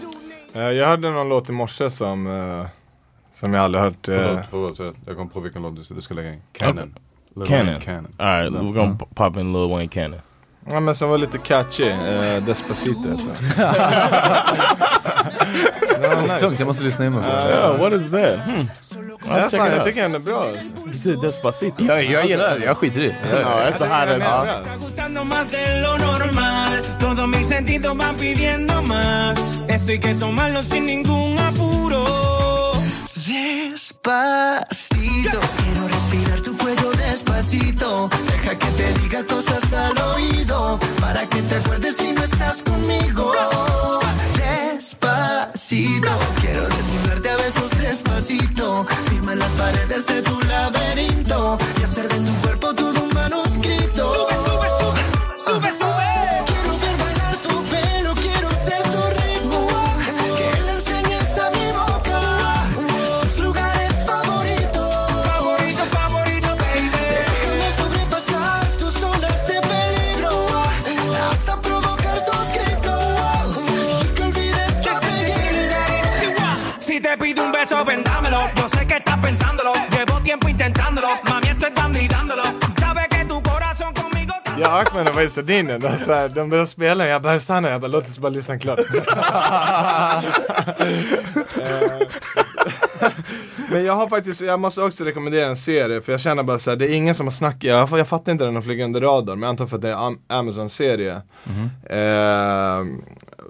Eh, 0.54 0.62
jag 0.62 0.86
hörde 0.86 1.10
någon 1.10 1.28
låt 1.28 1.48
i 1.48 1.52
morse 1.52 1.90
som, 1.90 2.26
eh, 2.26 2.66
som 3.32 3.54
jag 3.54 3.64
aldrig 3.64 3.84
hört. 3.84 4.08
eh, 4.08 4.14
Förlåt, 4.14 4.44
förlåt. 4.50 4.76
så 4.76 4.92
Jag 5.06 5.16
kom 5.16 5.28
på 5.28 5.40
vilken 5.40 5.62
låt 5.62 5.76
du, 5.88 5.94
du 5.94 6.00
ska 6.00 6.14
lägga 6.14 6.32
in. 6.32 6.40
Cannon. 6.52 6.94
Lil 7.36 7.46
Cannon. 7.46 7.80
Cannon. 7.80 8.14
Alright, 8.18 8.52
we're 8.52 8.72
gonna 8.72 8.96
p- 8.98 9.04
pop 9.14 9.36
in 9.36 9.52
Lil 9.52 9.68
Wayne 9.70 9.88
Cannon. 9.88 10.20
Ja 10.70 10.80
men 10.80 10.94
som 10.94 11.10
var 11.10 11.18
lite 11.18 11.38
catchy. 11.38 11.88
Eh, 11.88 12.42
Despacito 12.44 13.08
heter 13.08 13.24
den. 16.28 16.38
Tungt, 16.40 16.58
jag 16.58 16.66
måste 16.66 16.82
lyssna 16.84 17.06
in 17.06 17.12
mig 17.12 17.22
det. 17.22 17.28
Yeah, 17.28 17.80
what 17.80 17.92
is 17.92 18.10
that? 18.10 18.40
Hmm. 18.40 18.66
Ja, 19.28 19.48
check 19.50 19.60
fan, 19.60 19.72
jag 19.72 19.84
tycker 19.86 20.02
den 20.02 20.14
är 20.14 20.18
bra. 20.18 20.48
alltså. 20.48 21.16
Despacito. 21.16 21.82
Jag, 21.84 22.04
jag 22.04 22.26
gillar 22.26 22.58
det, 22.58 22.64
jag 22.64 22.76
skiter 22.76 23.00
i. 23.00 23.14
Ja, 23.30 23.36
that's 23.38 23.82
a 23.84 24.00
hot 24.00 24.08
Den 24.08 24.22
är 24.22 24.26
ass. 24.26 24.64
bra. 24.66 24.74
gustando 24.86 25.24
más 25.24 25.50
de 25.50 25.80
lo 25.82 25.96
normal. 25.98 26.82
Todos 27.00 27.28
mis 27.28 27.48
sentidos 27.48 27.96
van 27.96 28.16
pidiendo 28.16 28.82
más. 28.82 29.38
Esto 29.68 29.92
hay 29.92 30.00
que 30.00 30.14
tomarlo 30.14 30.62
sin 30.62 30.86
ningún 30.86 31.38
apuro. 31.38 32.04
Despacito, 34.08 35.38
quiero 35.62 35.86
respirar 35.86 36.40
tu 36.40 36.56
cuello 36.56 36.92
despacito. 36.92 38.08
Deja 38.26 38.58
que 38.58 38.66
te 38.68 38.94
diga 39.00 39.22
cosas 39.26 39.70
al 39.74 39.98
oído 39.98 40.78
para 40.98 41.28
que 41.28 41.42
te 41.42 41.56
acuerdes 41.56 41.96
si 41.98 42.12
no 42.12 42.24
estás 42.24 42.62
conmigo. 42.62 43.34
Despacito, 44.34 46.08
quiero 46.40 46.62
desnudarte 46.62 47.28
a 47.28 47.36
besos 47.36 47.70
despacito. 47.82 48.86
Firma 49.10 49.34
las 49.34 49.52
paredes 49.52 50.06
de 50.06 50.22
tu 50.22 50.40
laberinto 50.40 51.58
y 51.78 51.82
hacer 51.82 52.08
de 52.08 52.20
tu 52.20 52.32
cuerpo 52.36 52.74
todo 52.74 53.02
un 53.02 53.07
Ja, 84.60 84.84
Ahmed 84.86 85.14
var 85.14 85.22
i 85.22 85.30
Sardinien. 85.30 85.80
De, 85.80 85.96
så 85.96 86.12
här, 86.12 86.28
de 86.28 86.50
började 86.50 86.68
spela, 86.68 87.06
jag 87.06 87.22
bara 87.22 87.40
stanna, 87.40 87.70
jag 87.70 87.80
bara 87.80 87.88
låt 87.88 88.08
oss 88.08 88.18
bara 88.18 88.28
lyssna 88.28 88.58
klart. 88.58 88.78
Eh, 91.58 92.08
men 93.70 93.84
jag 93.84 93.96
har 93.96 94.08
faktiskt, 94.08 94.40
jag 94.40 94.60
måste 94.60 94.82
också 94.82 95.04
rekommendera 95.04 95.46
en 95.46 95.56
serie 95.56 96.00
för 96.00 96.12
jag 96.12 96.20
känner 96.20 96.42
bara 96.42 96.58
såhär, 96.58 96.76
det 96.76 96.84
är 96.90 96.94
ingen 96.94 97.14
som 97.14 97.26
har 97.26 97.32
snackat, 97.32 97.64
jag, 97.64 97.88
jag 97.98 98.08
fattar 98.08 98.32
inte 98.32 98.44
den 98.44 98.56
att 98.56 98.64
flyga 98.64 98.84
under 98.84 99.00
radarn 99.00 99.40
men 99.40 99.46
jag 99.46 99.50
antar 99.50 99.66
för 99.66 99.76
att 99.76 99.82
det 99.82 99.88
är 99.88 100.06
en 100.06 100.18
Amazon-serie. 100.26 101.22
Eh, 101.90 102.84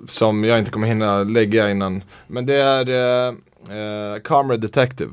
som 0.08 0.44
jag 0.44 0.58
inte 0.58 0.70
kommer 0.70 0.86
hinna 0.86 1.22
lägga 1.22 1.70
innan. 1.70 2.02
Men 2.26 2.46
det 2.46 2.54
är 2.54 2.88
eh, 2.88 3.34
eh, 3.78 4.20
Camera 4.24 4.56
Detective. 4.56 5.10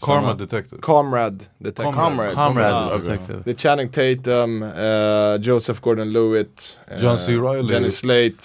Karma 0.00 0.34
Detective. 0.34 0.80
Comrade 0.82 1.44
Detective. 1.58 1.92
Comrade. 1.92 2.34
Comrade 2.34 2.68
Ja. 2.70 2.96
Detective. 2.98 3.42
Det 3.44 3.50
är 3.50 3.54
Channing 3.56 3.88
Tatum, 3.88 4.62
eh, 4.62 5.36
Joseph 5.40 5.80
Gordon-Lewitt, 5.80 6.78
eh, 6.90 7.02
John 7.04 7.18
C. 7.18 7.32
Reilly. 7.36 7.74
Jenny 7.74 7.90
Slate 7.90 8.44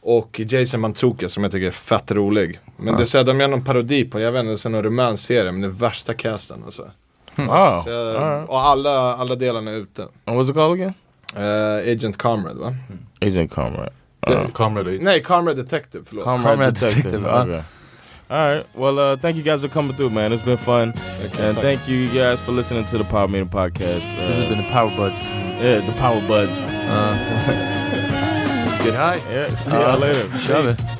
och 0.00 0.40
Jason 0.48 0.80
Mantzoukas 0.80 1.32
som 1.32 1.42
jag 1.42 1.52
tycker 1.52 1.66
är 1.66 1.70
fett 1.70 2.10
rolig. 2.10 2.60
Men 2.76 2.86
Ja. 2.86 2.98
det 2.98 3.14
är 3.14 3.24
de 3.24 3.40
gör 3.40 3.48
någon 3.48 3.64
parodi 3.64 4.04
på, 4.04 4.20
jag 4.20 4.32
vet 4.32 4.40
inte, 4.44 4.50
det 4.62 4.68
är 4.68 4.70
någon 4.70 4.82
romansserie 4.82 5.52
men 5.52 5.60
det 5.60 5.66
är 5.66 5.70
värsta 5.70 6.14
casten 6.14 6.62
alltså. 6.64 6.90
Wow. 7.36 7.82
Så 7.84 7.90
jag, 7.90 8.16
Alright. 8.16 8.48
Och 8.48 8.60
alla, 8.60 9.14
alla 9.14 9.34
delarna 9.34 9.70
är 9.70 9.76
ute. 9.76 10.02
And 10.24 10.38
what's 10.40 10.48
it 10.50 10.54
called 10.54 10.72
again? 10.72 10.94
Eh, 11.36 11.92
Agent 11.92 12.18
Comrade 12.18 12.60
va? 12.60 12.74
Agent 13.20 13.52
Comrade. 13.54 13.90
Det- 14.20 14.34
Uh, 14.34 14.46
Comrade 14.50 14.98
Nej, 15.00 15.22
Comrade 15.22 15.62
Detective, 15.62 16.04
förlåt. 16.08 16.24
Comrade, 16.24 16.64
Detective. 16.70 17.42
Okay. 17.42 17.60
All 18.30 18.56
right. 18.56 18.66
Well, 18.76 18.98
uh, 18.98 19.16
thank 19.16 19.36
you 19.36 19.42
guys 19.42 19.62
for 19.62 19.68
coming 19.68 19.96
through, 19.96 20.10
man. 20.10 20.32
It's 20.32 20.42
been 20.42 20.56
fun. 20.56 20.94
and 21.20 21.32
tack. 21.32 21.54
thank 21.56 21.88
you 21.88 22.08
guys 22.10 22.40
for 22.40 22.52
listening 22.52 22.84
to 22.86 22.98
the 22.98 23.04
Power 23.04 23.26
Meeting 23.26 23.48
Podcast. 23.48 24.04
Uh, 24.16 24.28
This 24.28 24.36
has 24.38 24.48
been 24.48 24.58
the 24.58 24.70
Power 24.70 24.90
Buds. 24.96 25.20
Yeah, 25.60 25.80
the 25.80 25.92
Power 25.98 26.20
Buds. 26.28 26.52
Uh, 26.52 27.46
let's 28.68 28.84
get 28.84 28.94
high. 28.94 29.16
Yeah, 29.30 29.48
see 29.56 29.70
y'all 29.72 29.98
later. 29.98 30.38
Shove 30.38 30.99